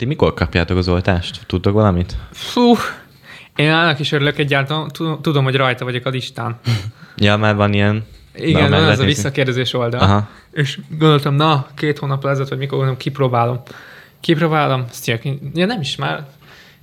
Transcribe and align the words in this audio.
Ti 0.00 0.04
mikor 0.04 0.34
kapjátok 0.34 0.76
az 0.76 0.88
oltást? 0.88 1.46
Tudtok 1.46 1.72
valamit? 1.72 2.16
Fú, 2.32 2.74
én 3.54 3.72
annak 3.72 3.98
is 3.98 4.12
örülök 4.12 4.38
egyáltalán, 4.38 4.88
tudom, 5.22 5.44
hogy 5.44 5.54
rajta 5.54 5.84
vagyok 5.84 6.06
a 6.06 6.10
listán. 6.10 6.58
Ja, 7.16 7.36
már 7.36 7.54
van 7.54 7.72
ilyen... 7.72 8.04
Igen, 8.34 8.70
van 8.70 8.88
ez 8.88 8.98
a 8.98 9.04
visszakérdezés 9.04 9.72
oldal. 9.72 10.00
Aha. 10.00 10.28
És 10.52 10.78
gondoltam, 10.98 11.34
na, 11.34 11.66
két 11.74 11.98
hónap 11.98 12.24
ezelőtt, 12.24 12.48
vagy 12.48 12.58
mikor 12.58 12.76
gondolom, 12.76 12.98
kipróbálom. 12.98 13.62
Kipróbálom, 14.20 14.84
sztjök, 14.90 15.22
ja 15.54 15.66
nem 15.66 15.80
is 15.80 15.96
már 15.96 16.26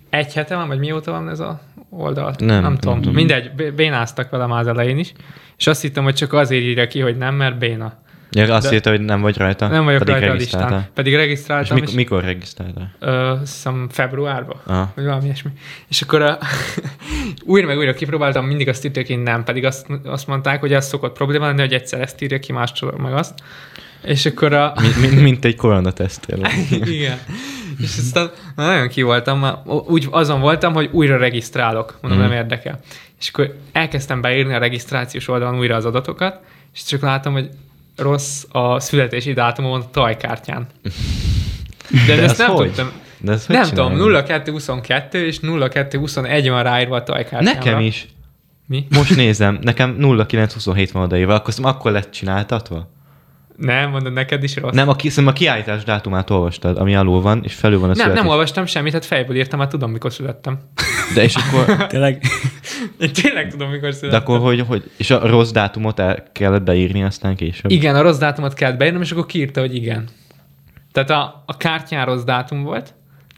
egy 0.09 0.33
hete 0.33 0.55
van, 0.55 0.67
vagy 0.67 0.79
mióta 0.79 1.11
van 1.11 1.29
ez 1.29 1.39
a 1.39 1.61
oldal? 1.89 2.35
Nem, 2.37 2.61
nem, 2.61 2.75
tudom. 2.75 2.93
nem 2.93 3.01
tudom. 3.01 3.13
Mindegy, 3.13 3.73
bénáztak 3.73 4.29
velem 4.29 4.51
az 4.51 4.67
elején 4.67 4.97
is, 4.97 5.13
és 5.57 5.67
azt 5.67 5.81
hittem, 5.81 6.03
hogy 6.03 6.15
csak 6.15 6.33
azért 6.33 6.63
írja 6.63 6.87
ki, 6.87 6.99
hogy 6.99 7.17
nem, 7.17 7.35
mert 7.35 7.57
béna. 7.57 8.02
Ja, 8.35 8.55
azt 8.55 8.73
írta, 8.73 8.89
hogy 8.89 9.01
nem 9.01 9.21
vagy 9.21 9.37
rajta. 9.37 9.67
Nem 9.67 9.83
vagyok 9.83 9.99
pedig 9.99 10.13
rajta 10.13 10.31
a 10.31 10.35
listán. 10.35 10.87
Pedig 10.93 11.15
regisztráltam. 11.15 11.77
És, 11.77 11.83
mik- 11.83 11.95
mikor 11.95 12.23
regisztráltál? 12.23 12.95
Ö, 12.99 13.35
hiszem 13.39 13.87
februárban, 13.91 14.61
Aha. 14.65 14.91
vagy 14.95 15.05
valami 15.05 15.25
ilyesmi. 15.25 15.51
És 15.87 16.01
akkor 16.01 16.21
a, 16.21 16.37
újra 17.45 17.67
meg 17.67 17.77
újra 17.77 17.93
kipróbáltam, 17.93 18.45
mindig 18.45 18.69
azt 18.69 18.85
írták, 18.85 19.07
hogy 19.07 19.21
nem, 19.21 19.43
pedig 19.43 19.65
azt, 19.65 19.87
azt 20.03 20.27
mondták, 20.27 20.59
hogy 20.59 20.73
ez 20.73 20.87
szokott 20.87 21.13
probléma 21.13 21.45
lenni, 21.45 21.59
hogy 21.59 21.73
egyszer 21.73 22.01
ezt 22.01 22.21
írja 22.21 22.39
ki, 22.39 22.51
máskor 22.51 22.97
meg 22.97 23.13
azt. 23.13 23.33
És 24.03 24.25
akkor 24.25 24.53
a... 24.53 24.73
mint, 24.81 24.99
mint, 24.99 25.21
mint 25.21 25.45
egy 25.45 25.55
koronateszt. 25.55 26.27
Igen. 26.71 27.17
És 27.79 27.97
aztán 27.97 28.31
nagyon 28.55 28.87
ki 28.87 29.01
voltam, 29.01 29.39
már 29.39 29.57
úgy 29.65 30.07
azon 30.11 30.41
voltam, 30.41 30.73
hogy 30.73 30.89
újra 30.91 31.17
regisztrálok, 31.17 31.97
mondom, 32.01 32.19
mm. 32.19 32.23
nem 32.23 32.31
érdekel. 32.31 32.79
És 33.19 33.29
akkor 33.29 33.55
elkezdtem 33.71 34.21
beírni 34.21 34.53
a 34.53 34.57
regisztrációs 34.57 35.27
oldalon 35.27 35.59
újra 35.59 35.75
az 35.75 35.85
adatokat, 35.85 36.39
és 36.73 36.83
csak 36.83 37.01
látom, 37.01 37.33
hogy 37.33 37.49
rossz 37.97 38.43
a 38.51 38.79
születési 38.79 39.33
dátumon 39.33 39.81
a 39.81 39.89
tajkártyán. 39.89 40.67
De, 42.07 42.15
De 42.15 42.21
ezt 42.21 42.37
nem 42.37 42.49
hogy? 42.49 42.65
tudtam. 42.65 42.91
De 43.17 43.31
ezt 43.31 43.47
nem 43.47 43.63
tudom, 43.63 44.23
0222 44.25 45.25
és 45.25 45.39
0221 45.39 46.49
van 46.49 46.63
ráírva 46.63 46.95
a 46.95 47.03
tajkártyámra. 47.03 47.53
Nekem 47.63 47.79
is. 47.79 48.07
Mi? 48.67 48.87
Most 48.89 49.15
nézem, 49.15 49.59
nekem 49.61 49.95
0927 49.99 50.91
van 50.91 51.03
odaírva, 51.03 51.33
akkor, 51.33 51.53
akkor 51.61 51.91
lett 51.91 52.11
csináltatva? 52.11 52.89
Nem, 53.55 53.89
mondod, 53.89 54.13
neked 54.13 54.43
is 54.43 54.55
rossz. 54.55 54.73
Nem, 54.73 54.89
a, 54.89 54.95
ki, 54.95 55.09
a 55.25 55.33
kiállítás 55.33 55.83
dátumát 55.83 56.29
olvastad, 56.29 56.77
ami 56.77 56.95
alul 56.95 57.21
van, 57.21 57.41
és 57.43 57.53
felül 57.53 57.79
van 57.79 57.89
a 57.89 57.93
Nem, 57.93 57.95
születés. 58.01 58.21
nem 58.21 58.31
olvastam 58.31 58.65
semmit, 58.65 58.93
hát 58.93 59.05
fejből 59.05 59.35
írtam, 59.35 59.59
hát 59.59 59.69
tudom, 59.69 59.91
mikor 59.91 60.13
születtem. 60.13 60.59
De 61.13 61.23
és 61.23 61.35
akkor... 61.35 61.75
tényleg? 61.87 62.23
Én 62.99 63.13
tényleg 63.13 63.49
tudom, 63.49 63.69
mikor 63.69 63.93
születtem. 63.93 64.09
De 64.09 64.25
akkor 64.25 64.39
hogy, 64.39 64.63
hogy, 64.67 64.91
és 64.97 65.09
a 65.09 65.27
rossz 65.27 65.51
dátumot 65.51 65.99
el 65.99 66.23
kellett 66.31 66.63
beírni 66.63 67.03
aztán 67.03 67.35
később? 67.35 67.71
Igen, 67.71 67.95
a 67.95 68.01
rossz 68.01 68.17
dátumot 68.17 68.53
kellett 68.53 68.77
beírnom, 68.77 69.01
és 69.01 69.11
akkor 69.11 69.25
kiírta, 69.25 69.59
hogy 69.59 69.75
igen. 69.75 70.07
Tehát 70.91 71.09
a, 71.09 71.43
a 71.45 71.57
kártyán 71.57 72.05
rossz 72.05 72.23
dátum 72.23 72.63
volt, 72.63 72.93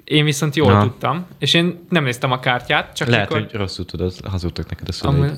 én 0.05 0.25
viszont 0.25 0.55
jól 0.55 0.71
Na. 0.71 0.81
tudtam, 0.81 1.25
és 1.39 1.53
én 1.53 1.85
nem 1.89 2.03
néztem 2.03 2.31
a 2.31 2.39
kártyát, 2.39 2.95
csak 2.95 3.07
Lehet, 3.07 3.29
mikor... 3.29 3.47
hogy 3.49 3.59
rosszul 3.59 3.85
tudod, 3.85 4.13
hazudtak 4.29 4.69
neked 4.69 4.87
a 4.87 4.91
szüleid. 4.91 5.37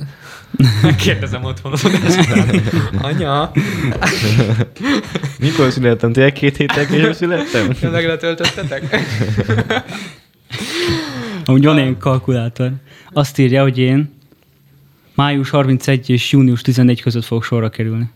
Am... 0.84 0.96
Kérdezem 1.04 1.44
otthon 1.44 1.72
az 1.72 1.84
Anya! 3.02 3.52
Mikor 5.40 5.72
születtem? 5.72 6.14
Tényleg 6.14 6.34
két 6.34 6.58
héttel 6.58 6.86
később 6.86 7.14
születtem? 7.14 7.72
Tényleg 7.72 8.06
letöltöttetek? 8.06 9.06
Amúgy 11.48 11.66
van 11.66 11.78
ilyen 11.78 11.98
kalkulátor. 11.98 12.72
Azt 13.14 13.38
írja, 13.38 13.62
hogy 13.62 13.78
én 13.78 14.14
május 15.16 15.50
31 15.50 16.10
és 16.10 16.32
június 16.32 16.62
14 16.62 17.02
között 17.02 17.24
fogok 17.24 17.44
sorra 17.44 17.70
kerülni. 17.70 18.10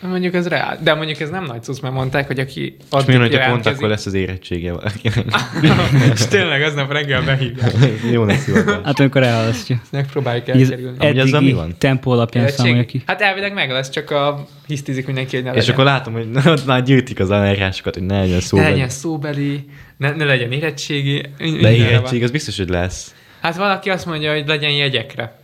Mondjuk 0.00 0.34
ez 0.34 0.48
reál. 0.48 0.78
De 0.82 0.94
mondjuk 0.94 1.20
ez 1.20 1.30
nem 1.30 1.44
nagy 1.44 1.62
cusz, 1.62 1.80
mert 1.80 1.94
mondták, 1.94 2.26
hogy 2.26 2.38
aki 2.38 2.76
addig 2.90 3.08
És 3.08 3.14
mi, 3.14 3.20
hogy 3.20 3.38
pont 3.48 3.66
akkor 3.66 3.88
lesz 3.88 4.06
az 4.06 4.14
érettsége 4.14 4.72
és 6.14 6.26
tényleg 6.26 6.62
aznap 6.62 6.92
reggel 6.92 7.22
behívják. 7.22 7.72
Jó 8.12 8.24
lesz 8.24 8.48
Hát 8.84 9.00
amikor 9.00 9.22
elhalasztja. 9.22 9.80
Megpróbáljuk 9.90 10.48
elkerülni. 10.48 10.96
Eddigi 10.98 11.34
az, 11.34 11.42
mi 11.42 11.52
van? 11.52 11.74
tempó 11.78 12.10
alapján 12.10 12.48
számolja 12.48 12.84
ki. 12.84 13.02
Hát 13.06 13.20
elvileg 13.20 13.52
meg 13.52 13.70
lesz, 13.70 13.90
csak 13.90 14.10
a 14.10 14.46
hisztizik 14.66 15.06
mindenki, 15.06 15.34
hogy 15.34 15.44
ne 15.44 15.50
legyen. 15.50 15.64
És 15.64 15.70
akkor 15.70 15.84
látom, 15.84 16.12
hogy 16.12 16.28
ott 16.52 16.66
már 16.66 16.82
gyűjtik 16.82 17.20
az 17.20 17.30
eljárásokat, 17.30 17.94
hogy 17.94 18.06
ne 18.06 18.18
legyen 18.18 18.40
szóbeli. 18.40 18.68
Ne 18.68 18.72
legyen 18.72 18.88
szóbeli, 18.88 19.64
ne, 19.96 20.10
ne 20.10 20.24
legyen 20.24 20.52
érettségi. 20.52 21.22
De 21.60 21.74
érettség, 21.74 22.22
az 22.22 22.30
biztos, 22.30 22.56
hogy 22.56 22.68
lesz. 22.68 23.14
Hát 23.40 23.56
valaki 23.56 23.90
azt 23.90 24.06
mondja, 24.06 24.32
hogy 24.32 24.46
legyen 24.46 24.70
jegyekre. 24.70 25.37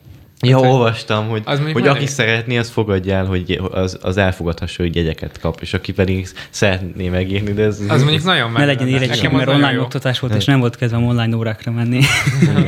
Ja, 0.48 0.62
hát, 0.62 0.72
olvastam, 0.72 1.28
hogy, 1.28 1.42
az 1.44 1.60
hogy 1.72 1.86
aki 1.86 2.06
szeretné, 2.06 2.56
az 2.56 2.70
fogadja 2.70 3.14
el, 3.14 3.24
hogy 3.24 3.60
az, 3.70 3.98
az 4.02 4.16
elfogadhassa, 4.16 4.82
hogy 4.82 4.96
jegyeket 4.96 5.40
kap, 5.40 5.58
és 5.60 5.74
aki 5.74 5.92
pedig 5.92 6.28
szeretné 6.50 7.08
megírni, 7.08 7.52
de 7.52 7.62
ez... 7.62 7.80
Az 7.88 8.02
mondjuk 8.02 8.24
nagyon 8.24 8.50
meg. 8.50 8.60
Ne 8.60 8.66
legyen 8.66 8.88
érettség, 8.88 9.30
mert 9.30 9.48
online 9.48 9.72
jó. 9.72 9.82
oktatás 9.82 10.20
volt, 10.20 10.34
és 10.34 10.44
nem 10.44 10.60
volt 10.60 10.76
kedvem 10.76 11.06
online 11.06 11.36
órákra 11.36 11.72
menni. 11.72 12.00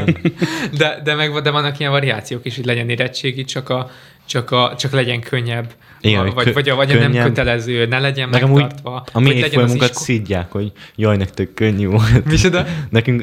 de, 0.79 1.01
de, 1.05 1.15
meg, 1.15 1.33
de 1.43 1.51
vannak 1.51 1.79
ilyen 1.79 1.91
variációk 1.91 2.45
is, 2.45 2.57
hogy 2.57 2.65
legyen 2.65 2.89
érettségi, 2.89 3.45
csak, 3.45 3.69
a, 3.69 3.91
csak, 4.27 4.51
a, 4.51 4.75
csak 4.79 4.93
legyen 4.93 5.21
könnyebb 5.21 5.75
igen, 6.01 6.35
vagy, 6.35 6.53
vagy, 6.53 6.71
vagy 6.71 6.91
könnyen, 6.91 7.11
nem 7.11 7.25
kötelező, 7.25 7.87
ne 7.87 7.99
legyen 7.99 8.29
meg 8.29 8.51
megtartva. 8.51 9.05
A 9.13 9.21
mi 9.21 9.35
évfolyamunkat 9.35 9.91
isko... 9.91 10.03
szidják, 10.03 10.53
hogy 10.53 10.73
jaj, 10.97 11.17
nektek 11.17 11.55
könnyű 11.55 11.87
volt. 11.87 12.25
Micsoda? 12.25 12.67
nekünk, 12.91 13.23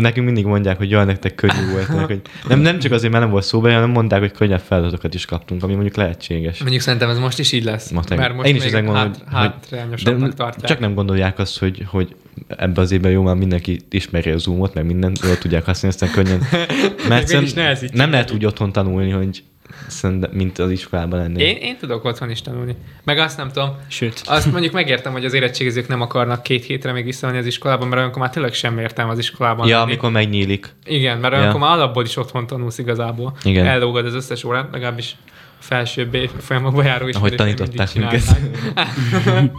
nekünk 0.00 0.26
mindig 0.26 0.44
mondják, 0.44 0.76
hogy 0.76 0.90
jaj, 0.90 1.04
nektek 1.04 1.34
könnyű 1.34 1.70
volt. 1.72 1.86
hogy 1.86 2.20
nem, 2.48 2.60
nem 2.60 2.78
csak 2.78 2.92
azért, 2.92 3.12
mert 3.12 3.24
nem 3.24 3.32
volt 3.32 3.44
szóba, 3.44 3.72
hanem 3.72 3.90
mondták, 3.90 4.20
hogy 4.20 4.32
könnyebb 4.32 4.60
feladatokat 4.60 5.14
is 5.14 5.24
kaptunk, 5.24 5.62
ami 5.62 5.72
mondjuk 5.72 5.96
lehetséges. 5.96 6.60
Mondjuk 6.60 6.82
szerintem 6.82 7.10
ez 7.10 7.18
most 7.18 7.38
is 7.38 7.52
így 7.52 7.64
lesz. 7.64 7.90
Matek. 7.90 8.18
Mert 8.18 8.34
most 8.34 8.48
Én 8.48 8.56
is 8.56 8.64
ezen 8.64 8.84
gondolom, 8.84 9.12
hát, 9.30 9.66
hogy, 9.70 10.02
de 10.02 10.28
tartják. 10.28 10.64
Csak 10.64 10.78
nem 10.78 10.94
gondolják 10.94 11.38
azt, 11.38 11.58
hogy, 11.58 11.84
hogy 11.86 12.14
ebbe 12.48 12.80
az 12.80 12.92
évben 12.92 13.10
jó, 13.10 13.22
már 13.22 13.34
mindenki 13.34 13.80
ismeri 13.90 14.30
a 14.30 14.38
Zoomot, 14.38 14.74
mert 14.74 14.86
mindent 14.86 15.20
jól 15.24 15.38
tudják 15.38 15.64
használni, 15.64 15.96
aztán 15.96 16.24
könnyen. 16.24 16.42
Mert 17.08 17.92
nem 17.92 18.10
lehet 18.10 18.30
úgy 18.30 18.44
otthon 18.44 18.72
tanulni, 18.72 19.10
hogy 19.10 19.42
Szerintem, 19.86 20.30
mint 20.32 20.58
az 20.58 20.70
iskolában 20.70 21.18
lenni. 21.18 21.42
Én, 21.42 21.56
én 21.56 21.76
tudok 21.76 22.04
otthon 22.04 22.30
is 22.30 22.42
tanulni. 22.42 22.76
Meg 23.04 23.18
azt 23.18 23.36
nem 23.36 23.50
tudom. 23.50 23.76
Sőt. 23.88 24.22
Azt 24.24 24.52
mondjuk 24.52 24.72
megértem, 24.72 25.12
hogy 25.12 25.24
az 25.24 25.32
érettségizők 25.32 25.88
nem 25.88 26.00
akarnak 26.00 26.42
két 26.42 26.64
hétre 26.64 26.92
még 26.92 27.04
visszamenni 27.04 27.38
az 27.38 27.46
iskolában, 27.46 27.88
mert 27.88 27.98
olyankor 28.00 28.20
már 28.22 28.30
tényleg 28.30 28.52
sem 28.52 28.78
értem 28.78 29.08
az 29.08 29.18
iskolában. 29.18 29.66
Ja, 29.66 29.78
lenni. 29.78 29.90
amikor 29.90 30.10
megnyílik. 30.10 30.74
Igen, 30.84 31.18
mert 31.18 31.34
olyankor 31.34 31.60
ja. 31.60 31.66
már 31.66 31.76
alapból 31.76 32.04
is 32.04 32.16
otthon 32.16 32.46
tanulsz 32.46 32.78
igazából. 32.78 33.36
Igen. 33.42 33.66
Ellógod 33.66 34.06
az 34.06 34.14
összes 34.14 34.44
órát, 34.44 34.68
legalábbis 34.72 35.16
felsőbb 35.58 36.16
folyamokba 36.38 36.82
járó 36.82 37.08
is. 37.08 37.14
Ahogy 37.14 37.34
tanították 37.34 37.94
minket. 37.94 38.22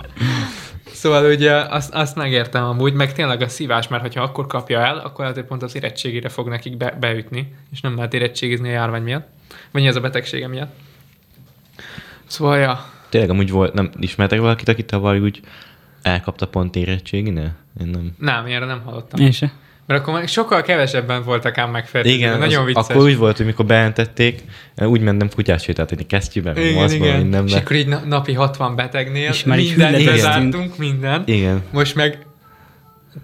Szóval 0.96 1.32
ugye 1.32 1.54
azt, 1.54 1.94
azt 1.94 2.16
megértem 2.16 2.64
amúgy, 2.64 2.94
meg 2.94 3.14
tényleg 3.14 3.42
a 3.42 3.48
szívás, 3.48 3.88
mert 3.88 4.14
ha 4.14 4.22
akkor 4.22 4.48
kapja 4.48 4.80
el, 4.80 4.98
akkor 4.98 5.20
lehet, 5.20 5.36
hogy 5.36 5.46
pont 5.46 5.64
az 5.64 5.76
érettségére 5.76 6.30
fog 6.30 6.48
nekik 6.48 6.78
be, 6.78 6.98
beütni, 7.00 7.54
és 7.72 7.82
nem 7.82 7.96
lehet 7.96 8.14
érettségizni 8.14 8.70
a 8.70 8.72
járvány 8.72 9.02
miatt. 9.02 9.28
Vagy 9.72 9.86
ez 9.86 9.96
a 9.96 10.00
betegsége 10.00 10.48
miatt. 10.48 10.76
Szóval, 12.26 12.58
ja. 12.58 12.86
Tényleg 13.10 13.30
amúgy 13.30 13.52
volt, 13.52 13.74
nem 13.74 13.90
ismertek 14.00 14.40
valakit, 14.40 14.70
aki 14.70 14.84
tavaly 14.84 15.20
úgy 15.20 15.40
elkapta 16.02 16.48
pont 16.48 16.76
érettségine? 16.76 17.56
Én 17.82 17.88
nem. 17.88 18.16
Nem, 18.20 18.46
erre 18.46 18.66
nem 18.66 18.82
hallottam. 18.82 19.20
Én 19.20 19.32
se. 19.32 19.52
Mert 19.88 20.08
akkor 20.08 20.28
sokkal 20.28 20.62
kevesebben 20.62 21.24
voltak 21.24 21.58
ám 21.58 21.72
megfertőzve. 21.72 22.18
Igen, 22.18 22.40
nagyon 22.40 22.60
az, 22.60 22.66
vicces. 22.66 22.90
akkor 22.90 23.04
úgy 23.04 23.18
volt, 23.18 23.38
hogy 23.38 23.46
mikor 23.46 23.66
bejelentették, 23.66 24.44
úgy 24.78 25.02
mentem 25.02 25.30
kutyás 25.36 25.64
sétáltatni 25.64 26.06
kesztyűben, 26.06 26.58
igen, 26.58 26.74
maszkban, 26.74 27.08
igen. 27.08 27.20
mindenben. 27.20 27.56
És 27.56 27.62
akkor 27.62 27.76
így 27.76 27.88
napi 28.06 28.34
60 28.34 28.76
betegnél 28.76 29.30
és 29.30 29.44
már 29.44 29.58
mindent 29.58 30.06
bezártunk, 30.06 30.78
minden. 30.78 31.24
Igen. 31.26 31.64
Most 31.72 31.96
meg 31.96 32.26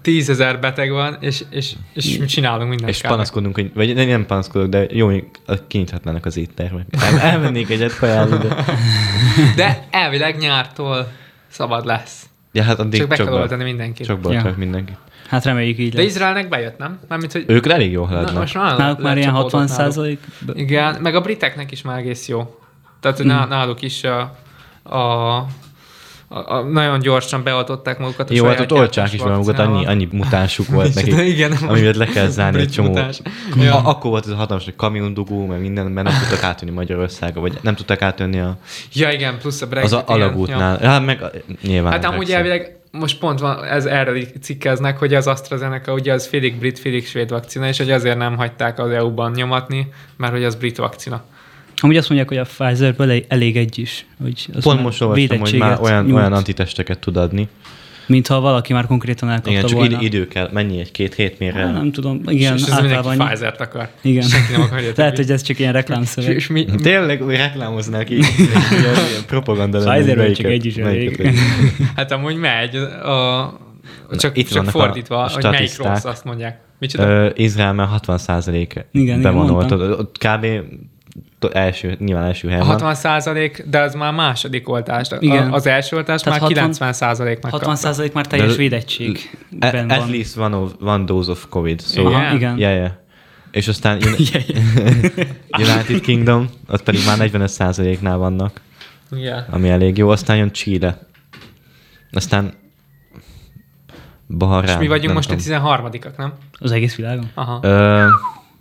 tízezer 0.02 0.60
beteg 0.60 0.90
van, 0.90 1.16
és, 1.20 1.44
és, 1.50 1.72
és 1.94 2.18
csinálunk 2.26 2.68
mindent. 2.68 2.90
És 2.90 3.00
kárnak. 3.00 3.18
panaszkodunk, 3.18 3.54
hogy, 3.54 3.70
vagy 3.74 3.94
nem 3.94 4.26
panaszkodok, 4.26 4.68
de 4.68 4.86
jó, 4.90 5.06
hogy 5.06 5.24
kinyithatnának 5.66 6.26
az 6.26 6.36
éttermek. 6.36 6.86
El, 6.90 7.18
elmennék 7.18 7.70
egyet 7.70 7.98
kajálni, 7.98 8.36
de... 8.36 8.64
de 9.56 9.86
elvileg 9.90 10.36
nyártól 10.38 11.12
szabad 11.48 11.84
lesz. 11.84 12.26
Ja, 12.52 12.62
hát 12.62 12.78
addig 12.78 13.00
csak 13.00 13.08
be 13.08 13.16
kell 13.16 13.32
oltani 13.32 13.64
mindenkit. 13.64 14.06
Csak 14.06 14.18
ja. 14.28 14.54
mindenki. 14.56 14.92
Hát 15.28 15.44
reméljük 15.44 15.78
így 15.78 15.92
De 15.92 15.96
lesz. 15.96 16.10
Izraelnek 16.10 16.48
bejött, 16.48 16.78
nem? 16.78 16.98
Mármint, 17.08 17.32
hogy... 17.32 17.44
Ők 17.46 17.66
elég 17.66 17.92
jó 17.92 18.04
haladnak. 18.04 18.32
Na, 18.32 18.40
most 18.40 18.54
már 18.54 18.76
náluk 18.76 19.00
már 19.00 19.16
ilyen 19.16 19.30
60 19.30 19.66
százalék. 19.66 20.18
Igen, 20.54 21.00
meg 21.00 21.14
a 21.14 21.20
briteknek 21.20 21.70
is 21.70 21.82
már 21.82 21.98
egész 21.98 22.28
jó. 22.28 22.58
Tehát 23.00 23.22
mm. 23.22 23.28
náluk 23.28 23.82
is 23.82 24.04
a, 24.04 24.20
a 24.96 25.46
a, 26.32 26.54
a, 26.54 26.62
nagyon 26.62 26.98
gyorsan 26.98 27.42
beadották 27.42 27.98
magukat 27.98 28.30
a 28.30 28.34
Jó, 28.34 28.46
hát 28.46 28.60
ott 28.60 28.72
olcsák 28.72 29.12
is 29.12 29.22
magukat, 29.22 29.58
annyi, 29.58 29.86
annyi 29.86 30.08
mutánsuk 30.12 30.66
volt 30.66 30.94
nekik, 31.04 31.18
igen, 31.18 31.52
amivel 31.52 31.92
le 31.92 32.06
kell 32.06 32.26
zárni 32.38 32.60
egy 32.60 32.70
csomó. 32.70 32.98
Ja. 33.56 33.76
Akkor 33.76 34.10
volt 34.10 34.24
ez 34.24 34.30
a 34.30 34.36
hatalmas, 34.36 34.64
hogy 34.64 34.76
kamiondugó, 34.76 35.46
meg 35.46 35.60
minden, 35.60 35.86
mert 35.86 36.08
nem 36.08 36.18
tudtak 36.20 36.42
átjönni 36.42 36.74
Magyarországra, 36.74 37.40
vagy 37.40 37.58
nem 37.60 37.74
tudtak 37.74 38.02
átjönni 38.02 38.40
a... 38.40 38.56
Ja, 38.92 39.10
igen, 39.10 39.38
plusz 39.38 39.62
a 39.62 39.66
Brexit. 39.66 39.98
Az 39.98 40.02
alagútnál. 40.06 40.78
Ja. 40.82 40.88
Hát 40.88 41.04
meg 41.04 41.24
nyilván. 41.62 41.92
Hát 41.92 42.04
amúgy 42.04 42.30
elvileg 42.30 42.76
most 42.90 43.18
pont 43.18 43.40
van, 43.40 43.64
ez 43.64 43.84
erről 43.84 44.22
cikkeznek, 44.40 44.98
hogy 44.98 45.14
az 45.14 45.26
AstraZeneca 45.26 45.92
ugye 45.92 46.12
az 46.12 46.26
félig 46.26 46.58
brit, 46.58 46.78
félig 46.78 47.06
svéd 47.06 47.30
vakcina, 47.30 47.66
és 47.66 47.78
hogy 47.78 47.90
azért 47.90 48.16
nem 48.16 48.36
hagyták 48.36 48.78
az 48.78 48.90
EU-ban 48.90 49.30
nyomatni, 49.30 49.92
mert 50.16 50.32
hogy 50.32 50.44
az 50.44 50.54
brit 50.54 50.76
vakcina. 50.76 51.22
Amúgy 51.82 51.96
azt 51.96 52.08
mondják, 52.08 52.28
hogy 52.28 52.38
a 52.38 52.44
Pfizerből 52.44 53.22
elég 53.28 53.56
egy 53.56 53.78
is. 53.78 54.06
Hogy 54.22 54.48
Pont 54.62 54.82
most 54.82 55.02
olvastam, 55.02 55.38
hogy 55.38 55.54
már 55.58 55.80
olyan, 55.80 56.12
olyan 56.12 56.32
antitesteket 56.32 56.98
tud 56.98 57.16
adni, 57.16 57.48
Mintha 58.06 58.40
valaki 58.40 58.72
már 58.72 58.86
konkrétan 58.86 59.28
elkapta 59.28 59.50
Igen, 59.50 59.64
csak 59.64 59.78
volna. 59.78 59.92
id- 59.94 60.02
idő 60.02 60.28
kell. 60.28 60.48
Mennyi 60.52 60.80
egy-két 60.80 61.14
hét 61.14 61.38
mire? 61.38 61.52
Hát, 61.64 61.72
nem 61.72 61.92
tudom, 61.92 62.20
igen, 62.26 62.56
és 62.56 62.62
ez 62.62 62.70
általában 62.70 63.20
annyi. 63.20 63.28
Pfizer-t 63.30 63.60
akar. 63.60 63.88
Igen. 64.02 64.22
Senki 64.28 64.52
nem 64.52 64.60
akarja. 64.60 64.92
Lehet, 64.96 65.16
hogy 65.16 65.30
ez 65.30 65.42
csak 65.42 65.58
ilyen 65.58 65.70
és, 65.74 65.80
reklámszöveg. 65.80 66.34
és 66.34 66.46
mi, 66.46 66.64
Tényleg 66.82 67.24
úgy 67.24 67.36
reklámoznák 67.36 68.10
így, 68.10 68.26
ilyen, 68.38 69.24
propaganda 69.26 69.78
lenne, 69.78 69.94
Pfizer 69.94 70.14
csak 70.16 70.24
melyiket- 70.24 70.50
egy 70.50 70.66
is 70.66 70.76
elég. 70.76 71.28
hát 71.96 72.10
amúgy 72.12 72.36
megy, 72.36 72.76
a, 72.76 73.58
csak, 74.16 74.36
itt 74.36 74.46
csak 74.48 74.56
vannak 74.56 74.74
a- 74.74 74.78
fordítva, 74.78 75.22
a 75.24 75.30
hogy 75.32 75.44
melyik 75.50 75.76
rossz, 75.78 76.04
azt 76.04 76.24
mondják. 76.24 76.60
Micsoda? 76.78 77.04
Ö, 77.08 77.30
Izraelben 77.34 77.86
60 77.86 78.18
százalék 78.18 78.84
Igen, 78.92 79.22
be 79.22 79.28
igen, 79.30 79.34
van 79.34 79.50
oltva. 79.50 79.96
Kb. 80.12 80.46
Első, 81.52 81.96
nyilván 81.98 82.24
első 82.24 82.46
A 82.46 82.50
helyen 82.50 82.66
van. 82.66 82.72
60 82.74 82.94
százalék, 82.94 83.64
de 83.70 83.80
az 83.80 83.94
már 83.94 84.12
második 84.12 84.68
oltás. 84.68 85.08
Igen. 85.18 85.52
A, 85.52 85.54
az 85.54 85.66
első 85.66 85.96
oltás 85.96 86.22
Tehát 86.22 86.40
már 86.40 86.48
60 86.48 86.64
90 86.64 86.92
százalék 86.92 87.42
megkapta. 87.42 87.72
60% 87.76 88.12
már 88.12 88.26
teljes 88.26 88.50
De- 88.50 88.56
védettségben 88.56 89.90
At 89.90 89.98
van. 89.98 90.10
least 90.10 90.36
one, 90.36 90.56
of, 90.56 90.72
one 90.80 91.04
dose 91.04 91.30
of 91.30 91.46
COVID. 91.48 91.80
So, 91.82 92.00
Igen? 92.00 92.12
Aha, 92.14 92.34
igen. 92.34 92.58
Yeah, 92.58 92.74
yeah. 92.74 92.90
És 93.50 93.68
aztán 93.68 93.98
United 95.58 96.00
Kingdom, 96.00 96.48
ott 96.68 96.82
pedig 96.82 97.00
már 97.06 97.16
45%-nál 97.20 98.16
vannak, 98.16 98.60
Igen. 99.10 99.46
ami 99.50 99.68
elég 99.68 99.96
jó. 99.96 100.08
Aztán 100.08 100.36
jön 100.36 100.50
Chile. 100.52 100.98
Aztán 102.12 102.52
Baharán. 104.38 104.68
És 104.68 104.76
mi 104.76 104.86
vagyunk 104.88 105.06
nem 105.06 105.14
most 105.14 105.30
a 105.30 105.30
tudom. 105.30 105.44
13 105.44 105.88
nem? 106.16 106.32
Az 106.58 106.70
egész 106.70 106.94
világon? 106.96 107.30
Aha. 107.34 107.58
Ö, 107.62 108.06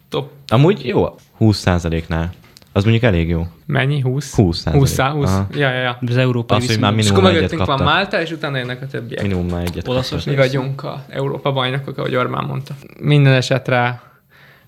Top. 0.10 0.32
amúgy 0.48 0.86
jó, 0.86 1.16
20%-nál. 1.40 2.30
Az 2.74 2.84
mondjuk 2.84 3.04
elég 3.04 3.30
jó. 3.30 3.48
Mennyi? 3.66 4.02
20? 4.02 4.36
20 4.36 4.58
százalék. 4.58 4.80
20, 4.80 4.98
20. 5.00 5.30
Aha. 5.30 5.48
Ja, 5.54 5.70
ja, 5.70 5.82
ja. 5.82 5.98
Az 6.08 6.18
európai 6.18 6.58
Az, 6.58 6.68
hogy 6.68 6.80
már 6.80 6.92
És 6.92 6.98
minimum 6.98 7.18
akkor 7.18 7.30
egyet 7.30 7.42
mögöttünk 7.42 7.78
van. 7.78 7.84
Málta, 7.84 8.22
és 8.22 8.32
utána 8.32 8.58
jönnek 8.58 8.82
a 8.82 8.88
többiek. 8.88 9.22
Minimum 9.22 9.48
már 9.48 9.62
egyet 9.62 9.88
Olaszország. 9.88 10.34
Mi 10.34 10.40
vagyunk 10.40 10.84
a 10.84 11.06
Európa 11.10 11.52
bajnokok, 11.52 11.98
ahogy 11.98 12.16
Orbán 12.16 12.46
mondta. 12.46 12.76
Minden 13.00 13.34
esetre 13.34 14.02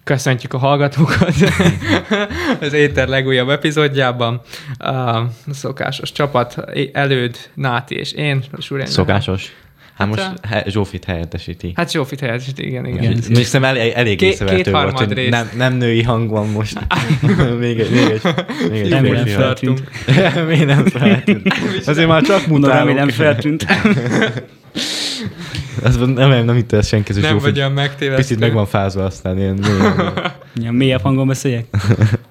köszöntjük 0.03 0.53
a 0.53 0.57
hallgatókat 0.57 1.33
az 2.61 2.73
Éter 2.73 3.07
legújabb 3.07 3.49
epizódjában. 3.49 4.41
A 4.77 5.21
szokásos 5.51 6.11
csapat, 6.11 6.55
előd, 6.91 7.37
Náti 7.53 7.95
és 7.95 8.11
én, 8.11 8.43
Surén. 8.59 8.85
Szokásos. 8.85 9.53
Hát 9.97 10.07
most 10.07 10.21
Hát, 10.21 10.45
he, 10.45 10.63
Zsófit 10.67 11.05
helyettesíti. 11.05 11.71
Hát 11.75 11.91
Zsófit 11.91 12.19
helyett, 12.19 12.59
igen, 12.59 12.85
igen. 12.85 13.03
Igen. 13.03 13.13
Még 13.29 13.45
szerintem 13.45 13.63
elég, 13.63 13.91
elég 13.91 14.17
Két- 14.17 14.31
észrevehető 14.31 14.71
volt, 14.71 14.97
hogy 14.97 15.13
rész. 15.13 15.29
nem, 15.29 15.49
nem 15.57 15.73
női 15.73 16.01
hang 16.03 16.29
van 16.29 16.49
most. 16.49 16.77
még 17.59 17.79
egy, 17.79 17.91
még 17.91 18.09
egy, 18.09 18.21
még 18.71 18.81
egy 18.81 18.99
férfi 18.99 19.15
hang. 19.15 19.27
feltűnt. 19.27 19.83
Még 20.47 20.65
nem 20.65 20.85
feltűnt. 20.85 21.53
Azért 21.85 22.07
már 22.07 22.21
csak 22.21 22.47
Mondom, 22.47 22.59
mutálok. 22.69 22.87
remélem 22.87 23.09
feltűnt. 23.09 23.65
Az 25.83 25.97
nem, 25.97 26.09
nem, 26.09 26.45
nem 26.45 26.57
itt 26.57 26.71
ez 26.71 26.87
senki, 26.87 27.11
ez 27.11 27.17
Nem 27.17 27.37
vagy 27.37 27.57
olyan 27.57 27.71
megtévesztő. 27.71 28.21
Picit 28.21 28.39
meg 28.39 28.53
van 28.53 28.65
fázva 28.65 29.03
aztán 29.03 29.37
ilyen 29.37 29.55
mély 29.55 29.77
hangon. 29.77 30.13
Ilyen 30.55 30.73
mélyebb 30.73 31.01
hangon 31.01 31.27
beszéljek? 31.27 31.65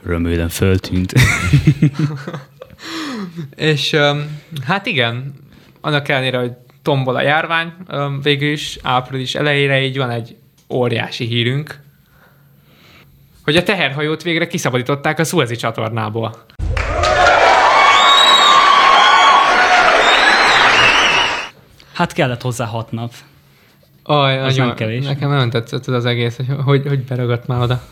Remélem 0.07 0.49
feltűnt. 0.49 1.13
És 3.57 3.93
um, 3.93 4.41
hát 4.65 4.87
igen, 4.87 5.33
annak 5.81 6.09
ellenére, 6.09 6.39
hogy 6.39 6.53
tombol 6.83 7.17
a 7.17 7.23
járvány, 7.23 7.73
végül 8.23 8.51
is 8.51 8.79
április 8.83 9.35
elejére 9.35 9.83
így 9.83 9.97
van 9.97 10.11
egy 10.11 10.37
óriási 10.69 11.25
hírünk, 11.25 11.81
hogy 13.45 13.57
a 13.57 13.63
teherhajót 13.63 14.23
végre 14.23 14.47
kiszabadították 14.47 15.19
a 15.19 15.25
Suezi 15.25 15.57
csatornából. 15.57 16.45
Hát 21.93 22.13
kellett 22.13 22.43
hozzá 22.43 22.65
hat 22.65 22.93
nap. 22.93 23.13
Aj, 24.03 24.39
Az 24.39 24.59
anyu, 24.59 24.67
nem 24.67 24.77
kevés. 24.77 25.05
Nekem 25.05 25.31
nagyon 25.31 25.51
tetszett 25.51 25.87
az 25.87 26.05
egész, 26.05 26.37
hogy 26.37 26.47
hogy, 26.65 26.87
hogy 26.89 27.05
beragadt 27.05 27.47
már 27.47 27.61
oda. 27.61 27.83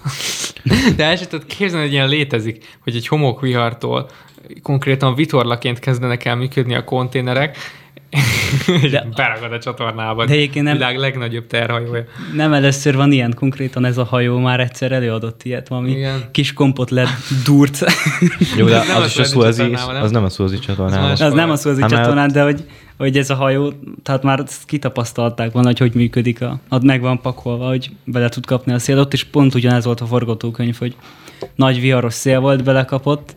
De 0.96 1.04
el 1.04 1.16
sem 1.16 1.28
tudod 1.28 1.46
képzelni, 1.46 1.84
hogy 1.84 1.94
ilyen 1.94 2.08
létezik, 2.08 2.78
hogy 2.82 2.96
egy 2.96 3.06
homokvihartól 3.06 4.08
konkrétan 4.62 5.14
vitorlaként 5.14 5.78
kezdenek 5.78 6.24
el 6.24 6.36
működni 6.36 6.74
a 6.74 6.84
konténerek, 6.84 7.56
és 8.82 8.90
De- 8.90 9.06
beragad 9.14 9.52
a 9.52 9.58
csatornába. 9.58 10.24
De 10.24 10.32
egyébként 10.32 10.64
nem- 10.64 10.76
Világ 10.76 10.96
legnagyobb 10.96 11.46
terhajója. 11.46 12.04
Nem 12.34 12.52
először 12.52 12.96
van 12.96 13.12
ilyen, 13.12 13.34
konkrétan 13.36 13.84
ez 13.84 13.98
a 13.98 14.04
hajó 14.04 14.38
már 14.38 14.60
egyszer 14.60 14.92
előadott 14.92 15.42
ilyet, 15.42 15.68
valami 15.68 15.90
Igen. 15.90 16.20
kis 16.30 16.52
kompot 16.52 16.90
lett 16.90 17.08
dúrt. 17.44 17.78
Jó, 18.58 18.66
de 18.66 18.76
Nem 18.86 18.96
az 18.96 19.02
a 19.02 19.06
is 19.06 19.16
a 19.18 19.24
Suezi 19.24 19.32
Suezi, 19.32 19.62
nem? 19.62 20.02
az 20.02 20.10
nem 20.10 20.24
a 20.24 20.28
Suezi 20.28 20.58
csatornával. 20.58 21.08
más. 21.08 21.20
az 21.20 21.32
nem 21.32 21.50
a 21.50 21.56
szózi 21.56 21.80
Hát 21.80 21.90
csatornán, 21.90 22.32
de 22.32 22.42
hogy, 22.42 22.64
hogy 22.98 23.16
ez 23.16 23.30
a 23.30 23.34
hajó, 23.34 23.72
tehát 24.02 24.22
már 24.22 24.44
kitapasztalták 24.66 25.52
volna, 25.52 25.68
hogy 25.68 25.78
hogy 25.78 25.94
működik, 25.94 26.42
a, 26.42 26.60
ott 26.68 26.82
meg 26.82 27.00
van 27.00 27.20
pakolva, 27.20 27.68
hogy 27.68 27.90
bele 28.04 28.28
tud 28.28 28.46
kapni 28.46 28.72
a 28.72 28.78
szél. 28.78 28.98
Ott 28.98 29.12
is 29.12 29.24
pont 29.24 29.54
ugyanez 29.54 29.84
volt 29.84 30.00
a 30.00 30.06
forgatókönyv, 30.06 30.76
hogy 30.78 30.94
nagy 31.54 31.80
viharos 31.80 32.14
szél 32.14 32.40
volt, 32.40 32.64
belekapott, 32.64 33.36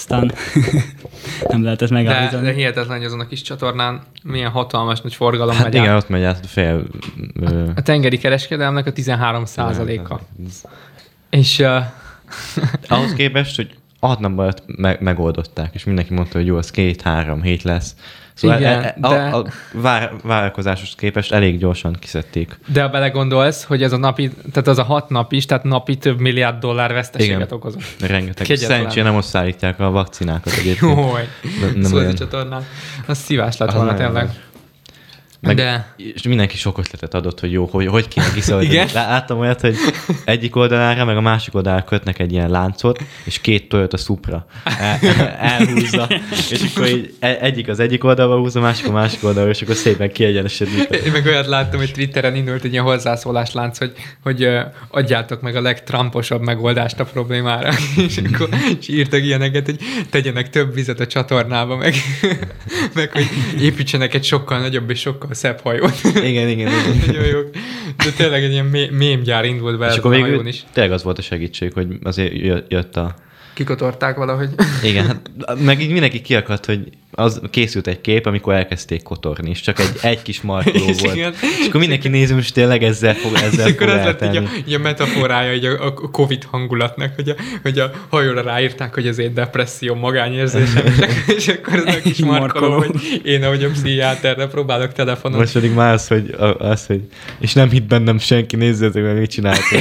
aztán 0.00 0.32
nem 1.48 1.62
lehetett 1.62 1.88
De, 1.88 1.94
megállítani. 1.94 2.44
de 2.46 2.52
hihetetlen, 2.52 2.96
hogy 2.96 3.06
azon 3.06 3.20
a 3.20 3.26
kis 3.26 3.42
csatornán 3.42 4.02
milyen 4.22 4.50
hatalmas 4.50 5.00
nagy 5.00 5.14
forgalom 5.14 5.54
Hát 5.54 5.64
megy 5.64 5.74
igen, 5.74 5.88
át. 5.88 6.02
ott 6.02 6.08
megy 6.08 6.22
át 6.22 6.40
a 6.44 6.46
fél... 6.46 6.84
ö, 7.40 7.64
A 7.76 7.82
tengeri 7.82 8.18
kereskedelmnek 8.18 8.86
a 8.86 8.92
13 8.92 9.44
százaléka. 9.44 10.20
És 11.30 11.58
uh, 11.58 11.76
Ahhoz 12.88 13.12
képest, 13.12 13.56
hogy 13.56 13.74
hat 14.00 14.18
nap 14.20 14.38
alatt 14.38 14.62
me- 14.66 15.00
megoldották, 15.00 15.74
és 15.74 15.84
mindenki 15.84 16.14
mondta, 16.14 16.38
hogy 16.38 16.46
jó, 16.46 16.56
az 16.56 16.70
két-három 16.70 17.42
hét 17.42 17.62
lesz. 17.62 17.94
Szóval 18.40 18.58
Igen, 18.58 18.82
e- 18.82 18.86
e- 18.86 18.94
de- 19.00 19.08
a, 19.08 19.36
a 19.38 19.44
vár, 19.72 20.12
várakozáshoz 20.22 20.94
képest 20.94 21.32
elég 21.32 21.58
gyorsan 21.58 21.96
kiszedték. 22.00 22.58
De 22.66 22.82
ha 22.82 22.88
belegondolsz, 22.88 23.64
hogy 23.64 23.82
ez 23.82 23.92
a 23.92 23.96
napi, 23.96 24.30
tehát 24.52 24.68
az 24.68 24.78
a 24.78 24.82
hat 24.82 25.08
nap 25.08 25.32
is, 25.32 25.46
tehát 25.46 25.64
napi 25.64 25.96
több 25.96 26.18
milliárd 26.20 26.58
dollár 26.58 26.92
veszteséget 26.92 27.36
Igen. 27.36 27.48
okozott. 27.50 27.82
Rengeteg. 28.00 28.46
Kegyetlen. 28.46 28.70
Szerencsére 28.76 29.04
nem 29.04 29.14
ott 29.14 29.24
szállítják 29.24 29.80
a 29.80 29.90
vakcinákat 29.90 30.52
egyébként. 30.52 30.96
Jój, 30.98 31.20
Nem- 31.72 31.82
szóval 31.82 31.98
olyan. 31.98 32.10
a 32.10 32.14
csatornán. 32.14 32.64
Az 33.06 33.18
szívás 33.18 33.56
lett 33.56 33.72
volna 33.72 33.90
nagyon 33.90 34.06
tényleg. 34.06 34.24
nagy. 34.26 34.40
Meg, 35.40 35.56
De 35.56 35.94
És 35.96 36.22
mindenki 36.22 36.56
sok 36.56 36.78
ötletet 36.78 37.14
adott, 37.14 37.40
hogy 37.40 37.52
jó, 37.52 37.64
hogy, 37.66 37.86
hogy 37.86 38.08
kéne 38.08 38.32
kiszabadítani. 38.34 38.78
Igen? 38.78 38.88
Lá- 38.94 39.08
Láttam 39.08 39.38
olyat, 39.38 39.60
hogy 39.60 39.76
egyik 40.24 40.56
oldalára, 40.56 41.04
meg 41.04 41.16
a 41.16 41.20
másik 41.20 41.54
oldalára 41.54 41.84
kötnek 41.84 42.18
egy 42.18 42.32
ilyen 42.32 42.50
láncot, 42.50 43.02
és 43.24 43.40
két 43.40 43.68
Toyota 43.68 43.96
Supra 43.96 44.46
el, 44.78 44.98
elhúzza, 45.38 46.08
és 46.50 46.62
akkor 46.74 46.88
így 46.88 47.14
e- 47.18 47.38
egyik 47.40 47.68
az 47.68 47.80
egyik 47.80 48.04
oldalra 48.04 48.36
húzza, 48.38 48.58
a 48.58 48.62
másik 48.62 48.86
a 48.88 48.92
másik 48.92 49.24
oldalra, 49.24 49.50
és 49.50 49.62
akkor 49.62 49.74
szépen 49.74 50.12
kiegyenesedik. 50.12 50.88
én 51.04 51.12
meg 51.12 51.26
olyat 51.26 51.46
láttam, 51.46 51.78
hogy 51.78 51.92
Twitteren 51.92 52.34
indult 52.34 52.64
egy 52.64 52.72
ilyen 52.72 52.84
hozzászóláslánc, 52.84 53.78
hogy, 53.78 53.92
hogy 54.22 54.42
ö, 54.42 54.60
adjátok 54.90 55.40
meg 55.40 55.56
a 55.56 55.60
legtramposabb 55.60 56.42
megoldást 56.42 57.00
a 57.00 57.04
problémára. 57.04 57.72
és 58.08 58.20
akkor 58.32 58.48
és 58.80 58.88
írtak 58.88 59.22
ilyeneket, 59.22 59.64
hogy 59.66 59.78
tegyenek 60.10 60.50
több 60.50 60.74
vizet 60.74 61.00
a 61.00 61.06
csatornába, 61.06 61.76
meg, 61.76 61.94
meg 62.94 63.12
hogy 63.12 63.28
építsenek 63.60 64.14
egy 64.14 64.24
sokkal 64.24 64.60
nagyobb 64.60 64.90
és 64.90 65.00
sokkal 65.00 65.29
szebb 65.34 65.60
hajót. 65.60 66.00
Igen, 66.14 66.24
igen, 66.24 66.48
igen. 66.48 66.72
Nagyon 67.06 67.24
jó. 67.26 67.38
De 67.96 68.10
tényleg 68.16 68.42
egy 68.42 68.52
ilyen 68.52 68.66
mé- 68.66 68.90
mémgyár 68.90 69.44
indult 69.44 69.78
be 69.78 69.86
És 69.86 69.96
akkor 69.96 70.10
a 70.10 70.14
végül 70.14 70.28
hajón 70.30 70.46
is. 70.46 70.64
tényleg 70.72 70.92
az 70.92 71.02
volt 71.02 71.18
a 71.18 71.22
segítség, 71.22 71.72
hogy 71.72 71.86
azért 72.02 72.32
jö- 72.32 72.64
jött 72.72 72.96
a... 72.96 73.14
Kikotorták 73.54 74.16
valahogy. 74.16 74.48
Igen, 74.82 75.06
hát 75.06 75.20
meg 75.64 75.80
így 75.80 75.90
mindenki 75.90 76.20
kiakadt, 76.20 76.66
hogy 76.66 76.88
az 77.20 77.40
készült 77.50 77.86
egy 77.86 78.00
kép, 78.00 78.26
amikor 78.26 78.54
elkezdték 78.54 79.02
kotorni, 79.02 79.50
és 79.50 79.60
csak 79.60 79.78
egy, 79.78 79.90
egy 80.02 80.22
kis 80.22 80.40
markoló 80.40 80.84
És 80.88 81.00
volt. 81.00 81.14
igen. 81.16 81.32
És 81.60 81.66
akkor 81.68 81.80
mindenki 81.80 82.08
néző, 82.08 82.38
és 82.38 82.52
tényleg 82.52 82.82
ezzel 82.82 83.14
fog, 83.14 83.32
És 83.34 83.40
ezzel 83.40 83.66
akkor 83.68 83.88
fog 83.88 83.98
ez 83.98 84.04
lett 84.04 84.24
így 84.24 84.36
a, 84.36 84.42
így 84.68 84.74
a 84.74 84.78
metaforája 84.78 85.52
így 85.54 85.64
a, 85.64 85.86
a 85.86 85.92
Covid 85.92 86.44
hangulatnak, 86.50 87.12
hogy 87.14 87.28
a, 87.28 87.34
hogy 87.62 87.78
a 87.78 87.90
hajóra 88.08 88.42
ráírták, 88.42 88.94
hogy 88.94 89.06
ez 89.06 89.18
egy 89.18 89.32
depresszió, 89.32 89.94
magányérzésem, 89.94 90.86
és, 90.86 90.92
akkor- 90.98 91.34
és 91.36 91.48
akkor 91.48 91.74
ez 91.86 91.94
a 91.94 91.98
kis 92.00 92.18
Egy 92.18 92.24
markoló, 92.24 92.68
markoló. 92.68 92.92
hogy 92.92 93.20
én, 93.24 93.42
ahogy 93.44 93.64
a 93.64 93.70
pszichiáterre 93.70 94.46
próbálok 94.46 94.92
telefonon. 94.92 95.38
Most 95.38 95.52
pedig 95.52 95.72
már 95.74 95.92
az, 95.92 96.08
hogy, 96.08 96.34
az, 96.58 96.86
hogy 96.86 97.00
és 97.38 97.52
nem 97.52 97.70
hitt 97.70 97.84
bennem 97.84 98.18
senki, 98.18 98.56
nézzétek 98.56 99.02
meg, 99.02 99.18
mit 99.18 99.30
csináltam. 99.30 99.80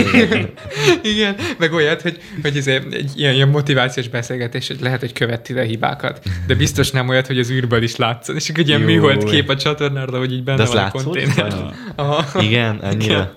Igen, 1.01 1.35
meg 1.57 1.73
olyat, 1.73 2.01
hogy, 2.01 2.17
hogy 2.41 2.57
ez 2.57 2.67
egy 2.67 3.11
ilyen, 3.15 3.33
ilyen 3.33 3.47
motivációs 3.49 4.07
beszélgetés, 4.07 4.67
hogy 4.67 4.77
lehet, 4.81 4.99
hogy 4.99 5.13
követti 5.13 5.53
a 5.53 5.61
hibákat, 5.61 6.19
de 6.47 6.55
biztos 6.55 6.91
nem 6.91 7.09
olyat, 7.09 7.27
hogy 7.29 7.39
az 7.39 7.49
űrből 7.49 7.83
is 7.83 7.95
látszon. 7.95 8.35
És 8.35 8.49
egy 8.49 8.67
ilyen 8.67 8.81
műhold 8.81 9.23
kép 9.23 9.49
a 9.49 9.55
csatornára, 9.57 10.17
hogy 10.17 10.33
így 10.33 10.43
benne 10.43 10.65
van 10.65 10.77
a 10.77 10.91
konténer. 10.91 11.73
Aha. 11.95 12.41
Igen, 12.41 12.83
ennyire. 12.83 13.33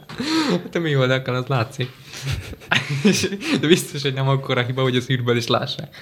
Hát 0.50 0.75
a 0.75 0.78
műholdakkal 0.78 1.34
az 1.34 1.46
látszik. 1.46 1.90
De 3.61 3.66
biztos, 3.66 4.02
hogy 4.02 4.14
nem 4.14 4.28
akkora 4.28 4.62
hiba, 4.62 4.82
hogy 4.82 4.96
az 4.96 5.11
űrből 5.11 5.37
is 5.37 5.46
lássák. 5.46 5.96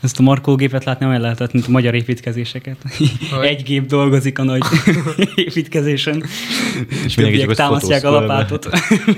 Ezt 0.00 0.18
a 0.18 0.22
markológépet 0.22 0.84
látni 0.84 1.06
olyan 1.06 1.20
lehetett, 1.20 1.52
mint 1.52 1.66
a 1.66 1.70
magyar 1.70 1.94
építkezéseket. 1.94 2.76
Hogy? 3.30 3.46
Egy 3.46 3.62
gép 3.62 3.86
dolgozik 3.86 4.38
a 4.38 4.42
nagy 4.42 4.62
építkezésen, 5.34 6.24
És 7.04 7.14
mindenki 7.14 7.38
többiek 7.38 7.56
támasztják 7.56 8.04
a 8.04 8.10
lapátot. 8.10 8.68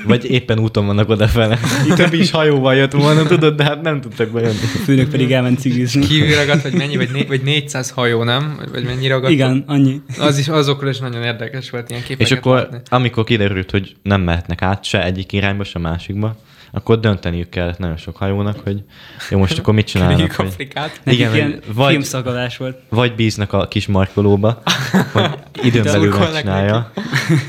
Vagy 0.05 0.31
éppen 0.31 0.59
úton 0.59 0.87
vannak 0.87 1.09
odafele. 1.09 1.59
Több 1.95 2.13
is 2.13 2.31
hajóval 2.31 2.75
jött 2.75 2.93
volna, 2.93 3.23
tudod, 3.23 3.57
de 3.57 3.65
hát 3.65 3.83
nem 3.83 4.01
tudtak 4.01 4.29
bejönni. 4.29 4.59
A 4.63 4.79
főnök 4.85 5.09
pedig 5.09 5.33
elment 5.33 5.59
cigizni. 5.61 6.07
Kívül 6.07 6.35
ragadt, 6.35 6.63
vagy 6.63 6.75
mennyi, 6.75 6.97
vagy, 6.97 7.11
né, 7.13 7.25
vagy 7.29 7.43
400 7.43 7.91
hajó, 7.91 8.23
nem? 8.25 8.55
Vagy, 8.59 8.71
vagy 8.71 8.85
mennyi 8.85 9.09
ragadt? 9.09 9.33
Igen, 9.33 9.65
annyi. 9.67 10.01
Az 10.19 10.39
is, 10.39 10.49
azokról 10.49 10.91
is 10.91 10.99
nagyon 10.99 11.23
érdekes 11.23 11.71
volt 11.71 11.91
ilyen 11.91 12.03
képeket 12.03 12.33
És 12.33 12.37
akkor, 12.37 12.57
látni. 12.57 12.79
amikor 12.89 13.25
kiderült, 13.25 13.71
hogy 13.71 13.97
nem 14.03 14.21
mehetnek 14.21 14.63
át 14.63 14.85
se 14.85 15.05
egyik 15.05 15.33
irányba, 15.33 15.65
se 15.65 15.79
másikba, 15.79 16.37
akkor 16.73 17.00
dönteniük 17.00 17.49
kellett 17.49 17.79
nagyon 17.79 17.97
sok 17.97 18.17
hajónak, 18.17 18.59
hogy 18.65 18.83
jó, 19.31 19.39
most 19.39 19.59
akkor 19.59 19.75
mit 19.75 19.87
csinálnak, 19.87 20.33
hogy 20.33 20.47
Afrikát. 20.47 21.00
Igen, 21.05 21.35
ilyen 21.35 21.61
vagy- 21.75 21.91
filmszagadás 21.91 22.57
volt. 22.57 22.79
vagy 22.89 23.15
bíznak 23.15 23.53
a 23.53 23.69
kis 23.69 23.87
markolóba, 23.87 24.62
hogy 25.12 25.31
időn 25.62 25.83
belül 25.83 26.19
megcsinálja, 26.19 26.93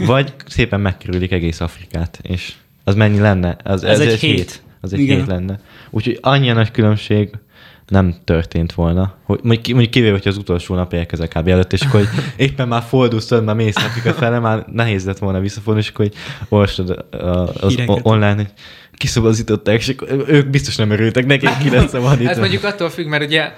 vagy 0.06 0.34
szépen 0.48 0.80
megkerülik 0.80 1.32
egész 1.32 1.60
Afrikát, 1.62 2.20
és 2.22 2.54
az 2.84 2.96
mennyi 2.96 3.20
lenne? 3.20 3.58
Az, 3.64 3.84
Ez 3.84 4.00
egy 4.00 4.20
hét. 4.20 4.62
Az 4.82 4.94
egy 4.94 5.00
Igen. 5.00 5.18
hét 5.18 5.28
lenne. 5.28 5.60
Úgyhogy 5.90 6.18
annyi 6.22 6.52
nagy 6.52 6.72
különbség 6.72 7.30
nem 7.88 8.16
történt 8.24 8.74
volna. 8.74 9.14
Hogy, 9.24 9.40
mondjuk, 9.44 9.62
ki- 9.64 9.72
mondjuk 9.72 9.92
kivéve, 9.94 10.12
hogy 10.12 10.28
az 10.28 10.38
utolsó 10.38 10.76
nap 10.76 10.94
érkezek 10.94 11.30
kb. 11.36 11.48
előtt, 11.48 11.74
és 11.74 11.82
akkor 11.82 12.00
hogy 12.00 12.10
éppen 12.36 12.68
már 12.68 12.82
fordulsz, 12.82 13.30
már 13.30 13.56
mész 13.56 13.76
Afrika 13.76 14.14
fele, 14.14 14.40
már 14.40 14.66
nehéz 14.72 15.06
lett 15.06 15.18
volna 15.18 15.40
visszafordulni, 15.40 15.82
és 15.82 15.90
akkor 15.90 16.06
hogy 16.06 16.16
olvastad 16.50 16.90
a- 17.12 17.18
az 17.66 17.70
Híreket. 17.74 18.00
online, 18.04 18.36
hogy 18.36 18.52
kiszabadították, 19.02 19.78
és 19.78 19.96
ők 20.28 20.48
biztos 20.50 20.76
nem 20.76 20.90
örültek, 20.90 21.26
nekik 21.26 21.58
ki 21.58 21.70
lesz 21.70 21.90
szabadítva. 21.96 22.30
Ez 22.32 22.38
mondjuk 22.40 22.64
attól 22.64 22.90
függ, 22.90 23.08
mert 23.08 23.24
ugye 23.24 23.52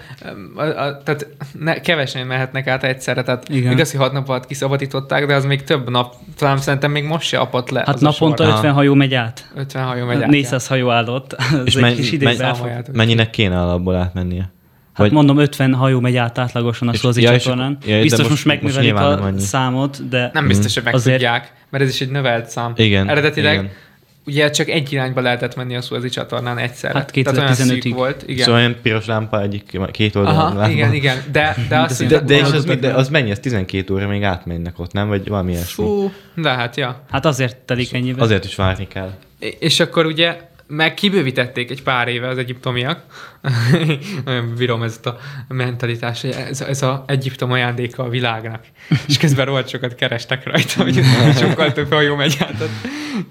a, 0.56 0.62
a, 0.62 0.98
tehát 1.04 1.28
ne, 1.60 1.80
kevesen 1.82 2.28
mehetnek 2.28 2.68
át 2.68 2.84
egyszerre, 2.84 3.24
tehát 3.24 3.50
Igen. 3.50 3.72
Igaz, 3.72 3.92
hogy 3.92 4.00
hat 4.00 4.12
nap 4.14 4.30
alatt 4.30 4.46
kiszabadították, 4.48 5.26
de 5.26 5.36
az 5.36 5.46
még 5.46 5.64
több 5.64 5.90
nap, 5.90 6.16
talán 6.38 6.58
szerintem 6.58 6.92
még 6.92 7.04
most 7.04 7.28
se 7.28 7.38
apadt 7.38 7.70
le. 7.72 7.84
Hát 7.86 8.00
naponta 8.00 8.44
sor. 8.44 8.54
50 8.54 8.74
hajó 8.74 8.94
megy 8.94 9.14
át. 9.14 9.52
50 9.56 9.86
hajó 9.86 10.06
megy 10.06 10.22
át. 10.22 10.30
400 10.30 10.68
hajó 10.68 10.90
állott. 10.90 11.36
És 11.66 11.76
egy 11.76 11.82
menny- 11.82 11.96
kis. 11.96 12.36
Számoljátok. 12.36 12.96
Mennyinek 12.96 13.30
kéne 13.30 13.62
alapból 13.62 13.96
átmennie? 13.96 14.52
Hát 14.94 15.12
mondom, 15.12 15.38
50 15.38 15.74
hajó 15.74 16.00
megy 16.00 16.16
át 16.18 16.38
átlagosan 16.38 16.88
a 16.88 16.94
Szózi 16.94 17.22
ja, 17.22 17.40
csatornán. 17.40 17.78
ja, 17.86 18.02
Biztos 18.02 18.28
most- 18.28 18.46
most, 18.46 18.62
most 18.62 18.80
nyilván 18.80 19.10
nem 19.10 19.22
a 19.24 19.26
annyi. 19.26 19.40
számot, 19.40 20.08
de 20.10 20.30
Nem 20.34 20.48
biztos, 20.48 20.74
hogy 20.74 20.84
meg 20.84 20.94
Azért- 20.94 21.18
tudják, 21.18 21.54
mert 21.70 21.84
ez 21.84 21.90
is 21.90 22.02
egy 22.02 22.10
növelt 22.10 22.50
szám. 22.50 22.74
Igen, 22.76 23.10
Eredetileg 23.10 23.54
igen. 23.54 23.70
Ugye 24.26 24.50
csak 24.50 24.70
egy 24.70 24.92
irányba 24.94 25.22
lehetett 25.22 25.56
menni 25.56 25.76
a 25.76 25.82
Szuazi 25.82 26.10
csatornán 26.10 26.58
egyszerre. 26.58 26.98
Hát 27.00 27.12
Tehát 27.12 27.38
olyan 27.38 27.54
szűk 27.54 27.84
2015-ig. 27.84 27.92
volt. 27.94 28.24
Igen. 28.26 28.46
Szóval 28.46 28.60
olyan 28.60 28.76
piros 28.82 29.06
lámpa 29.06 29.42
egyik, 29.42 29.80
két 29.92 30.16
oldalon 30.16 30.40
Aha, 30.40 30.56
lámpa. 30.58 30.72
igen, 30.72 30.94
igen. 30.94 31.18
De, 31.32 31.56
de 31.70 31.80
azt 31.80 31.98
De, 31.98 32.04
hittem 32.04 32.26
de, 32.26 32.36
és 32.36 32.52
az, 32.52 32.66
de 32.66 32.94
az 32.94 33.10
mennyi? 33.10 33.32
Az 33.32 33.40
12 33.40 33.94
óra 33.94 34.08
még 34.08 34.24
átmennek 34.24 34.80
ott, 34.80 34.92
nem? 34.94 35.08
Vagy 35.08 35.28
valami 35.28 35.52
ilyesmi? 35.52 35.86
Fú, 35.86 36.12
de 36.36 36.50
hát, 36.50 36.78
ja. 36.78 37.02
hát 37.12 37.26
azért 37.26 37.58
telik 37.58 37.94
ennyivel. 37.94 38.24
Azért 38.24 38.46
is 38.46 38.56
várni 38.56 38.88
kell. 38.88 39.12
És 39.60 39.80
akkor 39.80 40.06
ugye 40.06 40.38
meg 40.68 40.94
kibővítették 40.94 41.72
egy 41.72 41.84
pár 41.84 42.08
éve 42.08 42.28
az 42.28 42.38
egyiptomiak. 42.38 43.04
Nagyon 44.26 44.54
bírom 44.58 44.84
ezt 44.84 45.06
a 45.06 45.18
mentalitást, 45.48 46.22
hogy 46.22 46.36
ez, 46.50 46.62
ez 46.62 46.82
a 46.82 47.04
Egyiptom 47.08 47.52
ajándéka 47.52 48.04
a 48.04 48.10
világnak. 48.10 48.66
És 49.08 49.18
közben 49.18 49.46
rohadt 49.46 49.70
sokat 49.70 49.96
kerestek 49.96 50.46
rajta, 50.46 50.84
hogy 50.84 51.02
sokkal 51.42 51.72
több 51.72 51.92
hajó 51.92 52.16
megy 52.16 52.38
át. 52.40 52.70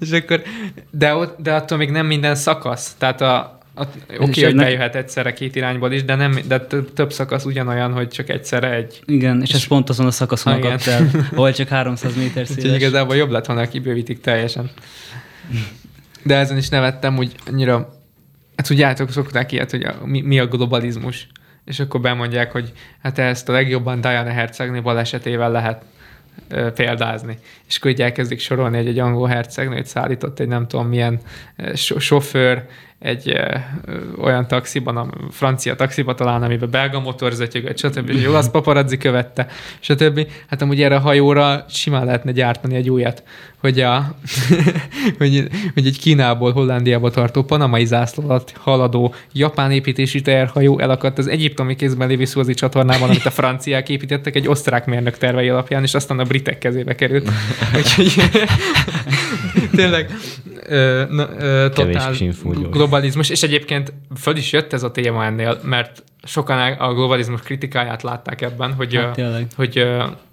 És 0.00 0.10
akkor, 0.10 0.42
de, 0.90 1.14
ott, 1.14 1.40
de 1.40 1.54
attól 1.54 1.78
még 1.78 1.90
nem 1.90 2.06
minden 2.06 2.34
szakasz. 2.34 2.94
Tehát 2.98 3.20
a, 3.20 3.60
a, 3.74 3.82
oké, 3.82 4.16
okay, 4.16 4.44
hogy 4.44 4.56
bejöhet 4.56 4.94
egyszerre 4.94 5.32
két 5.32 5.56
irányból 5.56 5.92
is, 5.92 6.04
de, 6.04 6.14
nem, 6.14 6.38
de 6.48 6.60
több, 6.60 6.92
több 6.92 7.12
szakasz 7.12 7.44
ugyanolyan, 7.44 7.92
hogy 7.92 8.08
csak 8.08 8.28
egyszerre 8.28 8.70
egy. 8.74 9.02
Igen, 9.06 9.40
és 9.42 9.50
ez 9.50 9.66
pont 9.66 9.88
azon 9.88 10.06
a 10.06 10.10
szakaszon 10.10 10.52
akadt 10.52 10.86
el, 10.86 11.10
ahol 11.32 11.52
csak 11.52 11.68
300 11.68 12.16
méter 12.16 12.42
Úgyhogy 12.50 12.60
széles. 12.60 12.76
igazából 12.76 13.16
jobb 13.16 13.30
lett 13.30 13.46
volna, 13.46 13.62
ha 13.62 13.68
kibővítik 13.68 14.20
teljesen. 14.20 14.70
De 16.22 16.36
ezen 16.36 16.56
is 16.56 16.68
nevettem, 16.68 17.16
hogy 17.16 17.34
annyira... 17.46 18.00
Hát 18.56 18.66
tudjátok, 18.66 19.10
szokták 19.10 19.52
ilyet, 19.52 19.70
hogy 19.70 19.82
a, 19.82 19.94
mi, 20.04 20.20
mi 20.20 20.38
a 20.38 20.46
globalizmus. 20.46 21.26
És 21.64 21.80
akkor 21.80 22.00
bemondják, 22.00 22.52
hogy 22.52 22.72
hát 23.02 23.18
ezt 23.18 23.48
a 23.48 23.52
legjobban 23.52 24.00
Diana 24.00 24.30
Hercegné 24.30 24.80
balesetével 24.80 25.50
lehet 25.50 25.84
ö, 26.48 26.72
példázni. 26.72 27.38
És 27.68 27.76
akkor 27.76 27.90
így 27.90 28.02
elkezdik 28.02 28.40
sorolni, 28.40 28.76
hogy 28.76 28.86
egy 28.86 28.98
angol 28.98 29.28
hercegnőt 29.28 29.86
szállított 29.86 30.38
egy 30.38 30.48
nem 30.48 30.66
tudom 30.66 30.86
milyen 30.86 31.20
ö, 31.56 31.74
so- 31.74 32.00
sofőr, 32.00 32.66
egy 33.02 33.28
ö, 33.28 33.58
olyan 34.20 34.48
taxiban, 34.48 34.96
a 34.96 35.06
francia 35.30 35.74
taxiba 35.74 36.14
talán, 36.14 36.42
amiben 36.42 36.70
belga 36.70 37.00
motor 37.00 37.32
zötyögött, 37.32 37.78
stb. 37.78 38.08
És 38.08 38.16
egy 38.16 38.26
olasz 38.26 38.50
paparazzi 38.50 38.96
követte, 38.96 39.46
stb. 39.80 40.26
Hát 40.46 40.62
amúgy 40.62 40.82
erre 40.82 40.96
a 40.96 41.00
hajóra 41.00 41.64
simán 41.68 42.04
lehetne 42.04 42.32
gyártani 42.32 42.74
egy 42.74 42.90
újat, 42.90 43.22
hogy, 43.62 43.80
a, 43.80 44.14
hogy, 45.18 45.48
hogy 45.74 45.86
egy 45.86 45.98
Kínából 45.98 46.52
Hollandiába 46.52 47.10
tartó 47.10 47.42
panamai 47.42 47.84
zászló 47.84 48.24
alatt 48.24 48.52
haladó 48.56 49.14
japán 49.32 49.70
építési 49.70 50.20
teherhajó 50.20 50.78
elakadt 50.78 51.18
az 51.18 51.26
egyiptomi 51.28 51.76
kézben 51.76 52.08
lévő 52.08 52.24
Szuazi 52.24 52.54
csatornában, 52.54 53.08
amit 53.08 53.26
a 53.26 53.30
franciák 53.30 53.88
építettek 53.88 54.36
egy 54.36 54.48
osztrák 54.48 54.86
mérnök 54.86 55.18
tervei 55.18 55.48
alapján, 55.48 55.82
és 55.82 55.94
aztán 55.94 56.18
a 56.18 56.24
britek 56.24 56.58
kezébe 56.58 56.94
került. 56.94 57.30
Úgyhogy 57.76 58.14
tényleg 59.76 60.10
ö, 60.66 61.02
na, 61.10 61.28
ö, 61.38 61.66
totál. 61.74 62.14
Globalizmus, 62.92 63.30
és 63.30 63.42
egyébként 63.42 63.92
föl 64.20 64.36
is 64.36 64.52
jött 64.52 64.72
ez 64.72 64.82
a 64.82 64.90
téma 64.90 65.24
ennél, 65.24 65.58
mert 65.62 66.02
sokan 66.24 66.58
a 66.72 66.94
globalizmus 66.94 67.40
kritikáját 67.40 68.02
látták 68.02 68.40
ebben, 68.40 68.72
hogy, 68.74 68.94
Hát 68.94 69.12
tényleg. 69.12 69.46
hogy 69.56 69.86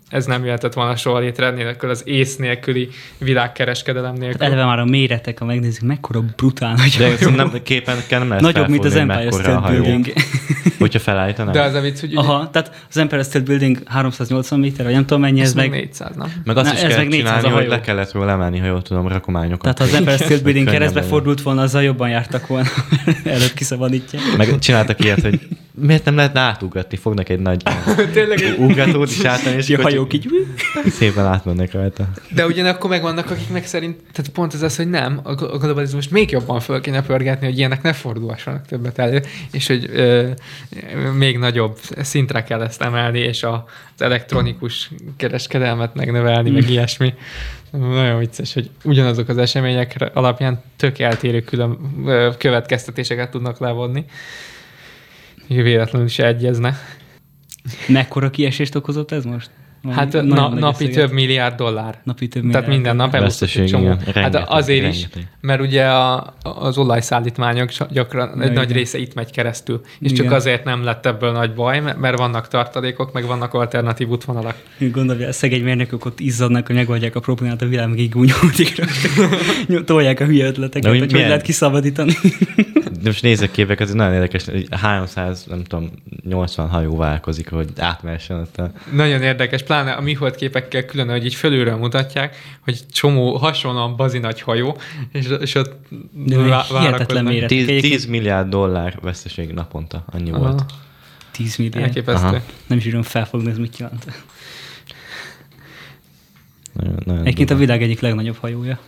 ez 0.09 0.25
nem 0.25 0.45
jöhetett 0.45 0.73
volna 0.73 0.95
soha 0.95 1.19
létre 1.19 1.49
nélkül 1.49 1.89
az 1.89 2.01
ész 2.05 2.35
nélküli 2.35 2.89
világkereskedelem 3.17 4.11
Hát 4.11 4.19
nélkül. 4.19 4.45
eleve 4.45 4.65
már 4.65 4.79
a 4.79 4.85
méretek, 4.85 5.39
ha 5.39 5.45
megnézzük, 5.45 5.83
mekkora 5.83 6.21
brutál 6.35 6.73
nagy 6.75 6.95
De 6.97 7.15
hajó. 7.19 7.35
nem, 7.35 7.51
képen 7.63 7.97
kell 8.07 8.23
nem 8.23 8.37
Nagyobb, 8.39 8.67
mint 8.69 8.85
az 8.85 8.95
Empire 8.95 9.31
State. 9.31 9.69
Building. 9.69 10.05
Hogyha 10.79 10.99
felállítanák. 10.99 11.53
De 11.53 11.61
az 11.61 11.73
a 11.73 11.81
vicc, 11.81 11.99
hogy 11.99 12.09
ugye, 12.11 12.19
Aha, 12.19 12.49
tehát 12.49 12.71
az 12.89 12.97
Empire 12.97 13.23
State 13.23 13.45
Building 13.45 13.77
380 13.85 14.59
méter, 14.59 14.85
vagy 14.85 14.93
nem 14.93 15.05
tudom 15.05 15.21
mennyi, 15.21 15.41
ez 15.41 15.47
ez 15.47 15.53
meg 15.53 15.69
meg... 15.69 15.79
400, 15.79 16.15
nem? 16.15 16.31
Meg 16.43 16.57
azt 16.57 16.67
Na, 16.67 16.73
is 16.73 16.81
ez 16.81 16.87
kell 16.87 16.97
meg 16.97 17.07
400 17.07 17.35
csinálni, 17.35 17.57
a 17.57 17.61
hogy 17.61 17.69
le 17.69 17.81
kellett 17.81 18.11
róla 18.11 18.31
emelni, 18.31 18.59
ha 18.59 18.65
jól 18.65 18.81
tudom, 18.81 19.07
rakományokat. 19.07 19.61
Tehát 19.61 19.77
ha 19.77 19.83
az 19.83 19.93
Empire 19.93 20.25
State 20.25 20.43
Building 20.43 20.69
keresztbe 20.69 21.01
fordult 21.01 21.41
volna, 21.41 21.61
azzal 21.61 21.83
jobban 21.83 22.09
jártak 22.09 22.47
volna, 22.47 22.67
előbb 23.23 23.53
kiszabadítják. 23.53 24.23
Meg 24.37 24.59
csináltak 24.59 25.03
ilyet, 25.03 25.21
hogy 25.21 25.47
miért 25.79 26.05
nem 26.05 26.15
lehetne 26.15 26.39
átugratni, 26.39 26.97
fognak 26.97 27.29
egy 27.29 27.39
nagy 27.39 27.63
Tényleg 28.13 28.55
ugratót 28.57 29.09
is 29.09 29.23
átmenni, 29.23 29.57
és 29.57 29.69
És 29.69 29.75
a 29.75 29.79
akkor 29.79 29.91
hajók 29.91 30.13
így... 30.13 30.29
szépen 30.89 31.25
átmennek 31.25 31.71
rajta. 31.71 32.07
De 32.35 32.45
ugyanakkor 32.45 32.89
megvannak, 32.89 33.31
akik 33.31 33.49
meg 33.49 33.65
szerint, 33.65 33.99
tehát 34.11 34.31
pont 34.31 34.53
ez 34.53 34.61
az, 34.61 34.75
hogy 34.75 34.89
nem, 34.89 35.19
a 35.23 35.35
glo- 35.35 35.51
a 35.53 35.57
globalizmust 35.57 36.11
még 36.11 36.31
jobban 36.31 36.59
föl 36.59 36.81
kéne 36.81 37.01
pörgetni, 37.01 37.45
hogy 37.45 37.57
ilyenek 37.57 37.81
ne 37.81 37.93
fordulhassanak 37.93 38.65
többet 38.65 38.99
elő, 38.99 39.21
és 39.51 39.67
hogy 39.67 39.89
ö, 39.93 40.29
még 41.17 41.37
nagyobb 41.37 41.77
szintre 42.01 42.43
kell 42.43 42.61
ezt 42.61 42.81
emelni, 42.81 43.19
és 43.19 43.43
a, 43.43 43.65
az 43.95 44.01
elektronikus 44.01 44.89
kereskedelmet 45.17 45.95
megnövelni, 45.95 46.49
meg 46.49 46.69
ilyesmi. 46.69 47.13
Nagyon 47.71 48.19
vicces, 48.19 48.53
hogy 48.53 48.69
ugyanazok 48.83 49.29
az 49.29 49.37
események 49.37 50.09
alapján 50.13 50.61
tök 50.75 50.99
eltérő 50.99 51.41
külön 51.41 51.77
ö, 52.05 52.29
következtetéseket 52.37 53.31
tudnak 53.31 53.59
levonni. 53.59 54.05
Véletlenül 55.49 56.07
se 56.07 56.27
egyezne. 56.27 56.75
Mekkora 57.87 58.29
kiesést 58.29 58.75
okozott 58.75 59.11
ez 59.11 59.23
most? 59.23 59.49
Hát 59.91 60.13
na, 60.13 60.49
napi 60.49 60.83
összeget. 60.83 60.93
több 61.05 61.11
milliárd 61.11 61.55
dollár. 61.55 61.99
Napi 62.03 62.27
több 62.27 62.41
Tehát 62.51 62.67
milliárd. 62.67 62.67
minden 62.69 62.95
nap 62.95 63.13
elúszott 63.15 63.49
egy 63.55 63.65
csomó. 63.65 63.83
igen. 63.83 63.97
Hát 63.99 64.13
Rengeteg, 64.13 64.43
azért 64.47 64.87
is, 64.87 65.01
rengeteg. 65.01 65.27
mert 65.41 65.61
ugye 65.61 65.85
a, 65.85 66.33
az 66.41 66.77
olajszállítmányok 66.77 67.69
gyakran 67.91 68.41
egy 68.41 68.51
nagy 68.51 68.71
része 68.71 68.97
itt 68.97 69.13
megy 69.13 69.31
keresztül. 69.31 69.81
És 69.99 70.11
Igen. 70.11 70.23
csak 70.23 70.33
azért 70.33 70.63
nem 70.63 70.83
lett 70.83 71.05
ebből 71.05 71.31
nagy 71.31 71.53
baj, 71.53 71.79
mert- 71.79 72.17
vannak 72.17 72.47
tartalékok, 72.47 73.13
meg 73.13 73.25
vannak 73.25 73.53
alternatív 73.53 74.07
útvonalak. 74.09 74.55
Gondolja, 74.77 75.27
a 75.27 75.31
szegény 75.31 75.63
mérnökök 75.63 76.05
ott 76.05 76.19
izzadnak, 76.19 76.65
hogy 76.67 76.75
megoldják 76.75 77.15
a 77.15 77.19
problémát, 77.19 77.61
a 77.61 77.65
világ 77.67 77.89
meg 77.89 77.99
így 77.99 78.09
gúnyolódik. 78.09 78.81
Tolják 79.85 80.19
a 80.19 80.25
hülye 80.25 80.45
ötleteket, 80.45 80.81
De 80.83 80.89
hogy 80.89 80.97
hogy 80.97 81.05
hogy 81.07 81.11
milyen- 81.13 81.29
lehet 81.29 81.43
kiszabadítani. 81.43 82.13
De 83.01 83.05
most 83.05 83.21
nézek 83.21 83.51
képek, 83.51 83.79
ez 83.79 83.93
nagyon 83.93 84.13
érdekes, 84.13 84.45
hogy 84.45 84.67
300, 84.71 85.45
nem 85.49 85.63
tudom, 85.63 85.89
80 86.29 86.67
hajó 86.69 86.95
válkozik, 86.97 87.49
hogy 87.49 87.67
átmehessen 87.77 88.39
ott 88.39 88.57
a... 88.57 88.71
Nagyon 88.93 89.21
érdekes, 89.21 89.63
pláne 89.69 89.91
a 89.91 90.01
műhold 90.01 90.35
képekkel 90.35 90.85
külön, 90.85 91.09
hogy 91.09 91.25
így 91.25 91.35
fölülről 91.35 91.75
mutatják, 91.75 92.35
hogy 92.61 92.79
csomó 92.91 93.37
hasonlóan 93.37 93.95
bazi 93.95 94.17
nagy 94.17 94.41
hajó, 94.41 94.77
és, 95.11 95.27
és 95.41 95.55
ott 95.55 95.75
De 96.13 96.37
vá- 96.37 96.65
hihetetlen 96.67 96.91
várakoznak. 96.91 97.23
méret. 97.23 97.47
10, 97.49 97.67
Egyébként- 97.67 97.93
10 97.93 98.05
milliárd 98.05 98.49
dollár 98.49 98.99
veszteség 99.01 99.51
naponta, 99.51 100.03
annyi 100.11 100.31
Aha, 100.31 100.39
volt. 100.39 100.63
10 101.31 101.55
milliárd. 101.55 101.85
Elképesztő. 101.85 102.25
Aha. 102.27 102.41
Nem 102.67 102.77
is 102.77 102.83
tudom 102.83 103.01
felfogni, 103.01 103.49
ez 103.49 103.57
mit 103.57 103.77
jelent. 103.77 104.05
Nagyon, 106.73 106.95
nagyon 107.05 107.21
Egyébként 107.21 107.49
a 107.49 107.55
világ 107.55 107.81
egyik 107.83 107.99
legnagyobb 107.99 108.37
hajója. 108.37 108.79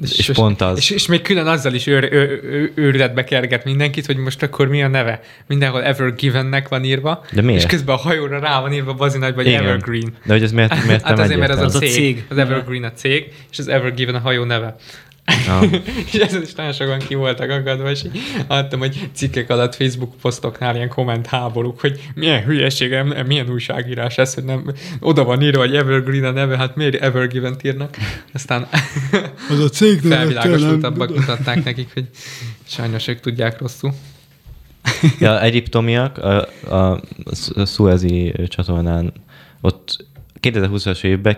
És 0.00 0.30
pont 0.34 0.60
az. 0.60 0.78
És, 0.78 0.90
és 0.90 1.06
még 1.06 1.22
külön 1.22 1.46
azzal 1.46 1.74
is 1.74 1.86
őr, 1.86 2.08
ő, 2.12 2.40
ő, 2.42 2.72
őrületbe 2.74 3.24
kerget 3.24 3.64
mindenkit, 3.64 4.06
hogy 4.06 4.16
most 4.16 4.42
akkor 4.42 4.68
mi 4.68 4.82
a 4.82 4.88
neve. 4.88 5.20
Mindenhol 5.46 5.84
Ever 5.84 6.14
Givennek 6.14 6.68
van 6.68 6.84
írva. 6.84 7.24
De 7.32 7.42
miért? 7.42 7.62
És 7.62 7.66
közben 7.68 7.94
a 7.94 7.98
hajóra 7.98 8.38
rá 8.38 8.60
van 8.60 8.72
írva 8.72 8.94
bazinagy, 8.94 9.34
vagy 9.34 9.46
Igen. 9.46 9.62
Evergreen. 9.62 10.14
De 10.24 10.32
hogy 10.32 10.42
ez 10.42 10.52
miért, 10.52 10.84
miért 10.86 11.02
Hát 11.02 11.18
azért, 11.18 11.40
mert 11.40 11.52
az 11.52 11.58
a, 11.58 11.64
Az 11.64 11.74
a 11.74 11.78
cég, 11.78 11.90
cég. 11.90 12.24
Az 12.28 12.38
Evergreen 12.38 12.84
a 12.84 12.92
cég, 12.92 13.32
és 13.50 13.58
az 13.58 13.68
Ever 13.68 13.94
Given 13.94 14.14
a 14.14 14.18
hajó 14.18 14.44
neve. 14.44 14.76
Ah. 15.24 15.72
és 16.12 16.12
ezen 16.12 16.42
is 16.42 16.54
nagyon 16.54 16.72
sokan 16.72 16.98
ki 16.98 17.14
voltak 17.14 17.50
akadva, 17.50 17.90
és 17.90 18.04
adtam, 18.46 18.78
hogy 18.78 19.08
cikkek 19.12 19.50
alatt 19.50 19.74
Facebook 19.74 20.14
posztoknál 20.20 20.74
ilyen 20.74 20.88
komment 20.88 21.26
háborúk, 21.26 21.80
hogy 21.80 22.10
milyen 22.14 22.44
hülyeség, 22.44 22.96
milyen 23.26 23.50
újságírás 23.50 24.18
ez, 24.18 24.34
hogy 24.34 24.44
nem, 24.44 24.72
oda 25.00 25.24
van 25.24 25.42
írva, 25.42 25.60
hogy 25.60 25.76
Evergreen 25.76 26.24
a 26.24 26.30
neve, 26.30 26.56
hát 26.56 26.76
miért 26.76 26.94
Evergiven-t 26.94 27.64
írnak? 27.64 27.96
Aztán 28.32 28.68
Az 29.50 29.58
a 29.58 29.68
cég 29.68 30.00
felvilágosultabbak 30.00 31.16
mutatták 31.16 31.64
nekik, 31.64 31.90
hogy 31.94 32.08
sajnos 32.66 33.08
ők 33.08 33.20
tudják 33.20 33.60
rosszul. 33.60 33.92
Ja, 35.18 35.40
egyiptomiak 35.40 36.18
a, 36.18 36.48
a, 36.68 37.00
a 37.54 37.64
Suezi 37.64 38.34
csatornán 38.48 39.12
ott 39.60 40.06
2020-as 40.40 41.04
évben 41.04 41.36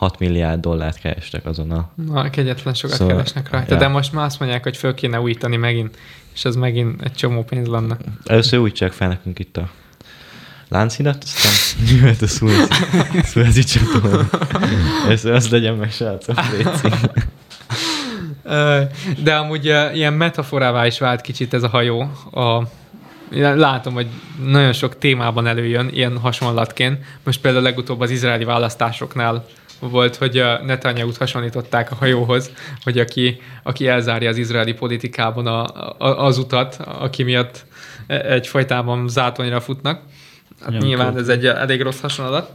5,6 0.00 0.18
milliárd 0.18 0.60
dollárt 0.60 0.98
kerestek 0.98 1.46
azon 1.46 1.70
a... 1.70 1.90
Na, 1.94 2.30
kegyetlen 2.30 2.74
sokat 2.74 2.96
Szóval, 2.96 3.14
keresnek 3.14 3.50
rajta, 3.50 3.74
ja. 3.74 3.80
de 3.80 3.88
most 3.88 4.12
már 4.12 4.24
azt 4.24 4.40
mondják, 4.40 4.62
hogy 4.62 4.76
föl 4.76 4.94
kéne 4.94 5.20
újítani 5.20 5.56
megint, 5.56 5.98
és 6.34 6.44
ez 6.44 6.56
megint 6.56 7.02
egy 7.02 7.12
csomó 7.12 7.42
pénz 7.42 7.68
lenne. 7.68 7.96
Először 8.24 8.58
újítsák 8.58 8.92
fel 8.92 9.08
nekünk 9.08 9.38
itt 9.38 9.56
a 9.56 9.70
láncidat, 10.68 11.24
aztán 11.24 11.52
jöhet 11.96 12.22
a 12.22 12.26
Suezi, 12.26 12.68
Suezi 13.24 13.62
csatorna. 13.62 14.28
Ez 15.08 15.24
az 15.24 15.48
legyen 15.48 15.74
meg, 15.74 15.92
srácok, 15.92 16.40
De 19.22 19.34
amúgy 19.34 19.64
ilyen 19.94 20.12
metaforává 20.12 20.86
is 20.86 20.98
vált 20.98 21.20
kicsit 21.20 21.54
ez 21.54 21.62
a 21.62 21.68
hajó. 21.68 22.00
A, 22.32 22.62
látom, 23.36 23.94
hogy 23.94 24.06
nagyon 24.44 24.72
sok 24.72 24.98
témában 24.98 25.46
előjön 25.46 25.88
ilyen 25.92 26.18
hasonlatként. 26.18 27.04
Most 27.24 27.40
például 27.40 27.62
legutóbb 27.62 28.00
az 28.00 28.10
izraeli 28.10 28.44
választásoknál 28.44 29.44
volt, 29.90 30.16
hogy 30.16 30.36
ö, 30.36 30.54
Netanyahu-t 30.64 31.16
hasonlították 31.16 31.90
a 31.90 31.94
hajóhoz, 31.94 32.50
hogy 32.82 32.98
aki, 32.98 33.40
aki 33.62 33.86
elzárja 33.86 34.28
az 34.28 34.36
izraeli 34.36 34.72
politikában 34.72 35.46
a, 35.46 35.64
a, 35.98 36.26
az 36.26 36.38
utat, 36.38 36.76
aki 36.84 37.22
miatt 37.22 37.66
e- 38.06 38.32
egyfajtában 38.32 39.08
zátonyra 39.08 39.60
futnak. 39.60 40.00
Hát 40.60 40.68
Nagyon 40.70 40.86
nyilván 40.86 41.18
ez 41.18 41.28
egy 41.28 41.46
elég 41.46 41.82
rossz 41.82 42.00
hasonlat. 42.00 42.50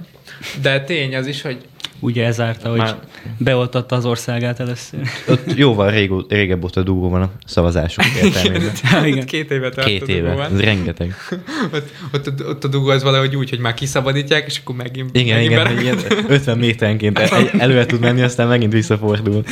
De 0.61 0.81
tény 0.83 1.15
az 1.15 1.27
is, 1.27 1.41
hogy 1.41 1.65
Ugye 1.99 2.25
ezáltal, 2.25 2.71
hogy 2.71 2.79
Már- 2.79 3.07
beoltatta 3.37 3.95
az 3.95 4.05
országát 4.05 4.59
először. 4.59 4.99
Ott 5.27 5.53
jóval 5.55 5.91
régó, 5.91 6.25
régebb 6.29 6.63
óta 6.63 6.83
dugó 6.83 7.09
van 7.09 7.21
a 7.21 7.31
szavazások 7.45 8.05
értelmében. 8.23 8.71
Ja, 8.91 9.05
igen. 9.11 9.25
két 9.25 9.51
éve 9.51 9.69
tart 9.69 9.87
Két 9.87 10.07
éve, 10.07 10.27
dugóban. 10.29 10.53
ez 10.53 10.59
rengeteg. 10.59 11.15
ott, 11.73 12.27
ott, 12.27 12.47
ott 12.47 12.63
a 12.63 12.67
dugó 12.67 12.87
az 12.89 13.03
valahogy 13.03 13.35
úgy, 13.35 13.49
hogy 13.49 13.59
már 13.59 13.73
kiszabadítják, 13.73 14.45
és 14.45 14.59
akkor 14.63 14.75
megint, 14.75 15.09
Igen, 15.17 15.35
megint 15.35 15.51
igen, 15.79 15.79
ilyen 15.81 15.97
50 16.27 16.57
méterenként 16.57 17.19
el- 17.19 17.49
előre 17.57 17.85
tud 17.85 17.99
menni, 17.99 18.21
aztán 18.21 18.47
megint 18.47 18.73
visszafordul. 18.73 19.43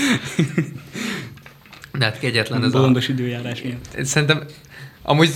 De 1.97 2.05
hát 2.05 2.19
kegyetlen 2.19 2.63
ez 2.63 2.69
a... 2.69 2.71
Bolondos 2.77 3.07
időjárás 3.07 3.61
miatt. 3.61 4.05
Szerintem 4.05 4.43
amúgy 5.07 5.29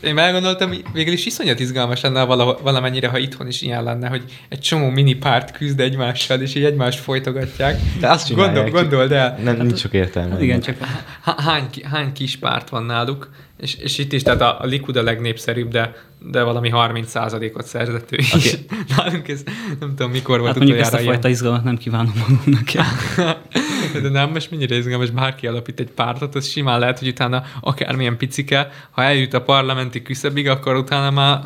én 0.00 0.18
elgondoltam, 0.18 0.70
végül 0.92 1.12
is 1.12 1.26
iszonyat 1.26 1.60
izgalmas 1.60 2.00
lenne 2.00 2.24
valaho, 2.24 2.62
valamennyire, 2.62 3.08
ha 3.08 3.18
itthon 3.18 3.46
is 3.46 3.62
ilyen 3.62 3.82
lenne, 3.82 4.08
hogy 4.08 4.22
egy 4.48 4.58
csomó 4.58 4.88
mini 4.88 5.14
párt 5.14 5.50
küzd 5.50 5.80
egymással, 5.80 6.40
és 6.40 6.54
így 6.54 6.64
egymást 6.64 6.98
folytogatják. 6.98 7.80
De 8.00 8.08
azt 8.08 8.34
Gondol, 8.34 8.70
gondold 8.70 9.12
el, 9.12 9.38
Nem, 9.42 9.56
nincs 9.56 9.78
sok 9.78 9.92
értelme. 9.92 10.30
Hát 10.30 10.42
igen, 10.42 10.60
csak 10.60 10.76
há- 11.20 11.40
hány, 11.40 11.64
hány 11.90 12.12
kis 12.12 12.36
párt 12.36 12.68
van 12.68 12.84
náluk, 12.84 13.30
és, 13.60 13.74
és 13.74 13.98
itt 13.98 14.12
is, 14.12 14.22
tehát 14.22 14.40
a, 14.40 14.60
a 14.60 14.66
Likud 14.66 14.96
a 14.96 15.02
legnépszerűbb, 15.02 15.70
de, 15.70 15.94
de 16.18 16.42
valami 16.42 16.70
30%-ot 16.72 17.66
szerzett 17.66 18.12
ő 18.12 18.16
is. 18.16 18.34
Oké. 18.34 18.50
Nálunk 18.96 19.28
ez 19.28 19.42
nem 19.80 19.94
tudom 19.96 20.10
mikor 20.10 20.38
volt 20.38 20.50
hát 20.50 20.58
mondjuk 20.58 20.78
ezt 20.78 20.92
a 20.92 20.94
utoljára 20.94 21.12
fajta 21.12 21.28
izgalmat 21.28 21.64
nem 21.64 21.76
kívánom 21.76 22.12
magunknak. 22.16 22.68
De 23.92 24.08
nem, 24.08 24.30
most 24.30 24.50
mennyire 24.50 24.76
izgalmas, 24.76 25.10
bárki 25.10 25.46
alapít 25.46 25.80
egy 25.80 25.90
pártot, 25.90 26.34
az 26.34 26.46
simán 26.46 26.78
lehet, 26.78 26.98
hogy 26.98 27.08
utána 27.08 27.44
akármilyen 27.60 28.16
picike, 28.16 28.70
ha 28.90 29.02
eljut 29.02 29.34
a 29.34 29.42
parlamenti 29.42 30.02
küszöbig, 30.02 30.48
akkor 30.48 30.76
utána 30.76 31.10
már 31.10 31.40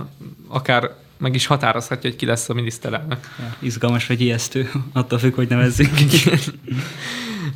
akár 0.49 0.91
meg 1.19 1.35
is 1.35 1.47
határozhatja, 1.47 2.11
hogy 2.11 2.19
ki 2.19 2.27
lesz 2.27 2.49
a 2.49 2.55
miniszterelnök. 2.55 3.19
Ja, 3.39 3.57
izgalmas 3.59 4.07
vagy 4.07 4.21
ijesztő, 4.21 4.71
attól 4.93 5.19
függ, 5.19 5.35
hogy 5.35 5.49
nevezzük. 5.49 5.91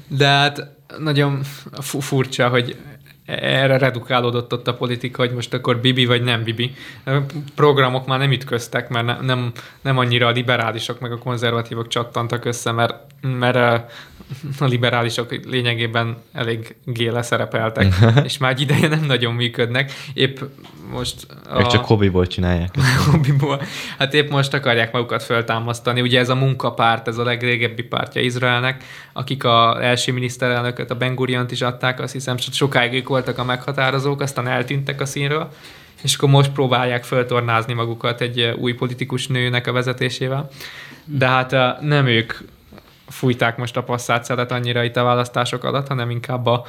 De 0.08 0.26
hát 0.26 0.76
nagyon 0.98 1.42
fu- 1.72 2.02
furcsa, 2.02 2.48
hogy 2.48 2.76
erre 3.36 3.78
redukálódott 3.78 4.52
ott 4.52 4.68
a 4.68 4.74
politika, 4.74 5.22
hogy 5.22 5.32
most 5.32 5.54
akkor 5.54 5.80
Bibi 5.80 6.06
vagy 6.06 6.22
nem 6.22 6.42
Bibi. 6.42 6.74
Programok 7.54 8.06
már 8.06 8.18
nem 8.18 8.32
ütköztek, 8.32 8.88
mert 8.88 9.06
ne- 9.06 9.20
nem, 9.20 9.52
nem 9.80 9.98
annyira 9.98 10.26
a 10.26 10.30
liberálisok 10.30 11.00
meg 11.00 11.12
a 11.12 11.18
konzervatívok 11.18 11.88
csattantak 11.88 12.44
össze, 12.44 12.72
mert, 12.72 12.94
mert 13.20 13.90
a 14.58 14.64
liberálisok 14.64 15.44
lényegében 15.44 16.16
elég 16.32 16.76
géle 16.84 17.22
szerepeltek, 17.22 17.94
és 18.24 18.38
már 18.38 18.50
egy 18.50 18.60
ideje 18.60 18.88
nem 18.88 19.04
nagyon 19.04 19.34
működnek. 19.34 19.92
Épp 20.14 20.38
most... 20.90 21.26
Meg 21.52 21.66
csak 21.66 21.84
hobbiból 21.84 22.26
csinálják. 22.26 22.74
hobbiból. 23.10 23.62
Hát 23.98 24.14
épp 24.14 24.30
most 24.30 24.54
akarják 24.54 24.92
magukat 24.92 25.22
föltámasztani. 25.22 26.00
Ugye 26.00 26.18
ez 26.18 26.28
a 26.28 26.34
munkapárt, 26.34 27.08
ez 27.08 27.18
a 27.18 27.24
legrégebbi 27.24 27.82
pártja 27.82 28.20
Izraelnek, 28.20 28.84
akik 29.12 29.44
a 29.44 29.84
első 29.84 30.12
miniszterelnököt, 30.12 30.90
a 30.90 30.96
Ben 30.96 31.14
Guriont 31.14 31.50
is 31.50 31.62
adták, 31.62 32.00
azt 32.00 32.12
hiszem, 32.12 32.36
so- 32.36 32.54
sokáig 32.54 32.92
ők 32.92 33.08
voltak 33.08 33.38
a 33.38 33.44
meghatározók, 33.44 34.20
aztán 34.20 34.48
eltűntek 34.48 35.00
a 35.00 35.06
színről, 35.06 35.52
és 36.02 36.14
akkor 36.14 36.28
most 36.28 36.50
próbálják 36.50 37.04
föltornázni 37.04 37.72
magukat 37.72 38.20
egy 38.20 38.54
új 38.58 38.72
politikus 38.72 39.26
nőnek 39.26 39.66
a 39.66 39.72
vezetésével. 39.72 40.50
De 41.04 41.26
hát 41.26 41.80
nem 41.80 42.06
ők 42.06 42.32
fújták 43.08 43.56
most 43.56 43.76
a 43.76 43.82
passzát 43.82 44.52
annyira 44.52 44.84
itt 44.84 44.96
a 44.96 45.02
választások 45.02 45.64
alatt, 45.64 45.88
hanem 45.88 46.10
inkább 46.10 46.46
a, 46.46 46.64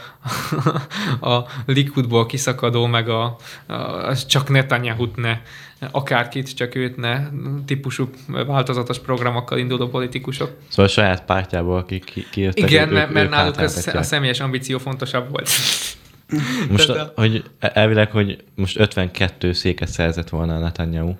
a 1.31 1.45
Likudból 1.65 2.25
kiszakadó, 2.25 2.85
meg 2.85 3.09
a, 3.09 3.35
a 3.67 4.15
csak 4.27 4.49
Netanyahu-t 4.49 5.15
ne, 5.15 5.37
akárkit, 5.91 6.55
csak 6.55 6.75
őt 6.75 6.97
ne 6.97 7.27
típusú 7.65 8.09
változatos 8.27 8.99
programokkal 8.99 9.57
induló 9.57 9.87
politikusok. 9.87 10.51
Szóval 10.67 10.85
a 10.85 10.87
saját 10.87 11.25
pártjából, 11.25 11.77
akik 11.77 12.03
ki, 12.03 12.25
kijöttek, 12.31 12.69
Igen, 12.69 12.87
ők- 12.87 12.93
mert, 12.93 13.11
mert 13.11 13.29
náluk 13.29 13.55
hátráltatják. 13.55 13.95
a 13.95 14.03
személyes 14.03 14.39
ambíció 14.39 14.77
fontosabb 14.77 15.29
volt. 15.29 15.49
Most, 16.69 16.89
a, 16.89 17.13
hogy 17.15 17.43
elvileg, 17.59 18.11
hogy 18.11 18.43
most 18.55 18.79
52 18.79 19.53
széket 19.53 19.87
szerzett 19.87 20.29
volna 20.29 20.55
a 20.55 20.59
Netanyahu. 20.59 21.15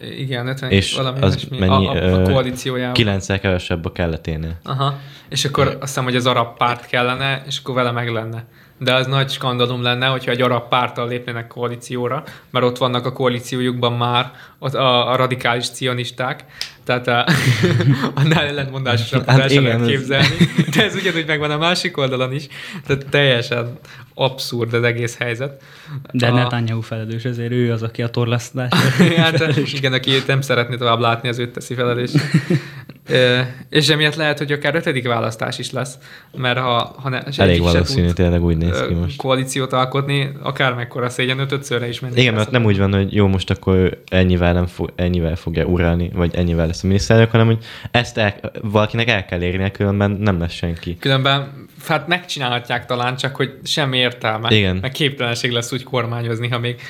Igen, 0.00 0.46
50 0.46 0.70
És 0.70 0.94
valami 0.94 1.20
az 1.20 1.46
mennyi, 1.50 1.86
a, 1.86 1.92
a, 1.92 2.20
a 2.20 2.22
koalíciójában. 2.22 2.92
9 2.92 3.40
kevesebb 3.40 3.84
a 3.84 3.92
kelleténél. 3.92 4.58
Aha. 4.62 4.98
És 5.28 5.44
akkor 5.44 5.66
azt 5.66 5.78
hiszem, 5.80 6.04
hogy 6.04 6.16
az 6.16 6.26
arab 6.26 6.56
párt 6.56 6.86
kellene, 6.86 7.42
és 7.46 7.58
akkor 7.58 7.74
vele 7.74 7.90
meg 7.90 8.08
lenne. 8.08 8.44
De 8.82 8.94
az 8.94 9.06
nagy 9.06 9.30
skandalum 9.30 9.82
lenne, 9.82 10.06
hogyha 10.06 10.30
egy 10.30 10.40
arab 10.42 10.68
párttal 10.68 11.08
lépnének 11.08 11.46
koalícióra, 11.46 12.22
mert 12.50 12.64
ott 12.64 12.78
vannak 12.78 13.06
a 13.06 13.12
koalíciójukban 13.12 13.92
már 13.92 14.30
ott 14.58 14.74
a, 14.74 15.10
a 15.12 15.16
radikális 15.16 15.68
cionisták, 15.70 16.44
tehát 16.84 17.08
a, 17.08 17.24
annál 18.20 18.46
ellentmondásosabb 18.46 19.26
Hát 19.26 19.38
el 19.52 19.62
lehet 19.62 19.80
ez- 19.80 19.86
képzelni. 19.86 20.26
De 20.74 20.84
ez 20.84 20.94
ugyanúgy 20.94 21.26
megvan 21.26 21.50
a 21.50 21.56
másik 21.58 21.96
oldalon 21.96 22.32
is, 22.32 22.46
tehát 22.86 23.06
teljesen 23.06 23.78
abszurd 24.14 24.74
az 24.74 24.82
egész 24.82 25.16
helyzet. 25.18 25.62
De 26.12 26.26
A- 26.26 26.34
Netanyahu 26.34 26.80
felelős, 26.80 27.24
ezért 27.24 27.52
ő 27.52 27.72
az, 27.72 27.82
aki 27.82 28.02
a 28.02 28.08
torlasztás. 28.08 28.72
hát, 29.16 29.56
igen, 29.72 29.92
aki 29.92 30.10
nem 30.26 30.40
szeretné 30.40 30.76
tovább 30.76 31.00
látni, 31.00 31.28
az 31.28 31.38
őt 31.38 31.52
teszi 31.52 31.74
felelős. 31.74 32.10
És 33.68 33.88
emiatt 33.88 34.14
lehet, 34.14 34.38
hogy 34.38 34.52
akár 34.52 34.74
ötödik 34.74 35.06
választás 35.06 35.58
is 35.58 35.70
lesz, 35.70 35.98
mert 36.36 36.58
ha, 36.58 36.94
ha 37.02 37.08
ne, 37.08 37.20
Elég 37.36 37.60
valószínű, 37.60 38.06
tud, 38.06 38.14
tényleg 38.14 38.44
úgy 38.44 38.56
néz 38.56 38.84
ki 38.88 38.94
most. 38.94 39.16
koalíciót 39.16 39.72
alkotni, 39.72 40.32
akár 40.42 40.74
mekkora 40.74 41.08
szégyen 41.08 41.38
ötödszörre 41.38 41.88
is 41.88 42.00
menni. 42.00 42.20
Igen, 42.20 42.34
mert 42.34 42.50
nem 42.50 42.64
úgy 42.64 42.78
van, 42.78 42.94
hogy 42.94 43.14
jó, 43.14 43.26
most 43.26 43.50
akkor 43.50 44.02
ennyivel, 44.08 44.52
nem 44.52 44.66
fog, 44.66 44.92
ennyivel 44.96 45.36
fogja 45.36 45.64
uralni, 45.64 46.10
vagy 46.14 46.34
ennyivel 46.34 46.66
lesz 46.66 46.84
a 46.84 46.86
miniszterelnök, 46.86 47.30
hanem 47.30 47.46
hogy 47.46 47.64
ezt 47.90 48.18
el, 48.18 48.34
valakinek 48.62 49.08
el 49.08 49.24
kell 49.24 49.42
érnie, 49.42 49.70
különben 49.70 50.10
nem 50.10 50.38
lesz 50.38 50.52
senki. 50.52 50.96
Különben 51.00 51.68
hát 51.88 52.06
megcsinálhatják 52.06 52.86
talán, 52.86 53.16
csak 53.16 53.36
hogy 53.36 53.58
semmi 53.64 53.98
értelme. 53.98 54.56
Igen. 54.56 54.76
Meg 54.76 54.90
képtelenség 54.90 55.50
lesz 55.50 55.72
úgy 55.72 55.82
kormányozni, 55.82 56.48
ha 56.48 56.58
még, 56.58 56.80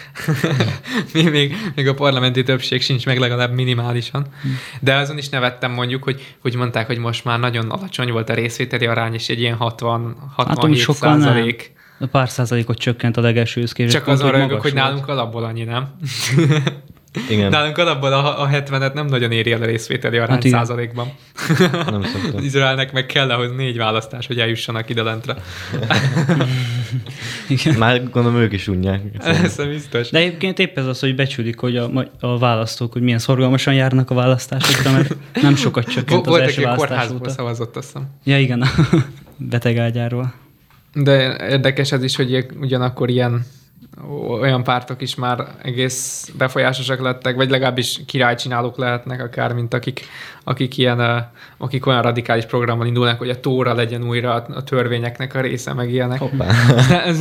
még, 1.15 1.31
még, 1.31 1.55
még 1.75 1.89
a 1.89 1.95
parlamenti 1.95 2.43
többség 2.43 2.83
sincs 2.83 3.07
meg 3.07 3.19
legalább 3.19 3.55
minimálisan. 3.55 4.27
De 4.81 4.95
azon 4.95 5.19
is 5.19 5.29
nevettem 5.29 5.73
mondjuk, 5.73 6.00
hogy, 6.03 6.37
hogy 6.41 6.55
mondták, 6.55 6.87
hogy 6.87 6.99
most 6.99 7.25
már 7.25 7.39
nagyon 7.39 7.71
alacsony 7.71 8.13
volt 8.13 8.29
a 8.29 8.35
részvételi 8.35 8.87
arány, 8.87 9.15
és 9.15 9.29
egy 9.29 9.41
ilyen 9.41 9.57
60, 9.57 10.17
67 10.35 10.71
úgy 10.71 10.79
sokkal 10.79 11.11
nem. 11.11 11.21
százalék. 11.21 11.73
A 11.99 12.07
pár 12.07 12.29
százalékot 12.29 12.79
csökkent 12.79 13.17
a 13.17 13.21
legelsőhöz 13.21 13.73
képest. 13.73 13.97
Csak 13.97 14.07
rögök, 14.07 14.49
magas 14.49 14.63
hogy 14.63 14.73
volt. 14.73 14.75
nálunk 14.85 15.09
alapból 15.09 15.45
annyi, 15.45 15.65
nem? 15.65 15.89
Igen, 17.29 17.51
Nálunk 17.51 17.79
alapból 17.79 18.13
a, 18.13 18.43
a 18.43 18.49
70-et 18.49 18.93
nem 18.93 19.07
nagyon 19.07 19.33
éri 19.33 19.53
el 19.53 19.63
a 19.63 19.65
részvételi 19.65 20.17
arány 20.17 20.31
Hát 20.31 20.49
százalékban. 20.49 21.13
nem 21.91 22.03
szoktam. 22.03 22.43
Izraelnek 22.49 22.93
meg 22.93 23.07
kell 23.07 23.31
ahhoz 23.31 23.51
négy 23.57 23.77
választás, 23.77 24.27
hogy 24.27 24.39
eljussanak 24.39 24.89
ide 24.89 25.03
lentre. 25.03 25.37
Igen. 27.49 27.75
Már 27.79 28.11
gondolom 28.11 28.41
ők 28.41 28.53
is 28.53 28.69
unják. 28.69 29.03
Ez 29.19 29.57
biztos. 29.57 30.11
De 30.11 30.19
egyébként 30.19 30.59
épp 30.59 30.79
ez 30.79 30.87
az, 30.87 31.01
hogy 31.01 31.15
becsülik, 31.15 31.59
hogy 31.59 31.77
a, 31.77 31.91
a 32.21 32.39
választók, 32.39 32.93
hogy 32.93 33.03
milyen 33.03 33.19
szorgalmasan 33.19 33.75
járnak 33.75 34.11
a 34.11 34.15
választásokra, 34.15 34.91
mert 34.93 35.15
nem 35.43 35.57
sokat 35.57 35.87
csökkent 35.87 36.21
az 36.21 36.27
volt, 36.27 36.43
első 36.43 36.63
választás 36.63 36.89
kórházból 36.89 37.21
óta. 37.21 37.31
szavazott, 37.31 37.77
azt 37.77 37.87
hiszem. 37.87 38.09
Ja, 38.25 38.39
igen, 38.39 38.63
a 38.63 38.69
betegágyáról. 39.37 40.33
De 40.95 41.37
érdekes 41.49 41.93
ez 41.93 42.03
is, 42.03 42.17
hogy 42.17 42.47
ugyanakkor 42.61 43.09
ilyen 43.11 43.47
olyan 44.41 44.65
pártok 44.65 45.03
is 45.03 45.15
már 45.15 45.47
egész 45.63 46.31
befolyásosak 46.39 47.01
lettek, 47.01 47.37
vagy 47.37 47.51
legalábbis 47.51 48.01
királycsinálók 48.07 48.77
lehetnek 48.77 49.23
akár, 49.23 49.53
mint 49.53 49.75
akik, 49.75 50.05
akik 50.51 50.77
ilyen, 50.77 51.31
akik 51.59 51.87
olyan 51.87 52.03
radikális 52.03 52.45
programmal 52.45 52.87
indulnak, 52.87 53.19
hogy 53.19 53.29
a 53.31 53.41
tóra 53.41 53.75
legyen 53.75 54.05
újra 54.05 54.35
a, 54.35 54.63
törvényeknek 54.63 55.35
a 55.35 55.41
része, 55.41 55.73
meg 55.73 55.91
ilyenek. 55.91 56.19
Hoppá. 56.19 56.47
Ez, 57.11 57.19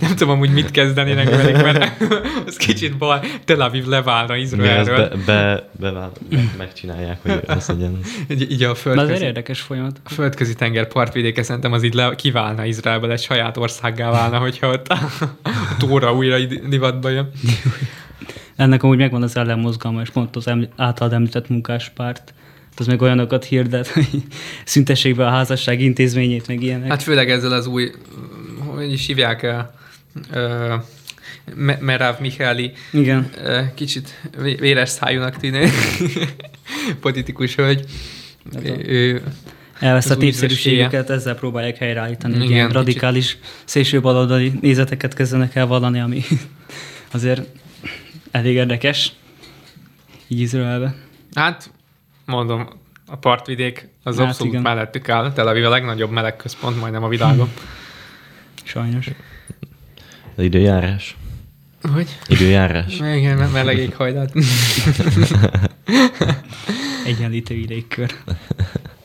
nem 0.00 0.16
tudom, 0.16 0.38
hogy 0.38 0.50
mit 0.50 0.70
kezdenének 0.70 1.30
velük, 1.30 1.62
mert 1.62 2.02
ez 2.46 2.56
kicsit 2.56 2.96
bal, 2.96 3.20
Tel 3.44 3.60
Aviv 3.60 3.86
leválna 3.86 4.36
Igen, 4.36 4.46
Izraelről. 4.46 5.08
be, 5.08 5.16
be, 5.26 5.90
be, 5.90 5.90
be, 5.90 6.10
megcsinálják, 6.58 7.18
hogy 7.22 7.40
az 7.46 7.68
legyen. 7.68 7.98
Így, 8.28 8.50
így 8.50 8.62
a 8.62 8.74
földközi, 8.74 9.24
érdekes 9.24 9.60
folyamat. 9.60 10.00
a 10.04 10.08
földközi 10.08 10.54
tenger 10.54 10.88
partvidéke 10.88 11.42
szerintem 11.42 11.72
az 11.72 11.82
így 11.82 11.94
le, 11.94 12.14
kiválna 12.14 12.64
Izraelből, 12.64 13.10
egy 13.10 13.22
saját 13.22 13.56
országgá 13.56 14.10
válna, 14.10 14.38
hogyha 14.38 14.68
ott 14.68 14.88
a, 14.88 14.98
tóra 15.78 16.12
újra 16.14 16.38
divatba 16.68 17.08
jön. 17.08 17.30
Ennek 18.56 18.82
amúgy 18.82 18.98
megvan 18.98 19.22
az 19.22 19.36
ellenmozgalma, 19.36 20.00
és 20.00 20.10
pont 20.10 20.36
az 20.36 20.46
eml- 20.46 20.70
általad 20.76 21.12
említett 21.12 21.48
munkáspárt. 21.48 22.34
Az 22.76 22.86
meg 22.86 23.02
olyanokat 23.02 23.44
hirdet, 23.44 23.86
hogy 23.88 24.08
szüntessék 24.64 25.16
be 25.16 25.26
a 25.26 25.30
házasság 25.30 25.80
intézményét, 25.80 26.46
meg 26.46 26.62
ilyenek. 26.62 26.88
Hát 26.88 27.02
főleg 27.02 27.30
ezzel 27.30 27.52
az 27.52 27.66
új, 27.66 27.90
hogy 28.58 28.92
is 28.92 29.06
hívják 29.06 29.42
el, 29.42 29.74
ö, 30.32 30.74
Me- 31.54 31.80
Merav 31.80 32.20
Mihály 32.20 32.72
Igen. 32.92 33.30
kicsit 33.74 34.20
vé- 34.38 34.60
véres 34.60 34.88
szájúnak 34.88 35.36
tűnő 35.36 35.68
politikus 37.00 37.54
hölgy. 37.54 37.84
Hát 38.54 38.64
Ő, 38.86 39.22
Elveszt 39.80 40.10
a 40.10 40.14
népszerűségüket, 40.14 41.10
ezzel 41.10 41.34
próbálják 41.34 41.76
helyreállítani. 41.76 42.34
Igen, 42.34 42.46
ilyen 42.48 42.66
kicsit. 42.66 42.76
radikális, 42.76 43.38
szélső 43.64 44.00
baloldali 44.00 44.52
nézeteket 44.60 45.14
kezdenek 45.14 45.54
el 45.54 45.66
vallani, 45.66 46.00
ami 46.00 46.22
azért 47.12 47.42
elég 48.30 48.54
érdekes. 48.54 49.12
Így 50.28 50.40
Izraelbe. 50.40 50.94
hát 51.34 51.70
mondom, 52.26 52.68
a 53.06 53.16
partvidék 53.16 53.88
az 54.02 54.16
Hát 54.18 54.26
abszolút 54.26 54.52
igen. 54.52 54.64
mellettük 54.64 55.08
áll. 55.08 55.32
Tel 55.32 55.48
Aviv 55.48 55.64
a 55.64 55.68
legnagyobb 55.68 56.10
meleg 56.10 56.36
központ 56.36 56.80
majdnem 56.80 57.02
a 57.04 57.08
világon. 57.08 57.48
Sajnos. 58.64 59.10
Az 60.36 60.44
időjárás. 60.44 61.16
Hogy? 61.92 62.18
Időjárás. 62.28 62.94
Igen, 62.98 63.36
me- 63.36 63.52
meleg 63.52 63.78
éghajlat. 63.78 64.32
Egyenlítői 67.06 67.66
légkör. 67.66 68.14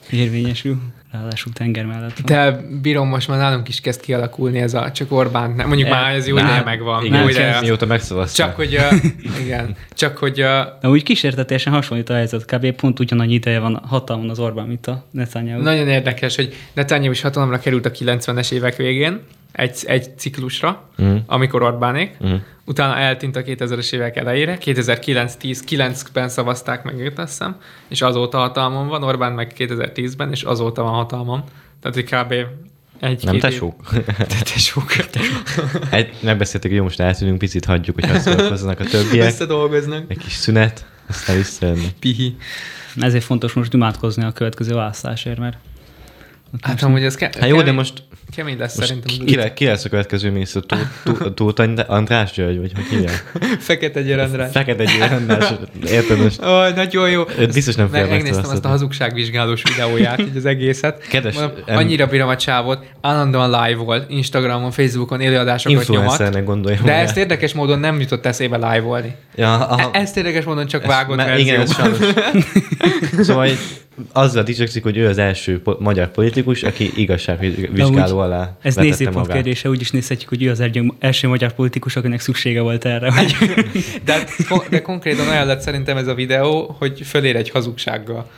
Érvényesül. 0.10 0.82
Ráadásul 1.12 1.54
tenger 1.54 1.86
mellett 1.86 2.20
van. 2.20 2.26
De 2.26 2.62
bírom, 2.82 3.08
most 3.08 3.28
már 3.28 3.38
nálunk 3.38 3.68
is 3.68 3.82
kezd 3.82 4.02
kialakulni 4.02 4.60
ez 4.60 4.74
a 4.74 4.92
csak 4.92 5.12
Orbán. 5.12 5.52
Nem, 5.52 5.68
mondjuk 5.68 5.88
E- 5.88 5.92
már 5.92 6.16
ez 6.16 6.28
jó 6.28 6.36
Nem, 6.36 6.46
ideje 6.46 6.64
megvan. 6.64 7.06
Igen, 7.06 7.30
ideje. 7.30 7.50
kezd- 7.52 7.64
mióta 7.64 7.86
megszavazták. 7.86 8.48
Csak 8.48 8.56
hogy, 8.56 8.80
igen, 9.44 9.76
csak 9.94 10.18
hogy 10.18 10.34
De 10.82 10.90
úgy 10.90 11.04
kísértetésen 11.04 11.74
hasonlít 11.74 12.10
a 12.10 12.14
helyzet. 12.14 12.46
Kb. 12.46 12.72
pont 12.72 13.00
ugyanannyi 13.00 13.34
ideje 13.34 13.60
van 13.60 13.82
hatalmon 13.88 14.30
az 14.30 14.40
Orbán, 14.40 14.68
mint 14.68 14.88
a 14.88 15.06
Netanyahu. 15.12 15.62
nagyon 15.62 15.88
érdekes, 15.88 16.36
hogy 16.36 16.54
Netanyahu 16.74 17.12
is 17.12 17.22
hatalomra 17.22 17.60
került 17.60 17.86
a 17.86 17.92
90-es 17.92 18.52
évek 18.52 18.76
végén, 18.76 19.20
egy, 19.52 19.78
egy 19.86 20.18
ciklusra, 20.18 20.84
Mm. 21.02 21.16
amikor 21.26 21.62
Orbánék, 21.64 22.18
Mm. 22.26 22.34
Utána 22.72 22.98
eltűnt 22.98 23.36
a 23.36 23.42
2000-es 23.42 23.94
évek 23.94 24.16
elejére, 24.18 24.58
2009-10-9-ben 24.62 26.30
szavazták 26.30 26.84
meg 26.84 27.00
őt, 27.00 27.20
azt 27.20 27.30
hiszem, 27.30 27.56
és 27.88 28.02
azóta 28.02 28.38
hatalmon 28.38 28.88
van, 28.88 29.04
Orbán 29.04 29.34
meg 29.34 29.54
2010-ben, 29.58 30.32
és 30.32 30.44
azóta 30.44 30.84
van 30.84 30.94
hatalmon. 30.94 31.44
Tehát, 31.82 31.96
hogy 31.96 32.04
kb. 32.04 32.48
egy 33.00 33.24
Nem 33.24 33.40
tesók? 33.40 33.76
Tesók. 34.54 34.92
Egy, 35.90 36.14
megbeszéltük, 36.20 36.70
hogy 36.70 36.80
jó, 36.80 36.84
most 36.84 37.00
eltűnünk, 37.00 37.38
picit 37.38 37.66
hagyjuk, 37.66 37.96
hogy 38.00 38.10
használkozzanak 38.10 38.80
a 38.80 38.84
többiek. 38.84 39.28
Összedolgoznak. 39.28 40.04
Egy 40.08 40.18
kis 40.18 40.34
szünet, 40.34 40.86
aztán 41.10 41.38
visszajönnek. 41.38 41.92
Pihi. 42.00 42.36
Ezért 42.96 43.24
fontos 43.24 43.54
most 43.54 43.74
imádkozni 43.74 44.24
a 44.24 44.32
következő 44.32 44.74
választásért, 44.74 45.40
mert 45.40 45.58
Hát 46.62 46.84
amúgy 46.84 47.04
ez 47.04 47.16
ke- 47.16 47.36
Hát 47.36 47.50
jó, 47.50 47.62
de 47.62 47.72
most, 47.72 48.04
kemény 48.36 48.58
lesz 48.58 48.76
most 48.76 48.88
szerintem. 48.88 49.26
ki, 49.26 49.36
le- 49.36 49.54
ki 49.54 49.66
lesz 49.66 49.86
a 49.86 49.90
következő 49.90 50.32
miniszter? 50.32 50.62
Tó- 50.66 50.78
Tó- 51.04 51.32
Tóth 51.34 51.62
András- 51.62 51.88
András 51.98 52.32
György, 52.32 52.60
vagy 52.60 52.72
hogy 52.76 52.84
hívják? 52.90 53.32
Fekete 53.60 54.02
gyerendre. 54.02 54.48
Fekete 54.48 54.84
György 54.84 55.14
András, 55.14 55.54
érted 55.86 56.20
most? 56.20 56.42
Ó, 56.50 56.68
nagyon 56.76 57.10
jó. 57.10 57.24
Őt 57.38 57.54
biztos 57.54 57.76
nem 57.76 57.86
fogja 57.88 58.02
Meg- 58.02 58.12
Megnéztem 58.12 58.50
azt 58.52 58.66
a 58.66 58.68
hazugságvizsgálós 58.68 59.64
videóját, 59.76 60.20
így 60.20 60.36
az 60.38 60.46
egészet. 60.46 61.08
Kedves, 61.08 61.36
Mondom, 61.36 61.58
annyira 61.66 62.06
bírom 62.08 62.30
a 62.30 62.36
csávot, 62.38 62.86
állandóan 63.02 63.50
live 63.50 63.84
volt, 63.84 64.10
Instagramon, 64.10 64.72
Facebookon 64.72 65.22
élőadásokat 65.22 65.88
nyomat. 65.88 66.44
Gondolja. 66.44 66.80
De 66.84 66.94
ezt 66.94 67.18
érdekes 67.18 67.54
módon 67.54 67.80
nem 67.80 68.00
jutott 68.00 68.26
eszébe 68.26 68.56
live-olni. 68.72 69.16
Ja, 69.36 69.54
aha. 69.54 69.90
E- 69.94 70.00
Ezt 70.00 70.18
érdekes 70.18 70.44
módon 70.46 70.68
csak 70.68 70.86
vágott 70.86 71.16
verzió. 71.18 71.46
Igen, 71.46 71.62
ez 71.62 71.74
sajnos. 71.74 71.98
szóval 73.20 73.48
azzal 74.14 74.44
dicsekszik, 74.44 74.84
hogy 74.84 74.98
ő 74.98 75.08
az 75.08 75.18
első 75.18 75.62
po- 75.62 75.80
magyar 75.80 76.12
politikus, 76.12 76.64
aki 76.64 76.92
igazságvizsgáló 76.96 78.20
alá 78.22 78.58
ez 78.62 78.76
nézőpont 78.76 79.28
kérdése, 79.28 79.70
úgy 79.70 79.82
is 79.82 79.92
nézhetjük, 79.92 80.30
hogy 80.30 80.44
ő 80.44 80.50
az 80.50 80.60
egy- 80.60 80.94
első 81.00 81.28
magyar 81.28 81.54
politikus, 81.54 81.96
akinek 81.96 82.20
szüksége 82.20 82.62
volt 82.62 82.86
erre, 82.86 83.12
hogy 83.12 83.36
De, 84.06 84.24
de 84.70 84.82
konkrétan 84.82 85.28
olyan 85.28 85.46
lett 85.48 85.62
szerintem 85.62 85.98
ez 85.98 86.08
a 86.08 86.14
videó, 86.14 86.76
hogy 86.80 87.02
fölér 87.06 87.36
egy 87.36 87.50
hazugsággal. 87.50 88.30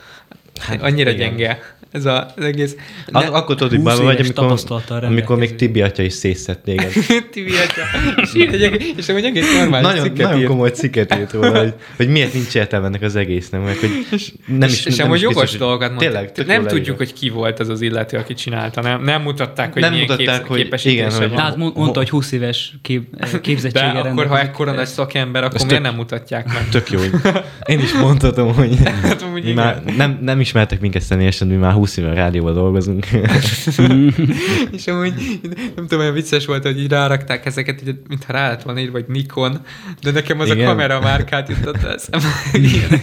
Hát, 0.60 0.82
Annyira 0.82 1.10
igen. 1.10 1.28
gyenge 1.36 1.58
ez 1.94 2.04
a, 2.04 2.32
az 2.36 2.44
egész. 2.44 2.76
Ne, 3.06 3.18
Akkor 3.20 3.54
tudod, 3.56 3.68
hogy 3.68 3.78
20 3.78 3.86
bajban 3.88 4.04
vagy, 4.04 4.32
amikor, 4.34 5.04
amikor 5.04 5.36
még. 5.36 5.54
Tibi 5.54 5.82
atya 5.82 6.02
is 6.02 6.12
szétszett 6.12 6.62
téged. 6.64 6.92
Tibi 7.32 7.50
atya. 7.50 7.82
És, 8.22 8.34
ír 8.34 8.62
egy 8.62 8.94
és 8.96 9.08
amúgy 9.08 9.24
egész 9.24 9.54
normális 9.58 9.86
nagyon, 9.86 10.02
cikket 10.02 10.24
nagyon 10.24 10.38
írt. 10.38 10.48
komoly 10.48 10.70
cikket 10.70 11.14
írt 11.18 11.32
róla, 11.32 11.58
hogy, 11.58 11.74
hogy 11.96 12.08
miért 12.08 12.32
nincs 12.32 12.54
értelme 12.54 12.86
ennek 12.86 13.02
az 13.02 13.16
egésznek, 13.16 13.64
meg 13.64 13.76
hogy 13.76 14.06
nem 14.46 14.68
is, 14.68 14.74
és, 14.78 14.84
és 14.86 14.96
nem 14.96 15.06
amúgy 15.06 15.16
is 15.18 15.22
jogos 15.22 15.40
biztos, 15.42 15.58
dolgokat 15.58 15.88
mondtak. 15.88 16.08
Tényleg, 16.10 16.32
tök 16.32 16.46
nem 16.46 16.66
tudjuk, 16.66 16.96
hogy 16.96 17.12
ki 17.12 17.28
volt 17.28 17.60
ez 17.60 17.68
az 17.68 17.80
illető, 17.80 18.16
aki 18.16 18.34
csinálta. 18.34 18.80
Nem, 18.80 19.02
nem 19.02 19.22
mutatták, 19.22 19.72
hogy 19.72 19.82
Nem 19.82 19.92
milyen 19.92 20.06
mutatták, 20.08 20.36
képz, 20.36 20.48
hogy 20.48 20.62
képesítése 20.62 20.94
igen, 20.96 21.10
hogy- 21.10 21.28
van. 21.28 21.36
Tehát 21.36 21.56
mond- 21.56 21.76
mondta, 21.76 21.98
hogy 21.98 22.10
20 22.10 22.32
éves 22.32 22.74
kép, 22.82 23.16
De 23.16 23.40
képzettsége 23.40 24.00
akkor, 24.00 24.26
ha 24.26 24.40
ekkora 24.40 24.72
nagy 24.72 24.86
szakember, 24.86 25.44
akkor 25.44 25.66
miért 25.66 25.82
nem 25.82 25.94
mutatják 25.94 26.46
meg? 26.46 26.68
Tök 26.68 26.90
jó, 26.90 27.00
én 27.72 27.78
is 27.80 27.92
mondhatom, 27.92 28.54
hogy 28.54 28.76
Hát 29.02 29.22
amúgy 29.34 29.46
mi 29.46 29.50
igen. 29.50 29.64
már 29.64 29.96
nem, 29.96 30.18
nem 30.22 30.40
ismertek 30.40 30.80
minket 30.80 31.02
személyesen, 31.02 31.48
mi 31.48 31.54
már 31.54 31.72
20 31.72 31.96
éve 31.96 32.10
a 32.10 32.14
rádióban 32.14 32.54
dolgozunk. 32.54 33.06
És 34.76 34.86
amúgy 34.86 35.40
nem 35.74 35.86
tudom, 35.86 36.00
olyan 36.00 36.12
vicces 36.12 36.46
volt, 36.46 36.62
hogy 36.62 36.80
így 36.80 36.90
rárakták 36.90 37.46
ezeket, 37.46 37.82
így, 37.86 37.96
mintha 38.08 38.32
rá 38.32 38.48
lett 38.48 38.62
volna 38.62 38.80
írva, 38.80 38.92
vagy 38.92 39.04
Nikon, 39.08 39.60
de 40.02 40.10
nekem 40.10 40.40
az 40.40 40.50
Igen. 40.50 40.66
a 40.66 40.68
kamera 40.68 41.00
márkát 41.00 41.48
jutott 41.48 41.82
eszembe. 41.82 42.28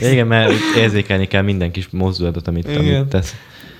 Igen, 0.01 0.27
mert 0.27 0.53
érzékelni 0.77 1.27
kell 1.27 1.41
minden 1.41 1.71
kis 1.71 1.87
mozdulatot, 1.89 2.47
amit, 2.47 2.67
Igen. 2.69 2.77
amit 2.77 3.07
tesz. 3.07 3.35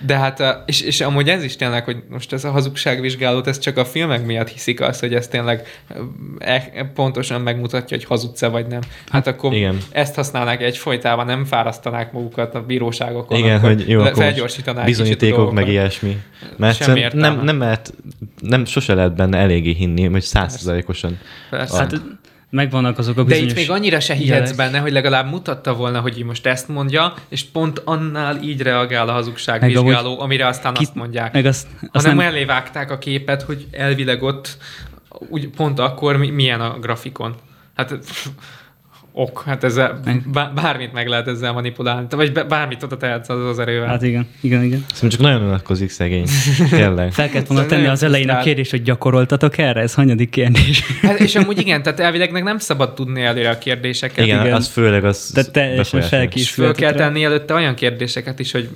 De 0.06 0.18
hát, 0.18 0.40
a- 0.40 0.64
és, 0.66 0.82
és 0.82 1.02
amúgy 1.02 1.30
ez 1.30 1.44
is 1.44 1.56
tényleg, 1.56 1.84
hogy 1.84 2.04
most 2.10 2.34
ez 2.34 2.44
a 2.44 2.52
hazugságvizsgálót, 2.52 3.48
ez 3.48 3.60
csak 3.60 3.78
a 3.78 3.86
filmek 3.86 4.26
miatt 4.26 4.48
hiszik 4.50 4.82
azt, 4.82 5.00
hogy 5.00 5.14
ez 5.14 5.28
tényleg 5.28 5.68
eh, 6.40 6.64
pontosan 6.94 7.42
megmutatja, 7.42 7.98
hogy 7.98 8.06
hazudsz-e 8.06 8.48
vagy 8.48 8.68
nem. 8.68 8.80
Hát 9.10 9.28
akkor 9.28 9.54
igen. 9.54 9.78
ezt 9.92 10.16
használnák 10.16 10.62
egyfolytában, 10.62 11.26
nem 11.26 11.46
fárasztanák 11.46 12.12
magukat 12.12 12.56
a 12.56 12.62
bíróságokon. 12.62 13.38
Igen, 13.38 13.60
hogy 13.60 13.90
jó, 13.90 14.00
akkor 14.00 14.16
felgyorsítanák 14.16 14.86
bizonyítékok, 14.86 15.52
meg 15.52 15.68
ilyesmi. 15.68 16.22
Mert 16.58 16.76
Semmi 16.76 17.00
nem, 17.00 17.04
értelme. 17.04 17.44
nem, 17.44 17.60
lehet, 17.60 17.94
nem 18.40 18.66
sose 18.66 18.94
lehet 18.94 19.16
benne 19.16 19.38
eléggé 19.38 19.72
hinni, 19.72 20.06
hogy 20.06 20.22
százszerzalékosan. 20.22 21.20
Persze. 21.50 21.78
Hát 21.78 22.02
megvannak 22.52 22.98
azok 22.98 23.18
a 23.18 23.24
De 23.24 23.28
bizonyos... 23.28 23.52
itt 23.52 23.58
még 23.58 23.72
annyira 23.72 24.00
se 24.00 24.14
hihetsz 24.14 24.50
jelek. 24.50 24.56
benne, 24.56 24.80
hogy 24.80 24.92
legalább 24.92 25.30
mutatta 25.30 25.74
volna, 25.74 26.00
hogy 26.00 26.18
így 26.18 26.24
most 26.24 26.46
ezt 26.46 26.68
mondja, 26.68 27.14
és 27.30 27.44
pont 27.44 27.82
annál 27.86 28.42
így 28.44 28.62
reagál 28.62 29.10
a 29.10 29.12
hazugságvizsgáló, 29.12 30.20
amire 30.20 30.48
aztán 30.48 30.74
Ki- 30.74 30.84
azt 30.84 30.96
mondják. 30.96 31.34
Meg 31.34 31.46
azt, 31.46 31.68
azt 31.92 32.06
Hanem 32.06 32.18
nem, 32.18 32.26
mellé 32.26 32.44
vágták 32.44 32.92
a 32.92 32.98
képet, 32.98 33.42
hogy 33.42 33.68
elvileg 33.72 34.24
ott 34.24 34.58
úgy 35.30 35.48
pont 35.50 35.80
akkor 35.80 36.18
mi, 36.18 36.30
milyen 36.30 36.62
a 36.62 36.80
grafikon. 36.80 37.36
Hát 37.76 37.98
ok. 39.14 39.44
Hát 39.46 39.64
ezzel 39.64 40.00
bá- 40.32 40.54
bármit 40.54 40.94
meg 40.94 41.08
lehet 41.08 41.28
ezzel 41.28 41.54
manipulálni. 41.54 42.08
Vagy 42.10 42.46
bármit 42.48 42.84
oda 42.84 42.98
tehetsz 42.98 43.30
az 43.30 43.46
az 43.46 43.60
erővel. 43.60 43.88
Hát 43.88 44.04
igen, 44.04 44.28
igen, 44.42 44.64
igen. 44.64 44.86
Szerintem 44.94 45.10
csak 45.10 45.20
nagyon 45.20 45.48
unatkozik 45.48 45.90
szegény. 45.90 46.26
Tényleg. 46.70 47.12
Fel 47.12 47.30
kellett 47.30 47.48
volna 47.48 47.66
tenni 47.66 47.88
az 47.88 48.04
elején 48.04 48.30
a 48.30 48.40
kérdést, 48.40 48.72
hogy 48.72 48.82
gyakoroltatok 48.82 49.58
erre? 49.58 49.82
Ez 49.82 49.94
hanyadik 49.94 50.30
kérdés? 50.30 50.84
Hát, 51.02 51.20
és 51.20 51.36
amúgy 51.36 51.60
igen, 51.60 51.84
tehát 51.84 52.00
elvilegnek 52.00 52.44
nem 52.44 52.58
szabad 52.58 52.94
tudni 52.94 53.22
előre 53.22 53.50
a 53.50 53.58
kérdéseket. 53.58 54.26
Igen, 54.26 54.42
igen. 54.46 54.54
az 54.56 54.68
főleg 54.68 55.06
az 55.06 55.32
De 55.34 55.44
teljesen 55.44 56.02
felkészült. 56.02 56.46
És 56.46 56.50
föl 56.50 56.74
kell 56.74 56.94
tenni 56.94 57.24
előtte 57.24 57.54
olyan 57.54 57.76
kérdéseket 57.76 58.40
is, 58.40 58.52
hogy 58.52 58.70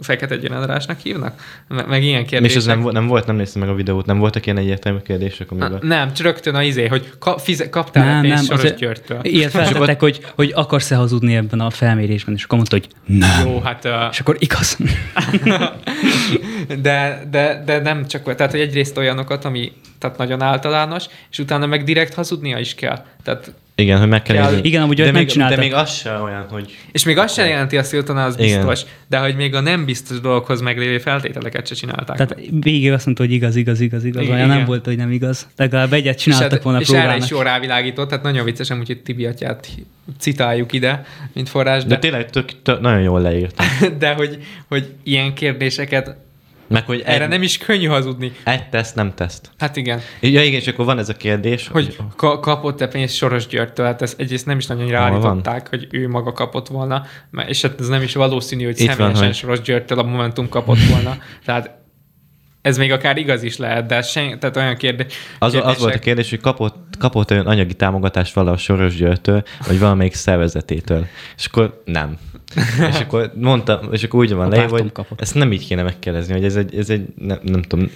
fekete 0.00 0.36
generálásnak 0.36 0.98
hívnak? 0.98 1.62
Me- 1.68 1.86
Meg 1.88 2.02
ilyen 2.02 2.22
És 2.22 2.28
kérdések. 2.28 2.56
ez 2.56 2.64
nem, 2.64 2.80
nem 2.80 3.06
volt, 3.06 3.26
nem 3.26 3.36
néztem 3.36 3.60
meg 3.62 3.70
a 3.70 3.74
videót, 3.74 4.06
nem 4.06 4.18
voltak 4.18 4.46
ilyen 4.46 4.58
egyértelmű 4.58 4.98
kérdések, 4.98 5.50
Na, 5.50 5.66
amiben... 5.66 5.88
nem, 5.88 6.12
csak 6.12 6.26
rögtön 6.26 6.54
a 6.54 6.62
izé, 6.62 6.86
hogy 6.86 7.12
ka, 7.18 7.38
fize, 7.38 7.68
kaptál 7.68 8.04
nem, 8.04 8.20
pénzt 8.20 8.46
Soros 8.46 8.74
Györgytől. 8.74 9.18
Ilyet 9.22 9.52
feltettek, 9.72 10.00
hogy, 10.00 10.20
hogy 10.34 10.52
akarsz-e 10.54 10.96
hazudni 10.96 11.36
ebben 11.36 11.60
a 11.60 11.70
felmérésben, 11.70 12.34
és 12.34 12.44
akkor 12.44 12.56
mondta, 12.56 12.76
hogy 12.76 12.88
nem. 13.06 13.46
Jó, 13.48 13.60
hát... 13.60 13.84
Uh, 13.84 13.92
És 14.10 14.20
akkor 14.20 14.36
igaz. 14.38 14.76
de, 16.82 17.22
de, 17.30 17.62
de 17.64 17.78
nem 17.78 18.06
csak, 18.06 18.34
tehát 18.34 18.52
hogy 18.52 18.60
egyrészt 18.60 18.96
olyanokat, 18.96 19.44
ami 19.44 19.72
tehát 19.98 20.18
nagyon 20.18 20.42
általános, 20.42 21.04
és 21.30 21.38
utána 21.38 21.66
meg 21.66 21.84
direkt 21.84 22.14
hazudnia 22.14 22.58
is 22.58 22.74
kell. 22.74 23.04
Tehát, 23.22 23.54
Igen, 23.74 23.98
hogy 23.98 24.08
meg 24.08 24.22
kell 24.22 24.50
nézni. 24.50 24.68
Igen, 24.68 24.82
amúgy 24.82 24.96
de 24.96 25.12
még. 25.12 25.26
De 25.26 25.56
még 25.56 25.72
az 25.72 25.90
sem 25.90 26.22
olyan, 26.22 26.46
hogy... 26.50 26.76
és 26.92 27.04
még 27.04 27.18
azt 27.18 27.34
sem 27.34 27.46
jelenti 27.48 27.76
azt, 27.76 27.90
hogy 27.90 28.04
az 28.06 28.38
Igen. 28.38 28.66
biztos, 28.66 28.90
de 29.08 29.18
hogy 29.18 29.36
még 29.36 29.54
a 29.54 29.60
nem 29.60 29.84
biztos 29.84 30.20
dolgokhoz 30.20 30.60
meglévő 30.60 30.98
feltételeket 30.98 31.66
se 31.66 31.74
csinálták. 31.74 32.16
Tehát 32.16 32.36
végig 32.50 32.92
azt 32.92 33.04
mondta, 33.04 33.24
hogy 33.24 33.32
igaz, 33.32 33.56
igaz, 33.56 33.80
igaz, 33.80 34.04
igaz. 34.04 34.22
Igen, 34.22 34.34
Olyan 34.34 34.46
nem 34.46 34.56
igen. 34.56 34.68
volt, 34.68 34.84
hogy 34.84 34.96
nem 34.96 35.10
igaz. 35.10 35.48
Legalább 35.56 35.92
egyet 35.92 36.14
és, 36.16 36.22
csináltak 36.22 36.50
hát- 36.50 36.62
volna 36.62 36.80
és 36.80 36.88
erre 36.88 36.98
próbálnak. 36.98 37.24
is 37.24 37.30
jól 37.30 37.44
rávilágított, 37.44 38.08
tehát 38.08 38.24
nagyon 38.24 38.44
vicces, 38.44 38.70
amúgy, 38.70 38.86
hogy 38.86 39.02
Tibi 39.02 39.26
atyát 39.26 39.68
citáljuk 40.18 40.72
ide, 40.72 41.04
mint 41.32 41.48
forrás, 41.48 41.82
De 41.82 41.88
de, 41.88 41.98
tényleg 41.98 42.30
tök, 42.30 42.62
tök, 42.62 42.80
nagyon 42.80 43.02
jól 43.02 43.20
leírtam. 43.20 43.66
de 43.98 44.12
hogy, 44.14 44.38
hogy 44.68 44.92
ilyen 45.02 45.34
kérdéseket 45.34 46.16
Meg, 46.68 46.84
hogy 46.86 47.02
erre 47.04 47.24
egy, 47.24 47.30
nem 47.30 47.42
is 47.42 47.58
könnyű 47.58 47.86
hazudni. 47.86 48.32
egy 48.44 48.68
teszt, 48.68 48.94
nem 48.94 49.14
teszt. 49.14 49.50
Hát 49.58 49.76
igen. 49.76 50.00
Ja 50.20 50.42
igen, 50.44 50.60
és 50.60 50.66
akkor 50.66 50.84
van 50.84 50.98
ez 50.98 51.08
a 51.08 51.16
kérdés, 51.16 51.68
Hogy 51.68 51.96
ka- 52.16 52.40
kapott-e 52.40 52.88
pénzt 52.88 53.14
Soros 53.14 53.46
Györgytől, 53.46 53.86
hát 53.86 54.02
ezt 54.02 54.20
egyrészt 54.20 54.46
nem 54.46 54.58
is 54.58 54.66
nagyon 54.66 54.82
Hol 54.84 54.92
ráállították, 54.92 55.68
hogy 55.68 55.86
ő 55.90 56.08
maga 56.08 56.32
kapott 56.32 56.68
volna, 56.68 57.04
mert- 57.30 57.48
és 57.48 57.62
hát 57.62 57.80
ez 57.80 57.88
nem 57.88 58.02
is 58.02 58.14
valószínű, 58.14 58.64
hogy 58.64 58.80
Itt 58.80 58.86
van, 58.86 58.96
személyesen 58.96 59.24
hogy- 59.26 59.34
Soros 59.34 59.60
Györgytől 59.60 59.98
a 59.98 60.02
Momentum 60.02 60.48
kapott 60.48 60.78
volna. 60.90 61.16
Tehát 61.44 61.80
ez 62.62 62.78
még 62.78 62.92
akár 62.92 63.16
igaz 63.16 63.42
is 63.42 63.56
lehet, 63.56 63.86
de 63.86 64.02
sen, 64.02 64.38
tehát 64.38 64.56
olyan 64.56 64.76
kérdés. 64.76 65.14
Az, 65.38 65.54
az 65.54 65.60
volt 65.60 65.64
a 65.64 65.72
kérdések- 65.74 66.00
kérdés, 66.02 66.30
hogy 66.30 66.40
kapott, 66.40 66.76
kapott 67.02 67.30
olyan 67.30 67.46
anyagi 67.46 67.74
támogatást 67.74 68.34
vala 68.34 68.50
a 68.50 68.56
Soros 68.56 68.96
Györgytől, 68.96 69.42
vagy 69.66 69.78
valamelyik 69.78 70.14
szervezetétől. 70.14 71.06
És 71.36 71.46
akkor 71.46 71.82
nem. 71.84 72.16
és 72.90 73.00
akkor 73.00 73.32
mondtam, 73.34 73.78
és 73.92 74.02
akkor 74.02 74.20
úgy 74.20 74.34
van 74.34 74.50
pártom 74.50 74.78
hogy 74.78 74.92
kapott. 74.92 75.20
ezt 75.20 75.34
nem 75.34 75.52
így 75.52 75.66
kéne 75.66 75.82
megkérdezni, 75.82 76.32
hogy 76.32 76.44
ez 76.44 76.56
egy, 76.56 76.76
ez 76.76 76.90
egy 76.90 77.06
nem, 77.18 77.38
nem 77.42 77.62
tudom, 77.62 77.90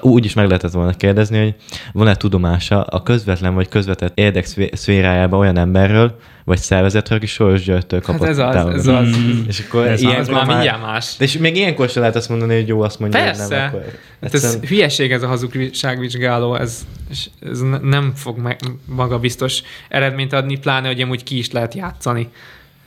úgy 0.00 0.24
is 0.24 0.34
meg 0.34 0.46
lehetett 0.46 0.72
volna 0.72 0.92
kérdezni, 0.92 1.38
hogy 1.38 1.54
van-e 1.92 2.14
tudomása 2.14 2.82
a 2.82 3.02
közvetlen 3.02 3.54
vagy 3.54 3.68
közvetett 3.68 4.18
érdek 4.18 4.70
szférájában 4.72 5.40
olyan 5.40 5.56
emberről, 5.56 6.18
vagy 6.46 6.58
szervezetről, 6.58 7.18
aki 7.18 7.26
Soros 7.26 7.62
Györgytől 7.62 8.00
Hát 8.06 8.08
kapott 8.16 8.28
ez 8.28 8.38
az, 8.38 8.54
ez 8.74 8.86
az. 8.86 9.08
És 9.46 9.60
akkor 9.66 9.86
Ez 9.86 10.00
ilyenkor 10.00 10.20
Az 10.20 10.28
már 10.28 10.46
mindjárt 10.46 10.82
más. 10.82 11.14
De 11.18 11.24
és 11.24 11.38
még 11.38 11.56
ilyenkor 11.56 11.88
sem 11.88 12.00
lehet 12.00 12.16
azt 12.16 12.28
mondani, 12.28 12.54
hogy 12.54 12.68
jó, 12.68 12.80
azt 12.80 12.98
mondja, 12.98 13.18
hogy 13.20 13.28
Persze. 13.28 13.56
nem, 13.56 13.66
akkor 13.68 13.80
Hát 14.20 14.34
ez 14.34 14.44
egyszerűen- 14.44 14.68
hülyeség 14.68 15.12
ez 15.12 15.22
a 15.22 15.26
hazugságvizsgáló, 15.26 16.54
ez, 16.54 16.86
és 17.10 17.28
ez 17.50 17.60
ne- 17.60 17.78
nem 17.78 18.12
fog 18.14 18.38
meg 18.38 18.60
maga 18.84 19.18
biztos 19.18 19.62
eredményt 19.88 20.32
adni, 20.32 20.58
pláne, 20.58 20.86
hogy 20.86 21.00
amúgy 21.00 21.22
ki 21.22 21.38
is 21.38 21.50
lehet 21.50 21.74
játszani. 21.74 22.28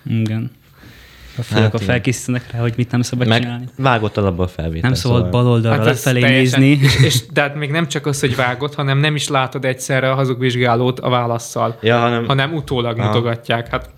Igen. 0.10 0.52
A 1.40 1.44
főleg, 1.44 1.64
Hát 1.64 1.74
igen. 1.74 1.88
felkészítenek 1.88 2.52
rá, 2.52 2.60
hogy 2.60 2.74
mit 2.78 2.92
nem 2.92 3.02
szabad 3.02 3.28
meg 3.28 3.42
csinálni. 3.42 3.66
vágott 3.78 4.18
alapból 4.18 4.46
a 4.46 4.48
felvétel. 4.48 4.90
Nem 4.90 4.94
szabad 5.00 5.18
szóval. 5.18 5.32
bal 5.32 5.52
oldalra 5.52 5.78
Hát 5.78 5.86
lefelé 5.86 6.20
teljesen- 6.20 6.60
nézni. 6.60 6.86
És, 6.86 7.00
és, 7.04 7.26
de 7.34 7.42
hát 7.42 7.56
még 7.56 7.72
nem 7.72 7.88
csak 7.88 8.06
az, 8.06 8.20
hogy 8.20 8.36
vágod, 8.36 8.74
hanem 8.74 8.98
nem 8.98 9.16
is 9.16 9.28
látod 9.28 9.66
egyszerre 9.66 10.12
a 10.12 10.16
hazugvizsgálót 10.16 11.00
a 11.00 11.10
válaszsal, 11.10 11.78
Ja, 11.82 12.00
hanem, 12.00 12.26
hanem 12.28 12.54
utólag 12.54 12.98
Aha. 13.00 13.08
mutogatják. 13.08 13.68
Hát 13.68 13.90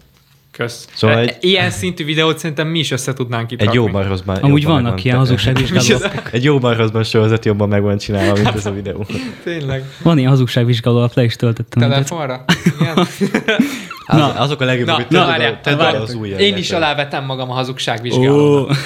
kösz. 0.52 0.88
Szóval 0.94 1.18
E- 1.18 1.22
egy- 1.22 1.38
Ilyen 1.40 1.70
szintű 1.70 2.06
videót 2.06 2.38
szerintem 2.38 2.68
mi 2.68 2.80
is 2.80 2.92
össze 2.92 3.14
tudnánk 3.14 3.52
itt 3.52 3.60
egy 3.60 3.66
rakni. 3.66 3.82
jóban 3.82 4.08
rosszban. 4.08 4.36
Amúgy 4.38 4.66
vannak 4.66 4.94
meg 4.96 5.06
ilyen 5.06 5.18
hazugságvizsgálók. 5.18 6.12
Egy 6.32 6.44
jóban 6.44 6.76
rosszban 6.76 7.04
sorozat 7.04 7.46
jobban 7.46 7.70
meg 7.70 7.82
van 7.82 7.98
csinálva, 7.98 8.34
mint 8.34 8.56
ez 8.56 8.66
a 8.66 8.72
videó. 8.72 9.06
Tényleg. 9.44 9.84
Van 10.04 10.18
ilyen 10.18 10.30
hazugságvizsgáló, 10.30 11.10
le 11.14 11.24
is 11.24 11.36
töltöttem. 11.36 11.90
Telefonra? 11.90 12.46
Igen. 12.80 13.06
Az, 14.12 14.18
Na. 14.18 14.34
azok 14.34 14.62
a 14.62 14.66
legjobb, 14.66 14.88
Na, 14.88 14.94
hogy 14.94 15.06
na 15.10 15.60
tedd 15.62 15.74
oda 15.74 15.84
várjál. 15.84 16.02
az 16.02 16.14
ujjad. 16.14 16.40
Én 16.40 16.58
is 16.58 16.72
alávetem 16.72 17.26
magam 17.26 17.50
a 17.50 17.54
Ó. 17.54 17.56
hazugságvizsgálónak. 17.56 18.78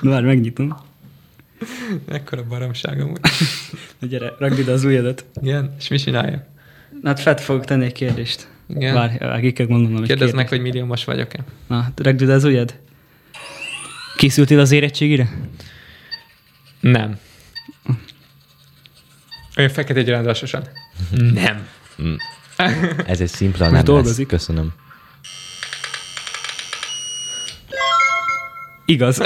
Na, 0.00 0.10
Várj, 0.10 0.26
megnyitom. 0.26 0.76
Ekkora 2.08 2.44
baromság 2.48 3.00
amúgy. 3.00 3.18
Na, 3.98 4.06
Gyere, 4.08 4.32
ragd 4.38 4.58
ide 4.58 4.72
az 4.72 4.84
ujjadat. 4.84 5.24
Igen, 5.42 5.74
és 5.78 5.88
mi 5.88 5.98
csinálja? 5.98 6.46
Na, 7.02 7.08
hát 7.08 7.20
fel 7.20 7.36
fogok 7.36 7.64
tenni 7.64 7.84
egy 7.84 7.92
kérdést. 7.92 8.48
Igen. 8.68 8.94
Várj, 8.94 9.18
várj, 9.18 9.40
ki 9.40 9.52
kell 9.52 9.66
mondanom 9.68 10.02
egy 10.02 10.08
Kérdezd 10.08 10.34
meg, 10.34 10.48
hogy 10.48 10.60
milliómos 10.60 11.04
vagyok-e. 11.04 11.38
Na, 11.66 11.88
ragd 11.96 12.20
ide 12.20 12.32
az 12.32 12.44
ujjad. 12.44 12.74
Készültél 14.16 14.60
az 14.60 14.70
érettségire? 14.72 15.28
Nem. 16.80 17.18
Olyan 19.56 19.70
fekete 19.70 20.02
gyalázásosan. 20.02 20.62
Nem. 21.32 21.66
Ez 23.06 23.20
egy 23.20 23.28
szimpla 23.28 23.70
nem 23.70 23.84
lesz. 23.86 24.20
Köszönöm. 24.26 24.72
Igaz. 28.90 29.20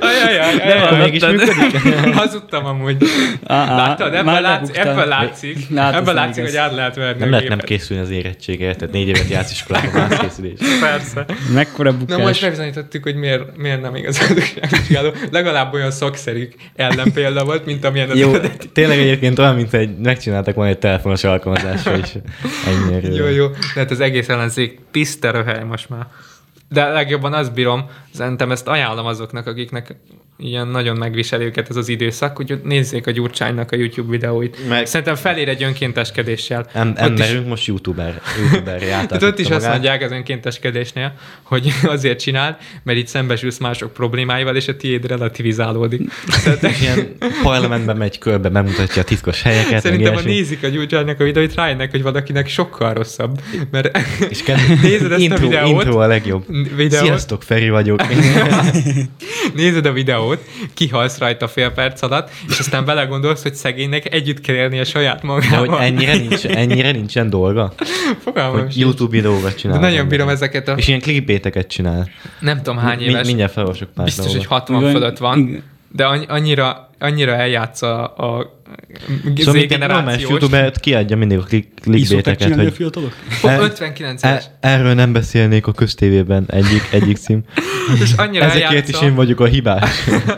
Ajajaj, 0.00 0.56
Nem, 0.56 0.82
ajaj, 0.82 0.98
mégis 1.04 1.24
működik? 1.26 1.94
Hazudtam 2.14 2.64
amúgy. 2.64 2.96
Á, 3.46 3.96
ebből, 3.98 4.22
már 4.22 4.42
látsz, 4.42 4.70
ebből 4.72 5.04
látszik, 5.06 5.56
ebből 5.70 5.90
nem 6.02 6.14
látszik, 6.14 6.36
igaz. 6.36 6.50
hogy 6.50 6.56
át 6.60 6.74
lehet 6.74 6.94
verni 6.94 7.18
Nem 7.20 7.30
lehet 7.30 7.48
nem 7.48 7.58
készülni 7.58 8.02
az 8.02 8.10
érettségére, 8.10 8.74
tehát 8.74 8.94
négy 8.94 9.08
évet 9.08 9.28
játsz 9.28 9.50
iskolában, 9.50 9.90
más 9.92 10.18
készülés. 10.18 10.58
Persze. 10.80 11.24
Mekkora 11.54 11.90
Na 11.90 11.96
bukás. 11.96 12.18
most 12.22 12.40
bebizonyítottuk, 12.40 13.02
hogy 13.02 13.14
miért, 13.14 13.56
miért 13.56 13.80
nem 13.80 13.94
igaz 13.94 14.18
a 14.20 14.26
hazugságvizsgáló. 14.26 15.12
Legalább 15.30 15.72
olyan 15.74 15.90
szakszerű 15.90 16.48
ellenpélda 16.76 17.44
volt, 17.44 17.64
mint 17.64 17.84
amilyen 17.84 18.10
az 18.10 18.18
Jó, 18.18 18.28
eredeti. 18.28 18.68
tényleg 18.68 18.98
egyébként 18.98 19.38
olyan, 19.38 19.54
mint 19.54 19.74
egy, 19.74 19.96
megcsináltak 19.98 20.54
volna 20.54 20.70
egy 20.70 20.78
telefonos 20.78 21.24
alkalmazásra 21.24 21.96
is. 21.96 22.12
Ennyi 22.66 23.16
Jó, 23.16 23.26
jó. 23.26 23.46
De 23.48 23.56
hát 23.74 23.90
az 23.90 24.00
egész 24.00 24.28
ellenzék 24.28 24.78
tiszta 24.90 25.30
röhely 25.30 25.64
most 25.64 25.88
már. 25.88 26.06
De 26.74 26.88
legjobban 26.88 27.32
azt 27.32 27.52
bírom, 27.52 27.90
szerintem 28.12 28.50
ezt 28.50 28.68
ajánlom 28.68 29.06
azoknak, 29.06 29.46
akiknek 29.46 29.96
ilyen 30.38 30.68
nagyon 30.68 30.96
megviseli 30.96 31.44
őket 31.44 31.68
ez 31.70 31.76
az 31.76 31.88
időszak, 31.88 32.36
hogy 32.36 32.60
nézzék 32.64 33.06
a 33.06 33.10
Gyurcsánynak 33.10 33.72
a 33.72 33.76
YouTube 33.76 34.10
videóit. 34.10 34.68
Meg- 34.68 34.86
Szerintem 34.86 35.14
felér 35.14 35.48
egy 35.48 35.62
önkénteskedéssel. 35.62 36.66
Em, 36.72 36.88
Ott 36.88 36.94
is- 36.96 37.00
emberünk 37.04 37.46
most 37.48 37.66
youtuber, 37.66 38.20
youtuberre 38.42 38.86
Hát 38.86 38.94
átalakította 39.02 39.26
ott 39.26 39.38
is 39.38 39.44
azt 39.46 39.54
magát. 39.54 39.70
mondják 39.70 40.02
az 40.02 40.10
önkénteskedésnél, 40.10 41.12
hogy 41.42 41.72
azért 41.82 42.18
csináld, 42.20 42.56
mert 42.82 42.98
itt 42.98 43.06
szembesülsz 43.06 43.58
mások 43.58 43.92
problémáival, 43.92 44.56
és 44.56 44.68
a 44.68 44.76
tiéd 44.76 45.06
relativizálódik. 45.06 46.00
Tehát 46.44 46.62
Ilyen 46.80 47.16
parlamentben 47.42 47.96
megy 47.96 48.18
körbe, 48.18 48.48
bemutatja 48.48 49.02
a 49.02 49.04
titkos 49.04 49.42
helyeket. 49.42 49.80
Szerintem, 49.82 50.14
ha 50.14 50.20
nézik 50.20 50.62
a 50.62 50.68
Gyurcsánynak 50.68 51.20
a 51.20 51.24
videóit, 51.24 51.54
rájönnek, 51.54 51.90
hogy 51.90 52.02
valakinek 52.02 52.48
sokkal 52.48 52.92
rosszabb. 52.94 53.40
Mert 53.70 53.98
És 54.28 54.42
ked- 54.42 54.82
nézed 54.82 55.12
ezt 55.12 55.20
intro, 55.22 55.46
a 55.46 55.48
videót, 55.48 55.68
intro 55.84 55.98
a 56.00 56.06
legjobb. 56.06 56.44
videót, 56.76 57.04
Sziasztok, 57.04 57.42
Feri 57.42 57.68
vagyok. 57.68 58.00
nézed 59.54 59.86
a 59.86 59.92
videót, 59.92 60.22
kihalsz 60.74 61.18
rajta 61.18 61.48
fél 61.48 61.70
perc 61.70 62.02
alatt, 62.02 62.30
és 62.48 62.58
aztán 62.58 62.84
belegondolsz, 62.84 63.42
hogy 63.42 63.54
szegénynek 63.54 64.12
együtt 64.14 64.40
kell 64.40 64.54
élni 64.54 64.78
a 64.80 64.84
saját 64.84 65.20
De 65.20 65.26
magával. 65.26 65.66
hogy 65.68 65.86
ennyire, 65.86 66.14
nincs, 66.16 66.46
ennyire 66.46 66.90
nincsen 66.90 67.30
dolga, 67.30 67.72
Fogalmam 68.22 68.60
hogy 68.60 68.72
sincs. 68.72 68.84
YouTube 68.84 69.10
videókat 69.10 69.42
De 69.50 69.54
csinál. 69.54 69.78
nagyon 69.78 70.02
az 70.04 70.08
bírom 70.08 70.28
ezeket 70.28 70.68
a... 70.68 70.72
És 70.72 70.88
ilyen 70.88 71.00
clickbaiteket 71.00 71.66
csinál. 71.66 72.08
Nem 72.40 72.56
tudom 72.56 72.76
hány 72.78 72.98
Mi- 72.98 73.04
éves. 73.04 73.26
Mindjárt 73.26 73.52
felolvasok 73.52 73.88
pár 73.94 74.04
Biztos, 74.04 74.24
hogy 74.24 74.32
dolgot. 74.34 74.50
60 74.50 74.80
Igen. 74.80 74.92
fölött 74.92 75.18
van, 75.18 75.62
de 75.92 76.04
annyi- 76.06 76.26
annyira, 76.28 76.90
annyira 76.98 77.34
eljátsz 77.34 77.82
a, 77.82 78.02
a 78.02 78.53
Szóval 79.36 79.54
mint 79.54 79.72
egy 79.72 79.78
normális 79.78 80.22
youtuber 80.22 80.72
kiadja 80.80 81.16
mindig 81.16 81.38
a 81.38 81.42
clickbaiteket, 81.42 82.38
csinálni 82.38 82.60
a 82.62 82.64
hogy 82.64 82.74
fiatalok? 82.74 83.16
Ó, 83.44 83.48
E- 83.48 83.58
59 83.58 84.22
éves. 84.22 84.44
e- 84.44 84.68
erről 84.68 84.94
nem 84.94 85.12
beszélnék 85.12 85.66
a 85.66 85.72
köztévében 85.72 86.44
egyik, 86.46 86.88
egyik 86.90 87.16
cím. 87.16 87.42
És 88.02 88.12
annyira 88.16 88.44
Ezekért 88.44 88.70
is 88.70 88.94
eljátsza, 88.94 89.04
én 89.04 89.14
vagyok 89.14 89.40
a 89.40 89.44
hibás. 89.44 89.90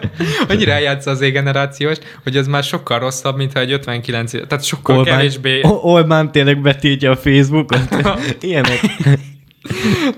annyira 0.48 0.72
eljátsza 0.72 1.10
az 1.10 1.18
Z-generációs, 1.18 1.96
hogy 2.22 2.36
ez 2.36 2.46
már 2.46 2.62
sokkal 2.64 2.98
rosszabb, 2.98 3.36
mint 3.36 3.52
ha 3.52 3.60
egy 3.60 3.72
59 3.72 4.32
éves. 4.32 4.46
Tehát 4.48 4.64
sokkal 4.64 4.98
Orbán, 4.98 5.16
kevésbé... 5.16 5.60
Orbán 5.62 6.32
tényleg 6.32 6.60
betiltja 6.60 7.10
a 7.10 7.16
Facebookot. 7.16 7.88
Ilyenek. 8.40 8.80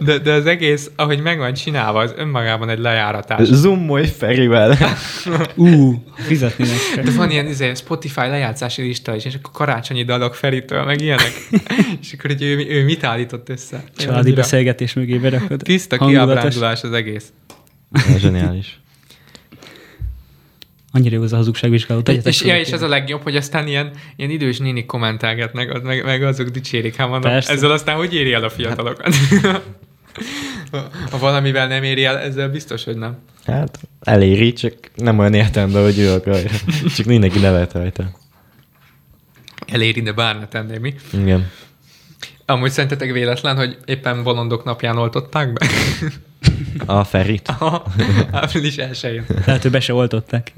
De, 0.01 0.19
de 0.19 0.33
az 0.33 0.47
egész, 0.47 0.91
ahogy 0.97 1.21
meg 1.21 1.39
van 1.39 1.55
csinálva, 1.55 2.01
az 2.01 2.15
önmagában 2.17 2.69
egy 2.69 2.79
lejáratás. 2.79 3.47
Zoomolj 3.47 4.07
Ferivel. 4.07 4.77
Ú, 5.55 6.05
kell. 6.95 7.05
De 7.05 7.11
van 7.11 7.31
ilyen 7.31 7.47
izé, 7.47 7.75
Spotify 7.75 8.21
lejátszási 8.21 8.83
lista 8.83 9.15
is, 9.15 9.25
és 9.25 9.35
akkor 9.35 9.53
karácsonyi 9.53 10.05
dalok 10.05 10.35
Feritől, 10.35 10.85
meg 10.85 11.01
ilyenek. 11.01 11.33
és 12.03 12.13
akkor 12.13 12.31
hogy 12.31 12.43
ő, 12.43 12.67
ő 12.69 12.85
mit 12.85 13.05
állított 13.05 13.49
össze? 13.49 13.85
Családi 13.97 14.33
beszélgetés 14.33 14.93
mögé 14.93 15.19
berakod. 15.19 15.61
Tiszta 15.63 15.97
kiábrándulás 15.97 16.83
az 16.83 16.93
egész. 16.93 17.33
Zseniális. 18.19 18.81
Annyira 20.93 21.17
jó 21.17 21.23
az 21.23 21.33
a 21.33 21.37
hazugságvizsgáló. 21.37 22.01
És, 22.25 22.43
ja, 22.43 22.55
a 22.55 22.59
és 22.59 22.71
ez 22.71 22.83
a 22.83 22.89
legjobb, 22.89 23.23
hogy 23.23 23.37
aztán 23.37 23.67
ilyen, 23.67 23.91
ilyen 24.17 24.31
idős 24.31 24.59
nénik 24.59 24.87
kommentálgatnak, 24.87 25.83
meg, 25.83 26.05
meg 26.05 26.23
azok 26.23 26.49
dicsérik, 26.49 26.95
hát 26.95 27.09
mondom, 27.09 27.31
Persze. 27.31 27.53
ezzel 27.53 27.71
aztán 27.71 27.97
hogy 27.97 28.15
éri 28.15 28.33
el 28.33 28.45
a 28.45 28.51
fiatalokat? 28.51 29.15
ha 31.11 31.19
valamivel 31.19 31.67
nem 31.67 31.83
éri 31.83 32.05
el, 32.05 32.19
ezzel 32.19 32.49
biztos, 32.49 32.85
hogy 32.85 32.97
nem. 32.97 33.17
Hát 33.45 33.79
eléri, 34.01 34.53
csak 34.53 34.75
nem 34.95 35.19
olyan 35.19 35.35
értelemben, 35.35 35.83
hogy 35.83 35.99
ő 35.99 36.13
akarja. 36.13 36.51
Csak 36.97 37.07
mindenki 37.07 37.39
nevet 37.39 37.73
rajta. 37.73 38.11
Eléri, 39.67 40.01
de 40.01 40.13
bár 40.13 40.39
ne 40.39 40.47
tenné 40.47 40.79
mi. 40.79 40.95
Igen. 41.13 41.51
Amúgy 42.47 42.71
szerintetek 42.71 43.13
véletlen, 43.13 43.57
hogy 43.57 43.79
éppen 43.85 44.23
bolondok 44.23 44.65
napján 44.65 44.99
oltották 44.99 45.53
be? 45.53 45.67
A 46.87 47.05
Ferit. 47.05 47.49
Aha, 47.49 47.93
április 48.33 48.77
elsőjén. 48.77 49.25
Lehet, 49.47 49.63
hogy 49.63 49.71
be 49.71 49.81
se 49.81 49.95
oltották. 49.95 50.53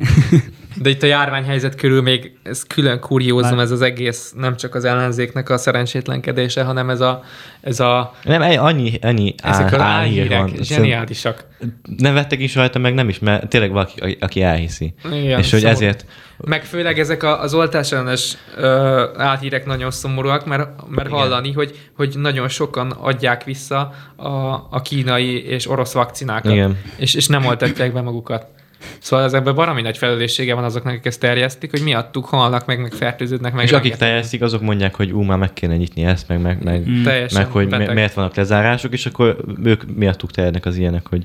De 0.74 0.90
itt 0.90 1.02
a 1.02 1.06
járványhelyzet 1.06 1.74
körül 1.74 2.02
még 2.02 2.32
ez 2.42 2.62
külön 2.62 3.00
kuriózum, 3.00 3.56
Már- 3.56 3.64
ez 3.64 3.70
az 3.70 3.80
egész, 3.80 4.32
nem 4.36 4.56
csak 4.56 4.74
az 4.74 4.84
ellenzéknek 4.84 5.50
a 5.50 5.58
szerencsétlenkedése, 5.58 6.62
hanem 6.62 6.90
ez 6.90 7.00
a, 7.00 7.22
ez 7.60 7.80
a 7.80 8.14
Nem, 8.22 8.42
annyi, 8.42 8.98
annyi 9.02 9.34
ezek 9.42 9.72
az 9.72 9.80
álhír 9.80 9.82
álhírek 9.82 10.38
van. 10.38 10.52
Zseniálisak. 10.60 11.44
Nevettek 11.96 12.40
is 12.40 12.54
rajta, 12.54 12.78
meg 12.78 12.94
nem 12.94 13.08
is, 13.08 13.18
mert 13.18 13.48
tényleg 13.48 13.70
valaki, 13.70 14.16
aki 14.20 14.42
elhiszi. 14.42 14.94
Igen, 15.04 15.38
és 15.38 15.50
hogy 15.50 15.60
szomorú. 15.60 15.76
ezért 15.76 16.04
Meg 16.36 16.64
főleg 16.64 16.98
ezek 16.98 17.22
a, 17.22 17.40
az 17.42 17.54
oltás 17.54 17.92
ellenes 17.92 18.36
ö, 18.56 19.04
álhírek 19.16 19.66
nagyon 19.66 19.90
szomorúak, 19.90 20.46
mert, 20.46 20.68
mert 20.88 21.08
Igen. 21.08 21.20
hallani, 21.20 21.52
hogy, 21.52 21.78
hogy 21.96 22.14
nagyon 22.18 22.48
sokan 22.48 22.90
adják 22.90 23.44
vissza 23.44 23.92
a, 24.16 24.28
a 24.70 24.82
kínai 24.82 25.44
és 25.46 25.68
orosz 25.68 25.92
vakcinákat, 25.92 26.52
Igen. 26.52 26.78
És, 26.96 27.14
és 27.14 27.26
nem 27.26 27.46
oltatják 27.46 27.92
be 27.92 28.00
magukat. 28.00 28.46
Szóval 28.98 29.24
ezekben 29.24 29.54
baromi 29.54 29.82
nagy 29.82 29.98
felelőssége 29.98 30.54
van 30.54 30.64
azoknak, 30.64 30.92
akik 30.92 31.06
ezt 31.06 31.20
terjesztik, 31.20 31.70
hogy 31.70 31.82
miattuk 31.82 32.24
halnak 32.24 32.66
meg, 32.66 32.80
meg 32.80 32.92
fertőződnek 32.92 33.52
meg. 33.52 33.64
és 33.64 33.72
akik 33.72 33.96
terjesztik, 33.96 34.42
azok 34.42 34.60
mondják, 34.60 34.94
hogy 34.94 35.10
ú, 35.10 35.22
már 35.22 35.38
meg 35.38 35.52
kéne 35.52 35.76
nyitni 35.76 36.04
ezt, 36.04 36.28
meg, 36.28 36.40
meg, 36.40 36.62
meg, 36.62 36.88
Mm. 36.88 37.02
Meg 37.34 37.46
hogy 37.46 37.66
mi, 37.68 37.86
miért 37.92 38.14
vannak 38.14 38.34
lezárások, 38.34 38.92
és 38.92 39.06
akkor 39.06 39.36
ők 39.62 39.96
miattuk 39.96 40.30
terjednek 40.30 40.66
az 40.66 40.76
ilyenek, 40.76 41.06
hogy 41.08 41.24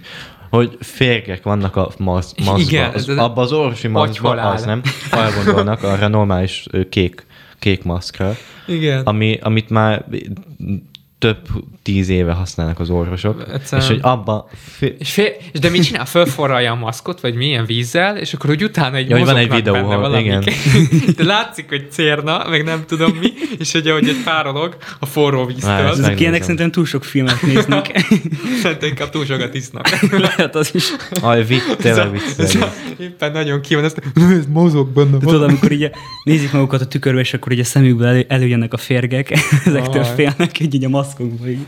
hogy 0.50 0.78
férgek 0.82 1.44
vannak 1.44 1.76
a 1.76 1.92
masz, 1.98 2.34
maszkban. 2.38 2.60
Igen, 2.60 2.92
az, 2.94 3.10
ez- 3.10 3.18
abban 3.18 3.44
az 3.44 3.52
orvosi 3.52 3.90
Agyhalál. 3.94 4.52
az 4.52 4.66
nem, 4.66 4.82
arra 5.12 5.44
gondolnak, 5.44 5.84
arra 5.84 6.08
normális 6.08 6.66
kék, 6.90 7.26
kék 7.60 7.84
maszkra, 7.84 8.36
Igen. 8.68 9.02
ami, 9.04 9.40
amit 9.42 9.70
már 9.70 10.06
több 11.20 11.48
tíz 11.84 12.10
éve 12.10 12.32
használnak 12.32 12.80
az 12.80 12.90
orvosok, 12.90 13.46
Egyszerűen- 13.54 13.88
és 13.88 13.94
hogy 13.94 14.00
abban 14.02 14.46
fi- 14.78 14.96
És 15.00 15.12
fél, 15.12 15.32
és 15.52 15.60
de 15.60 15.70
mit 15.70 15.84
csinál? 15.84 16.06
Fölforralja 16.06 16.72
a 16.72 16.76
maszkot, 16.76 17.22
vagy 17.22 17.36
milyen 17.36 17.66
vízzel, 17.66 18.18
és 18.18 18.34
akkor 18.34 18.50
úgy 18.50 18.64
utána 18.64 18.96
egy 18.96 19.10
Ja, 19.10 19.18
hogy 19.18 19.26
van 19.26 19.38
egy 19.38 19.50
videó, 19.50 19.74
benne 19.74 19.96
valamik. 19.96 20.26
igen. 20.26 20.44
De 21.18 21.24
látszik, 21.24 21.66
hogy 21.70 21.92
cérna, 21.92 22.46
meg 22.50 22.64
nem 22.64 22.84
tudom 22.88 23.12
mi, 23.20 23.28
és 23.60 23.72
hogy 23.72 23.88
ahogy 23.88 24.08
egy 24.10 24.24
párolog 24.24 24.78
a 25.00 25.06
forró 25.06 25.38
Már 25.38 25.48
víztől, 25.48 25.72
ezt 25.72 26.00
Ezek 26.00 26.20
ilyenek 26.20 26.42
szerintem 26.42 26.72
túl 26.72 26.86
sok 26.86 27.04
filmet 27.04 27.42
néznek. 27.42 28.06
szerintem 28.62 28.90
inkább 28.90 29.10
túl 29.10 29.26
sokat 29.26 29.54
isznak. 29.54 29.90
Lehet 30.28 30.56
az 30.56 30.70
is. 30.74 30.86
Aj, 31.22 31.46
vicc, 31.46 31.62
tényleg 31.78 32.12
vicc. 32.12 32.58
Éppen 33.00 33.32
nagyon 33.32 33.62
ki 33.62 33.76
van, 33.76 33.84
ezt 33.84 34.02
ez 34.16 34.46
mozog 34.50 34.90
benne. 34.90 35.18
De 35.18 35.26
tudod, 35.26 35.44
amikor 35.44 35.72
így 35.72 35.90
nézik 36.24 36.52
magukat 36.52 36.82
a 36.82 36.88
tükörbe, 36.88 37.20
és 37.20 37.34
akkor 37.34 37.52
így 37.52 37.60
a 37.60 37.64
szemükből 37.64 38.08
elő, 38.08 38.26
előjönnek 38.28 38.74
a 38.74 38.78
férgek, 38.78 39.32
ezektől 39.66 40.04
félnek, 40.04 40.60
így, 40.60 40.74
így 40.74 40.84
a 40.86 40.90
maszkokba, 41.06 41.48
így, 41.48 41.66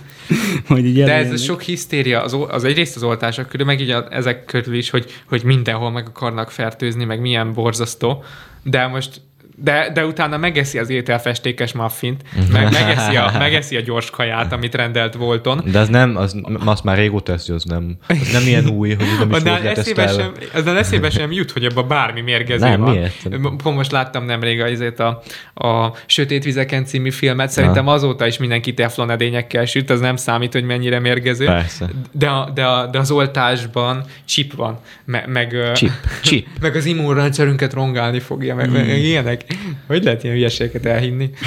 hogy 0.67 0.86
így 0.86 1.04
De 1.04 1.13
ez 1.13 1.32
a 1.32 1.38
sok 1.38 1.62
hisztéria, 1.62 2.23
az, 2.23 2.38
az 2.47 2.63
egyrészt 2.63 2.95
az 2.95 3.04
oltások 3.04 3.47
körül, 3.47 3.65
meg 3.65 3.82
így 3.82 3.89
a, 3.89 4.08
ezek 4.10 4.45
körül 4.45 4.76
is, 4.76 4.89
hogy, 4.89 5.21
hogy 5.28 5.43
mindenhol 5.43 5.91
meg 5.91 6.08
akarnak 6.08 6.52
fertőzni, 6.52 7.06
meg 7.06 7.21
milyen 7.21 7.54
borzasztó. 7.54 8.23
De 8.63 8.88
most 8.88 9.21
de, 9.60 9.89
de 9.93 10.06
utána 10.06 10.38
megeszi 10.38 10.78
az 10.80 10.89
ételfestékes 10.89 11.74
muffint, 11.74 12.24
meg 12.52 12.72
megeszi 12.72 13.15
a, 13.15 13.32
megeszi 13.39 13.76
a 13.76 13.82
gyors 13.82 14.10
kaját, 14.10 14.54
amit 14.54 14.76
rendelt 14.76 15.13
Volton. 15.13 15.62
De 15.72 15.80
az 15.80 15.88
nem, 15.88 16.15
az, 16.17 16.36
azt 16.65 16.84
már 16.84 16.98
régóta 16.98 17.34
eszi, 17.34 17.52
az 17.52 17.63
nem, 17.63 17.98
az 18.08 18.30
nem 18.32 18.41
ilyen 18.41 18.67
új, 18.67 18.93
hogy 18.93 19.06
nem 19.20 19.30
is 19.30 19.36
Annál 19.36 19.67
eszébe 19.67 20.08
sem, 20.08 20.32
aznál 20.54 20.78
eszébe 20.78 21.10
sem 21.10 21.32
jut, 21.32 21.52
hogy 21.52 21.65
abban 21.65 21.88
bármi 21.88 22.22
mérgező 22.22 22.65
Nem, 22.65 22.82
van. 22.82 22.91
miért? 22.91 23.63
Most 23.63 23.91
láttam 23.91 24.26
nemrég 24.26 24.62
azért 24.62 25.00
a, 25.00 25.22
a 25.54 25.93
Sötét 26.06 26.43
Vizeken 26.43 26.86
című 26.86 27.12
filmet, 27.12 27.50
szerintem 27.50 27.88
azóta 27.88 28.28
is 28.28 28.38
mindenki 28.38 28.74
teflon 28.74 29.10
edényekkel 29.10 29.65
süt, 29.65 29.89
az 29.89 30.00
nem 30.00 30.15
számít, 30.15 30.54
hogy 30.54 30.63
mennyire 30.63 31.00
mérgező. 31.00 31.46
Persze. 31.46 31.89
De, 32.12 32.28
a, 32.28 32.50
de, 32.54 32.65
a, 32.65 32.88
de 32.88 33.00
az 33.00 33.12
oltásban 33.12 34.04
chip 34.26 34.54
van, 34.54 34.80
me, 35.06 35.24
meg, 35.28 35.56
Chip, 35.74 35.91
chip. 36.22 36.48
meg 36.62 36.76
az 36.76 36.86
immunrendszerünket 36.86 37.74
rongálni 37.74 38.20
fogja, 38.20 38.56
meg, 38.56 38.72
meg 38.72 38.88
ilyenek. 38.88 39.46
Hogy 39.88 40.03
lehet 40.03 40.23
ilyen 40.23 40.36
hülyeségeket 40.36 40.86
elhinni? 40.86 41.29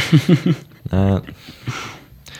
Hát, 0.90 1.24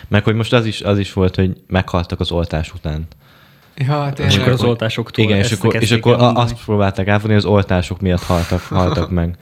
Meg 0.07 0.23
hogy 0.23 0.35
most 0.35 0.53
az 0.53 0.65
is, 0.65 0.81
az 0.81 0.99
is 0.99 1.13
volt, 1.13 1.35
hogy 1.35 1.57
meghaltak 1.67 2.19
az 2.19 2.31
oltás 2.31 2.73
után. 2.73 3.07
Ja, 3.75 4.07
És 4.07 4.13
tényleg. 4.15 4.39
akkor 4.39 4.51
az 4.51 4.63
oltásoktól 4.63 5.23
Igen, 5.25 5.37
és 5.37 5.51
akkor, 5.51 5.75
és 5.75 5.91
akkor 5.91 6.13
el 6.13 6.19
a- 6.19 6.23
mondani. 6.23 6.51
azt 6.51 6.63
próbálták 6.63 7.07
elfogni, 7.07 7.33
hogy 7.35 7.43
az 7.43 7.49
oltások 7.49 8.01
miatt 8.01 8.23
haltak, 8.23 8.61
haltak 8.61 9.09
meg. 9.09 9.37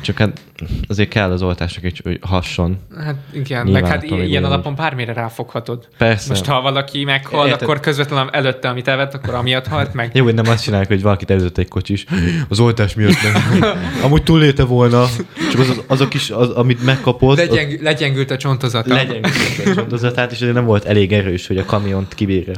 Csak 0.00 0.18
hát 0.18 0.40
azért 0.88 1.08
kell 1.08 1.30
az 1.30 1.42
oltások 1.42 1.84
egy 1.84 2.00
hogy 2.04 2.18
hasson. 2.22 2.78
Hát 2.98 3.16
igen, 3.32 3.66
meg 3.66 3.86
hát 3.86 4.02
ilyen 4.02 4.20
olyan 4.20 4.44
alapon 4.44 4.74
bármire 4.74 5.12
ráfoghatod. 5.12 5.88
Persze. 5.98 6.28
Most 6.28 6.44
ha 6.44 6.60
valaki 6.60 7.04
meghal, 7.04 7.46
Érted. 7.46 7.62
akkor 7.62 7.80
közvetlenül 7.80 8.30
előtte, 8.30 8.68
amit 8.68 8.88
evett, 8.88 9.14
akkor 9.14 9.34
amiatt 9.34 9.66
halt 9.66 9.94
meg. 9.94 10.10
Jó, 10.14 10.24
hogy 10.24 10.34
nem 10.34 10.48
azt 10.48 10.62
csinálják, 10.62 10.88
hogy 10.88 11.02
valakit 11.02 11.30
előtt 11.30 11.58
egy 11.58 11.68
kocsis, 11.68 12.04
az 12.48 12.60
oltás 12.60 12.94
miatt 12.94 13.16
nem. 13.22 13.62
Amúgy 14.04 14.22
túlélte 14.22 14.64
volna, 14.64 15.06
csak 15.50 15.60
az, 15.60 15.68
az, 15.68 15.82
azok 15.86 16.14
is, 16.14 16.30
az, 16.30 16.50
amit 16.50 16.84
megkapott, 16.84 17.38
az 17.38 17.48
Legyeng, 17.48 17.82
legyengült 17.82 18.30
a 18.30 18.36
csontozata. 18.36 18.94
legyen 18.94 19.24
a 19.24 19.74
csondozatát, 19.74 20.32
és 20.32 20.40
azért 20.40 20.54
nem 20.54 20.64
volt 20.64 20.84
elég 20.84 21.12
erős, 21.12 21.46
hogy 21.46 21.58
a 21.58 21.64
kamiont 21.64 22.14
kibírja. 22.14 22.54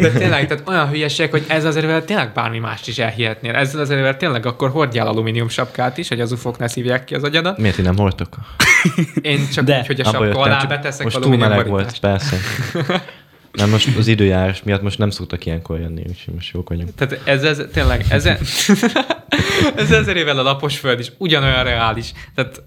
De 0.00 0.10
tényleg, 0.10 0.46
tehát 0.46 0.68
olyan 0.68 0.88
hülyeség, 0.88 1.30
hogy 1.30 1.44
ez 1.48 1.64
az 1.64 1.76
erővel 1.76 2.04
tényleg 2.04 2.32
bármi 2.32 2.58
mást 2.58 2.88
is 2.88 2.98
elhihetnél. 2.98 3.54
Ezzel 3.54 3.80
az 3.80 3.90
erővel 3.90 4.16
tényleg 4.16 4.46
akkor 4.46 4.70
hordjál 4.70 5.06
alumínium 5.06 5.48
sapkát 5.48 5.98
is, 5.98 6.08
hogy 6.08 6.20
az 6.20 6.32
ufok 6.32 6.58
ne 6.58 6.68
szívják 6.68 7.04
ki 7.04 7.14
az 7.14 7.22
agyadat. 7.30 7.58
Miért 7.58 7.78
én 7.78 7.84
nem 7.84 7.96
hordtok? 7.96 8.38
Én 9.22 9.48
csak 9.52 9.64
De, 9.64 9.78
úgy, 9.78 9.86
hogy 9.86 10.00
a 10.00 10.04
sapka 10.04 10.24
jöttem, 10.24 10.40
alá 10.40 10.64
beteszek 10.64 11.04
Most 11.04 11.20
túl 11.20 11.36
meleg 11.36 11.68
volt, 11.68 11.98
persze. 11.98 12.36
Nem, 13.52 13.70
most 13.70 13.96
az 13.96 14.06
időjárás 14.06 14.62
miatt 14.62 14.82
most 14.82 14.98
nem 14.98 15.10
szoktak 15.10 15.46
ilyenkor 15.46 15.78
jönni, 15.78 16.02
úgyhogy 16.08 16.34
most 16.34 16.54
jók 16.54 16.68
vagyunk. 16.68 16.94
Tehát 16.94 17.20
ez, 17.24 17.42
ez 17.42 17.62
tényleg, 17.72 18.04
ez, 18.08 18.26
ez 19.76 19.90
ezer 19.90 20.16
évvel 20.16 20.38
a 20.38 20.42
lapos 20.42 20.78
föld 20.78 20.98
is 20.98 21.12
ugyanolyan 21.18 21.64
reális. 21.64 22.12
Tehát 22.34 22.62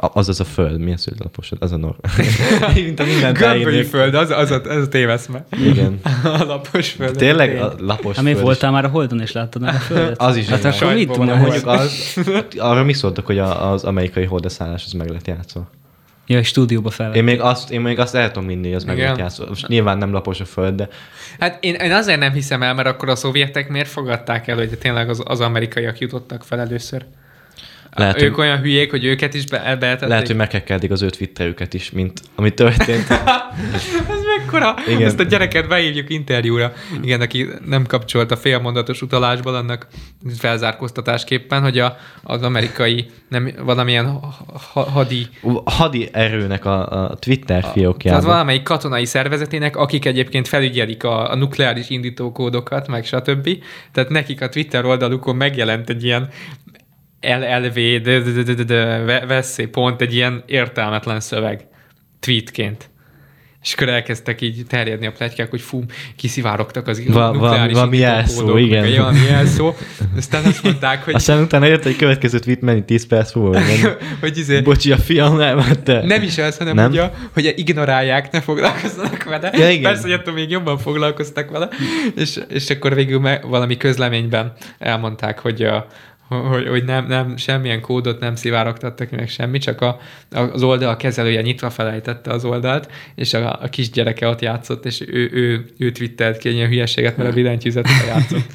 az 0.00 0.28
az 0.28 0.40
a 0.40 0.44
föld, 0.44 0.80
mi 0.80 0.92
az, 0.92 1.04
hogy 1.04 1.14
lapos? 1.18 1.52
Az 1.58 1.72
a 1.72 1.76
nor. 1.76 1.96
Mint 2.74 3.00
a 3.00 3.04
mindent 3.04 3.38
gömbölyű 3.38 3.64
elírnék. 3.64 3.90
föld, 3.90 4.14
az, 4.14 4.30
az, 4.30 4.50
a, 4.50 4.60
az 4.60 4.82
a 4.82 4.88
téveszme. 4.88 5.44
Igen. 5.64 6.00
A 6.40 6.44
lapos 6.44 6.90
föld. 6.90 7.16
Tényleg 7.16 7.60
a 7.60 7.74
lapos 7.78 8.20
még 8.20 8.32
föld 8.32 8.44
voltál 8.44 8.70
már 8.70 8.84
a 8.84 8.88
Holdon, 8.88 9.20
és 9.20 9.32
láttad 9.32 9.62
már 9.62 9.74
a 9.74 9.78
Földet? 9.78 10.20
Az 10.22 10.36
is 10.36 10.48
Hát 10.48 10.64
akkor 10.64 10.94
mit 10.94 11.10
tudom, 11.10 11.28
a 11.28 11.36
hogy... 11.36 11.60
Az, 11.64 12.16
arra 12.56 12.84
mi 12.84 12.92
szóltak, 12.92 13.26
hogy 13.26 13.38
a, 13.38 13.70
az 13.72 13.84
amerikai 13.84 14.24
hordaszállás 14.24 14.84
az 14.84 14.92
meg 14.92 15.10
lett 15.10 15.26
játszva? 15.26 15.70
Ja, 16.26 16.38
a 16.38 16.42
stúdióba 16.42 16.90
fel. 16.90 17.14
Én 17.14 17.24
még 17.24 17.40
azt, 17.40 17.70
én 17.70 17.80
még 17.80 17.98
azt 17.98 18.14
el 18.14 18.30
tudom 18.30 18.48
hogy 18.48 18.74
az 18.74 18.84
meg. 18.84 19.22
Most 19.48 19.68
nyilván 19.68 19.98
nem 19.98 20.12
lapos 20.12 20.40
a 20.40 20.44
föld, 20.44 20.74
de 20.74 20.88
Hát 21.38 21.64
én, 21.64 21.74
én 21.74 21.92
azért 21.92 22.18
nem 22.18 22.32
hiszem 22.32 22.62
el, 22.62 22.74
mert 22.74 22.88
akkor 22.88 23.08
a 23.08 23.16
szovjetek 23.16 23.68
miért 23.68 23.88
fogadták 23.88 24.48
el, 24.48 24.56
hogy 24.56 24.78
tényleg 24.78 25.08
az, 25.08 25.22
az 25.24 25.40
amerikaiak 25.40 25.98
jutottak 25.98 26.44
fel 26.44 26.60
először. 26.60 27.04
Lehet, 27.94 28.22
ők 28.22 28.34
hogy, 28.34 28.44
olyan 28.44 28.58
hülyék, 28.58 28.90
hogy 28.90 29.04
őket 29.04 29.34
is 29.34 29.46
be, 29.46 29.76
beetették. 29.80 30.08
lehet, 30.08 30.26
hogy 30.26 30.36
meghekkelték 30.36 30.90
az 30.90 31.02
ő 31.02 31.10
Twitterüket 31.10 31.74
is, 31.74 31.90
mint 31.90 32.20
ami 32.34 32.50
történt. 32.50 33.10
Ez 34.08 34.20
mekkora? 34.36 34.74
Igen. 34.86 35.02
Ezt 35.02 35.20
a 35.20 35.22
gyereket 35.22 35.68
beívjuk 35.68 36.10
interjúra. 36.10 36.72
Igen, 37.02 37.20
aki 37.20 37.48
nem 37.66 37.86
kapcsolt 37.86 38.30
a 38.30 38.36
félmondatos 38.36 39.02
utalásból, 39.02 39.54
annak 39.54 39.86
felzárkóztatásképpen, 40.38 41.62
hogy 41.62 41.78
a, 41.78 41.96
az 42.22 42.42
amerikai 42.42 43.06
nem, 43.28 43.50
valamilyen 43.64 44.06
ha, 44.06 44.34
ha, 44.72 44.90
hadi 44.90 45.28
hadi 45.64 46.08
erőnek 46.12 46.64
a, 46.64 47.04
a 47.04 47.14
Twitter 47.14 47.60
Tehát 47.60 47.72
fiókjában. 47.72 48.24
valamelyik 48.24 48.62
katonai 48.62 49.04
szervezetének, 49.04 49.76
akik 49.76 50.04
egyébként 50.04 50.48
felügyelik 50.48 51.04
a, 51.04 51.30
a 51.30 51.34
nukleáris 51.34 51.90
indítókódokat, 51.90 52.88
meg 52.88 53.04
stb. 53.04 53.48
Tehát 53.92 54.10
nekik 54.10 54.40
a 54.40 54.48
Twitter 54.48 54.84
oldalukon 54.84 55.36
megjelent 55.36 55.90
egy 55.90 56.04
ilyen 56.04 56.28
LLV, 57.22 57.78
veszély, 59.26 59.66
pont 59.66 60.00
egy 60.00 60.14
ilyen 60.14 60.42
értelmetlen 60.46 61.20
szöveg 61.20 61.66
tweetként. 62.20 62.90
És 63.62 63.72
akkor 63.72 63.88
elkezdtek 63.88 64.40
így 64.40 64.62
terjedni 64.68 65.06
a 65.06 65.12
pletykák, 65.12 65.50
hogy 65.50 65.60
fú, 65.60 65.82
kiszivárogtak 66.16 66.88
az 66.88 67.02
Va- 67.06 67.36
valami- 67.36 67.72
valami 67.72 67.96
jelszó, 67.96 68.56
igen. 68.56 68.96
Valami 68.96 69.20
jelszó. 69.28 69.74
Aztán 70.16 70.44
azt 70.44 70.62
mondták, 70.62 71.04
hogy, 71.04 71.14
Aztán 71.14 71.42
utána 71.42 71.66
jött 71.66 71.84
egy 71.84 71.96
következő 71.96 72.38
tweet, 72.38 72.60
mennyi 72.60 72.84
10 72.84 73.06
perc 73.06 73.34
múlva. 73.34 73.60
hogy 74.20 74.38
izé, 74.38 74.60
Bocsi, 74.60 74.92
a 74.92 74.96
fiam 74.96 75.36
nem, 75.36 75.62
te. 75.84 76.04
nem 76.06 76.22
is 76.22 76.38
az, 76.38 76.56
hanem 76.56 76.74
Nem? 76.74 76.90
Ugye, 76.90 77.10
hogy 77.32 77.52
ignorálják, 77.56 78.30
ne 78.32 78.40
foglalkozzanak 78.40 79.22
vele. 79.24 79.50
Ja, 79.54 79.70
igen. 79.70 79.82
Persze, 79.82 80.02
hogy 80.02 80.12
attól 80.12 80.34
még 80.34 80.50
jobban 80.50 80.78
foglalkoztak 80.78 81.50
vele. 81.50 81.68
És, 82.16 82.40
és 82.48 82.70
akkor 82.70 82.94
végül 82.94 83.38
valami 83.42 83.76
közleményben 83.76 84.52
elmondták, 84.78 85.38
hogy 85.38 85.62
a, 85.62 85.86
hogy, 86.40 86.68
hogy 86.68 86.84
nem, 86.84 87.06
nem, 87.06 87.36
semmilyen 87.36 87.80
kódot 87.80 88.20
nem 88.20 88.34
szivárogtattak 88.34 89.10
meg 89.10 89.28
semmi, 89.28 89.58
csak 89.58 89.80
a, 89.80 89.98
az 90.30 90.62
oldal 90.62 90.96
kezelője 90.96 91.40
nyitva 91.40 91.70
felejtette 91.70 92.30
az 92.30 92.44
oldalt, 92.44 92.90
és 93.14 93.34
a, 93.34 93.58
a 93.62 93.68
kisgyereke 93.68 94.28
ott 94.28 94.40
játszott, 94.40 94.84
és 94.84 95.00
ő, 95.06 95.30
ő, 95.32 95.64
ő 95.78 95.92
twittelt 95.92 96.38
ki 96.38 96.48
egy 96.48 96.54
ilyen 96.54 96.68
hülyeséget, 96.68 97.16
mert 97.16 97.30
a 97.30 97.34
billentyűzetre 97.42 98.04
játszott. 98.06 98.52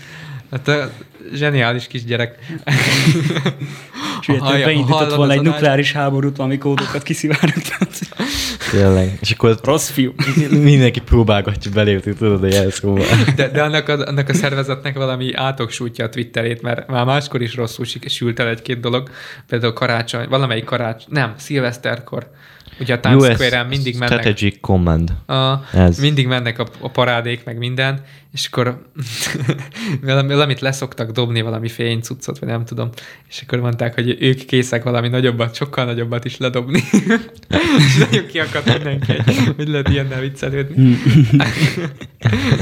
Hát 0.51 0.67
a 0.67 0.89
zseniális 1.33 1.87
kisgyerek. 1.87 2.35
Sőt, 4.21 4.39
Hallja- 4.39 4.65
beindított 4.65 5.13
volna 5.13 5.33
egy 5.33 5.41
nukleáris 5.41 5.91
háborút, 5.91 6.37
valami 6.37 6.57
kódokat 6.57 7.03
kiszivárogtat. 7.03 7.89
Tényleg. 8.71 9.17
És 9.21 9.31
akkor 9.31 9.57
Rossz 9.63 9.89
fiú. 9.89 10.13
mindenki 10.49 10.99
próbálgatja 11.01 11.71
belépni, 11.71 12.13
tudod, 12.13 12.43
a 12.43 12.47
jelszóval. 12.47 13.05
De, 13.35 13.49
de 13.49 13.63
annak, 13.63 13.89
a, 13.89 14.07
annak 14.07 14.29
a 14.29 14.33
szervezetnek 14.33 14.95
valami 14.95 15.33
átoksújtja 15.33 16.05
a 16.05 16.09
Twitterét, 16.09 16.61
mert 16.61 16.87
már 16.87 17.05
máskor 17.05 17.41
is 17.41 17.55
rosszul 17.55 17.85
sült 18.07 18.39
el 18.39 18.47
egy-két 18.47 18.79
dolog. 18.79 19.09
Például 19.47 19.73
karácsony, 19.73 20.27
valamelyik 20.29 20.63
karácsony, 20.63 21.09
nem, 21.09 21.33
szilveszterkor. 21.37 22.31
Ugye 22.79 22.93
a 22.93 22.99
Times 22.99 23.21
US 23.21 23.33
Square-en 23.33 23.65
mindig 23.65 23.97
mennek, 23.97 24.19
Strategic 24.19 24.59
Command. 24.61 25.13
a, 25.25 25.63
Ez. 25.73 25.99
mindig 25.99 26.27
mennek 26.27 26.59
a, 26.59 26.67
a 26.79 26.89
parádék, 26.89 27.43
meg 27.43 27.57
minden, 27.57 28.03
és 28.37 28.47
akkor 28.51 28.81
valami, 30.03 30.33
valamit 30.33 30.59
leszoktak 30.59 31.11
dobni, 31.11 31.41
valami 31.41 31.67
fénycuccot, 31.67 32.39
vagy 32.39 32.49
nem 32.49 32.65
tudom, 32.65 32.89
és 33.29 33.41
akkor 33.41 33.59
mondták, 33.59 33.93
hogy 33.93 34.17
ők 34.19 34.45
készek 34.45 34.83
valami 34.83 35.07
nagyobbat, 35.07 35.55
sokkal 35.55 35.85
nagyobbat 35.85 36.25
is 36.25 36.37
ledobni. 36.37 36.83
és 37.77 37.95
nagyon 38.09 38.25
kiakadt 38.25 38.73
mindenki, 38.73 39.11
hogy- 39.55 39.67
lehet 39.67 39.89
ilyennel 39.89 40.19
viccelődni. 40.21 40.97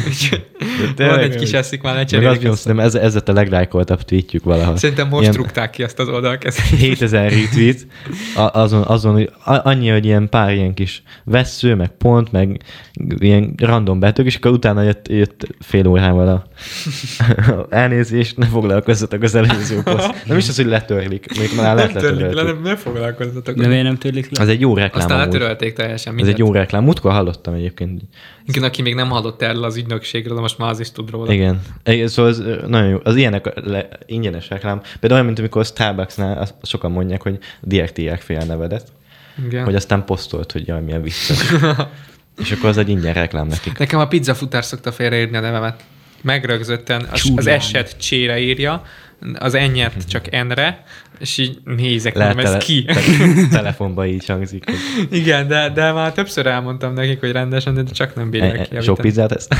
Úgyhogy 0.07 0.45
Van 0.95 1.19
egy 1.19 1.35
kis 1.35 1.51
eszik, 1.51 1.81
már 1.81 1.93
Meg 1.95 2.03
azt 2.03 2.11
lecserélik. 2.13 2.47
ezt. 2.47 2.61
szerintem 2.61 2.85
ez, 2.85 2.95
ez 2.95 3.15
a 3.25 3.31
leglájkoltabb 3.31 4.01
tweetjük 4.03 4.43
valaha. 4.43 4.77
Szerintem 4.77 5.07
most 5.07 5.21
Ilyen 5.21 5.33
rúgták 5.33 5.69
ki 5.69 5.83
ezt 5.83 5.99
az 5.99 6.07
oldalkezelést. 6.07 6.75
7000 6.75 7.31
retweet, 7.31 7.87
azon, 8.35 8.81
azon 8.83 9.13
hogy 9.13 9.31
annyi, 9.43 9.89
hogy 9.89 10.05
ilyen 10.05 10.29
pár 10.29 10.53
ilyen 10.53 10.73
kis 10.73 11.03
vesző, 11.23 11.75
meg 11.75 11.89
pont, 11.97 12.31
meg 12.31 12.61
ilyen 13.19 13.53
random 13.57 13.99
betűk, 13.99 14.25
és 14.25 14.35
akkor 14.35 14.51
utána 14.51 14.81
jött, 14.81 15.07
jött 15.07 15.47
fél 15.65 15.87
órával 15.87 16.27
a 16.29 16.45
elnézést, 17.69 18.37
ne 18.37 18.45
foglalkozzatok 18.45 19.21
az 19.21 19.35
előző 19.35 19.81
poszt. 19.83 20.13
Nem 20.27 20.37
is 20.37 20.49
az, 20.49 20.55
hogy 20.55 20.65
letörlik, 20.65 21.39
még 21.39 21.49
már 21.55 21.75
Nem 21.75 21.85
lett 21.85 22.01
törlik 22.01 22.31
le, 22.31 22.43
nem, 22.43 22.61
ne 22.63 22.75
foglalkozzatok. 22.75 23.55
De 23.55 23.67
miért 23.67 23.83
nem 23.83 23.97
törlik 23.97 24.37
le? 24.37 24.43
Ez 24.43 24.49
egy 24.49 24.59
jó 24.59 24.75
reklám 24.75 25.01
Aztán 25.03 25.17
letörölték 25.19 25.73
teljesen 25.73 26.11
Ez 26.11 26.15
mindent. 26.15 26.39
egy 26.39 26.45
jó 26.45 26.51
reklám. 26.51 26.83
Múltkor 26.83 27.11
hallottam 27.11 27.53
egyébként. 27.53 28.01
Igen, 28.45 28.63
aki 28.63 28.81
még 28.81 28.95
nem 28.95 29.09
hallott 29.09 29.41
erről 29.41 29.63
az 29.63 29.77
ügynökségről, 29.77 30.35
de 30.35 30.41
most 30.41 30.57
már 30.57 30.69
az 30.69 30.79
is 30.79 30.91
tud 30.91 31.09
róla. 31.09 31.33
Igen. 31.33 31.61
Szóval 32.05 32.31
ez 32.31 32.39
ö, 32.39 32.67
nagyon 32.67 32.89
jó. 32.89 32.97
Az 33.03 33.15
ilyenek 33.15 33.47
a 33.47 33.51
le, 33.55 33.87
ingyenes 34.05 34.49
reklám. 34.49 34.79
Például 34.79 35.13
olyan, 35.13 35.25
mint 35.25 35.39
amikor 35.39 35.61
a 35.61 35.65
Starbucksnál 35.65 36.37
azt 36.37 36.53
sokan 36.63 36.91
mondják, 36.91 37.21
hogy 37.21 37.37
direkt 37.61 37.97
írják 37.97 38.21
fél 38.21 38.39
a 38.39 38.45
nevedet, 38.45 38.91
Igen. 39.45 39.63
hogy 39.63 39.75
aztán 39.75 40.05
posztolt, 40.05 40.51
hogy 40.51 40.67
jaj, 40.67 40.81
milyen 40.81 41.01
vicces. 41.01 41.51
És 42.37 42.51
akkor 42.51 42.69
az 42.69 42.77
egy 42.77 42.89
ingyen 42.89 43.13
reklám 43.13 43.47
nekik. 43.47 43.77
Nekem 43.77 43.99
a 43.99 44.07
pizzafutár 44.07 44.65
szokta 44.65 44.91
félreírni 44.91 45.37
a 45.37 45.39
nevemet. 45.39 45.83
Megrögzötten 46.21 47.07
az, 47.11 47.31
az 47.35 47.47
eset 47.47 47.97
csére 47.97 48.39
írja, 48.39 48.83
az 49.33 49.53
ennyet 49.53 49.93
csak 50.07 50.33
enre, 50.33 50.83
és 51.19 51.37
így 51.37 51.57
nézek, 51.63 52.15
Lehet 52.15 52.35
mondom, 52.35 52.53
ez 52.53 52.65
tele, 52.65 52.65
ki? 52.65 52.83
te, 52.83 53.47
telefonba 53.57 54.05
így 54.05 54.25
hangzik. 54.25 54.63
Hogy 54.65 54.75
Igen, 55.19 55.47
de, 55.47 55.69
de 55.69 55.91
már 55.91 56.11
többször 56.11 56.45
elmondtam 56.45 56.93
nekik, 56.93 57.19
hogy 57.19 57.31
rendesen, 57.31 57.73
de 57.73 57.83
csak 57.83 58.15
nem 58.15 58.29
bírják 58.29 58.59
e, 58.59 58.63
ki. 58.63 58.75
e, 58.75 58.81
sok 58.81 58.97
pizzát 58.97 59.31
ezt? 59.31 59.55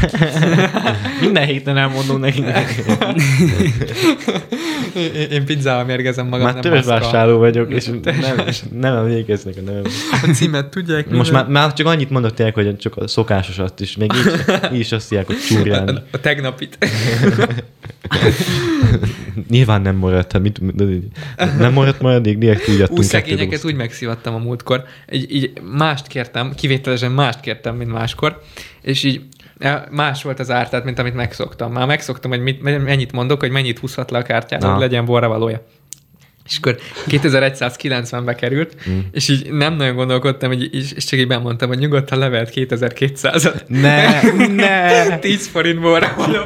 Minden 1.22 1.45
héten 1.45 1.78
elmondom 1.78 2.20
nekik. 2.20 2.45
Én, 4.95 5.30
én 5.32 5.45
pizzával 5.45 5.86
mérgezem 5.86 6.28
magam, 6.28 6.45
Már 6.45 6.53
nem 6.53 6.62
törzsvásárló 6.62 7.38
vagyok, 7.38 7.72
és 7.72 7.86
nem, 7.86 8.43
nem 8.72 8.95
emlékeznek 8.95 9.53
a 9.58 9.62
nevem. 9.62 9.84
A 10.12 10.28
címet 10.34 10.66
tudják? 10.66 11.10
Most 11.10 11.32
már, 11.32 11.47
már 11.47 11.74
csak 11.74 11.88
annyit 11.88 12.10
mondok 12.10 12.34
tényleg, 12.34 12.53
hogy 12.53 12.78
csak 12.78 12.97
a 12.97 13.08
szokásosat 13.08 13.80
is, 13.80 13.97
még 13.97 14.12
így, 14.16 14.74
így 14.74 14.80
is 14.80 14.91
azt 14.91 15.10
hívják, 15.10 15.28
hogy 15.28 15.39
csúrján. 15.47 15.88
A, 15.88 16.01
a 16.12 16.20
tegnapit. 16.20 16.78
Nyilván 19.50 19.82
nem 19.82 19.96
maradt, 19.96 20.32
hát 20.32 20.41
mit, 20.41 20.78
nem 21.58 21.74
maradt 21.74 22.02
maradék, 22.02 22.38
úgy 22.38 22.80
Ú, 22.80 22.82
adtunk 22.82 23.04
szegényeket 23.04 23.50
kettő 23.50 23.68
úgy 23.68 23.76
megszivattam 23.76 24.34
a 24.34 24.38
múltkor. 24.38 24.84
Így, 25.12 25.36
így 25.36 25.62
mást 25.72 26.08
kértem, 26.08 26.54
kivételesen 26.56 27.12
mást 27.12 27.39
kértem, 27.39 27.76
mint 27.76 27.91
máskor, 27.91 28.41
és 28.82 29.04
így 29.04 29.22
eh, 29.58 29.82
más 29.91 30.24
volt 30.24 30.39
az 30.39 30.52
ártát, 30.52 30.84
mint 30.84 31.00
amit 31.00 31.16
megszoktam. 31.16 31.72
Már 31.72 31.88
megszoktam, 31.88 32.32
hogy 32.32 32.41
mit, 32.41 32.62
mennyit 32.62 33.12
mondok, 33.12 33.39
hogy 33.39 33.52
mennyit 33.52 33.80
húzhat 33.80 34.12
le 34.12 34.18
a 34.18 34.22
kártyára, 34.22 34.66
Na. 34.66 34.72
hogy 34.72 34.82
legyen 34.82 35.06
borravalója. 35.06 35.62
És 36.50 36.58
akkor 36.58 36.78
2190-be 37.08 38.36
került, 38.36 38.76
mm. 38.89 39.00
és 39.12 39.30
így 39.30 39.52
nem 39.52 39.76
nagyon 39.76 39.96
gondolkodtam, 39.96 40.50
hogy 40.50 40.62
így, 40.62 40.93
és 40.96 41.06
csak 41.06 41.20
így 41.20 41.28
bemondtam, 41.28 41.68
hogy 41.68 41.78
nyugodtan 41.78 42.20
levelt 42.20 42.52
2200-at. 42.56 43.68
Ne, 43.68 44.22
ne! 44.66 45.20
10 45.20 45.48
forint 45.48 45.80
borravaló. 45.80 46.41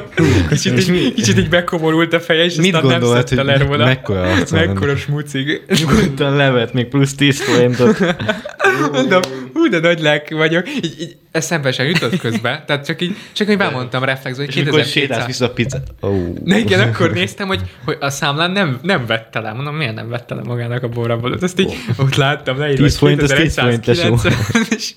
Kicsit, 0.49 0.89
így, 0.89 1.13
kicsit 1.13 1.37
így 1.37 1.49
bekomorult 1.49 2.13
a 2.13 2.19
feje, 2.19 2.43
és 2.43 2.55
Mit 2.55 2.75
aztán 2.75 2.89
nem 2.89 2.99
gondolod, 2.99 3.27
szedte 3.27 3.43
le 3.43 3.57
róla. 3.57 3.85
mekkora 3.85 4.35
Mekkora 4.51 4.95
smucig. 4.95 5.61
Nyugodtan 5.79 6.35
levet 6.35 6.73
még 6.73 6.85
plusz 6.85 7.15
10 7.15 7.41
forintot. 7.41 7.99
Mondom, 8.93 9.21
hú, 9.59 9.69
de 9.69 9.79
nagy 9.79 9.99
lelkű 9.99 10.35
vagyok. 10.35 10.67
Így, 10.75 10.95
így 10.99 11.17
eszembe 11.31 11.71
sem 11.71 11.85
jutott 11.85 12.19
közben. 12.19 12.63
Tehát 12.65 12.85
csak 12.85 13.01
így, 13.01 13.15
csak 13.31 13.49
így 13.49 13.57
bemondtam 13.57 14.03
reflexből, 14.03 14.45
hogy 14.45 14.55
És 14.55 14.67
akkor 14.67 14.83
sétálsz 14.83 15.25
2200. 15.25 15.25
vissza 15.25 15.45
a 15.45 15.49
pizzát. 15.49 15.87
Oh. 15.99 16.57
Igen, 16.59 16.79
akkor 16.89 17.11
néztem, 17.11 17.47
hogy, 17.47 17.61
hogy 17.85 17.97
a 17.99 18.09
számlán 18.09 18.51
nem, 18.51 18.79
nem 18.81 19.05
vette 19.05 19.39
le. 19.39 19.53
Mondom, 19.53 19.75
miért 19.75 19.95
nem 19.95 20.09
vette 20.09 20.35
le 20.35 20.41
magának 20.43 20.83
a 20.83 20.87
borrabalot? 20.87 21.43
Ezt 21.43 21.59
így 21.59 21.73
ott 21.97 22.15
láttam 22.15 22.57
leírva. 22.57 22.83
10 22.83 22.97
forint, 22.97 23.21
az 23.21 23.29
10 23.29 23.53
forint. 23.53 23.79
2190, 23.79 24.65
és 24.77 24.93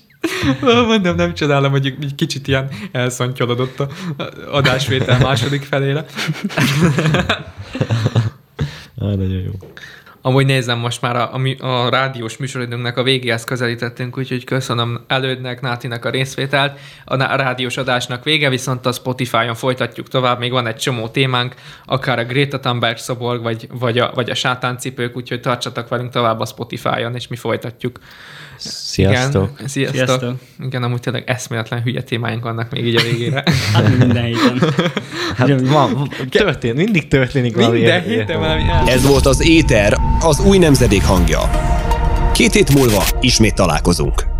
Mondom, 0.61 1.15
nem 1.15 1.33
csodálom, 1.33 1.71
hogy 1.71 1.85
egy 1.85 2.15
kicsit 2.15 2.47
ilyen 2.47 2.67
elszontyolodott 2.91 3.79
a 3.79 3.89
adásvétel 4.51 5.19
második 5.19 5.61
felére. 5.61 6.05
Ah, 8.97 9.15
nagyon 9.15 9.41
jó. 9.41 9.51
Amúgy 10.25 10.45
nézem, 10.45 10.79
most 10.79 11.01
már 11.01 11.15
a, 11.15 11.33
a, 11.33 11.65
a 11.65 11.89
rádiós 11.89 12.37
műsoridőnknek 12.37 12.97
a 12.97 13.03
végéhez 13.03 13.43
közelítettünk, 13.43 14.17
úgyhogy 14.17 14.43
köszönöm 14.43 15.03
elődnek, 15.07 15.61
Nátinak 15.61 16.05
a 16.05 16.09
részvételt. 16.09 16.79
A 17.05 17.35
rádiós 17.35 17.77
adásnak 17.77 18.23
vége, 18.23 18.49
viszont 18.49 18.85
a 18.85 18.91
Spotify-on 18.91 19.55
folytatjuk 19.55 20.07
tovább, 20.07 20.39
még 20.39 20.51
van 20.51 20.67
egy 20.67 20.75
csomó 20.75 21.07
témánk, 21.07 21.55
akár 21.85 22.19
a 22.19 22.23
Greta 22.23 22.59
Thunberg 22.59 22.97
szoborg, 22.97 23.41
vagy, 23.41 23.67
vagy, 23.71 23.97
a, 23.97 24.11
vagy 24.13 24.29
a 24.29 24.35
sátáncipők, 24.35 25.15
úgyhogy 25.15 25.41
tartsatok 25.41 25.87
velünk 25.87 26.11
tovább 26.11 26.39
a 26.39 26.45
Spotify-on, 26.45 27.15
és 27.15 27.27
mi 27.27 27.35
folytatjuk. 27.35 27.99
Sziasztok. 28.57 29.51
Igen, 29.55 29.67
sziasztok. 29.67 29.95
Sziasztok. 29.95 30.35
Igen, 30.59 30.83
amúgy 30.83 30.99
tényleg 30.99 31.23
eszméletlen 31.29 31.81
hülye 31.81 32.01
témáink 32.01 32.43
vannak 32.43 32.71
még 32.71 32.85
így 32.85 32.95
a 32.95 33.01
végére. 33.01 33.43
Hát 33.73 33.97
minden 33.97 34.23
héten. 34.23 34.61
Hát 35.37 35.61
van, 35.61 36.09
mindig 36.75 37.07
történik 37.07 37.55
valami. 37.55 37.77
Minden 37.77 38.01
héten 38.01 38.39
valami. 38.39 38.63
Ez 38.85 39.07
volt 39.07 39.25
az 39.25 39.47
Éter, 39.47 39.97
az 40.19 40.39
új 40.39 40.57
nemzedék 40.57 41.03
hangja. 41.03 41.39
Két 42.33 42.53
hét 42.53 42.73
múlva 42.73 43.03
ismét 43.21 43.55
találkozunk. 43.55 44.32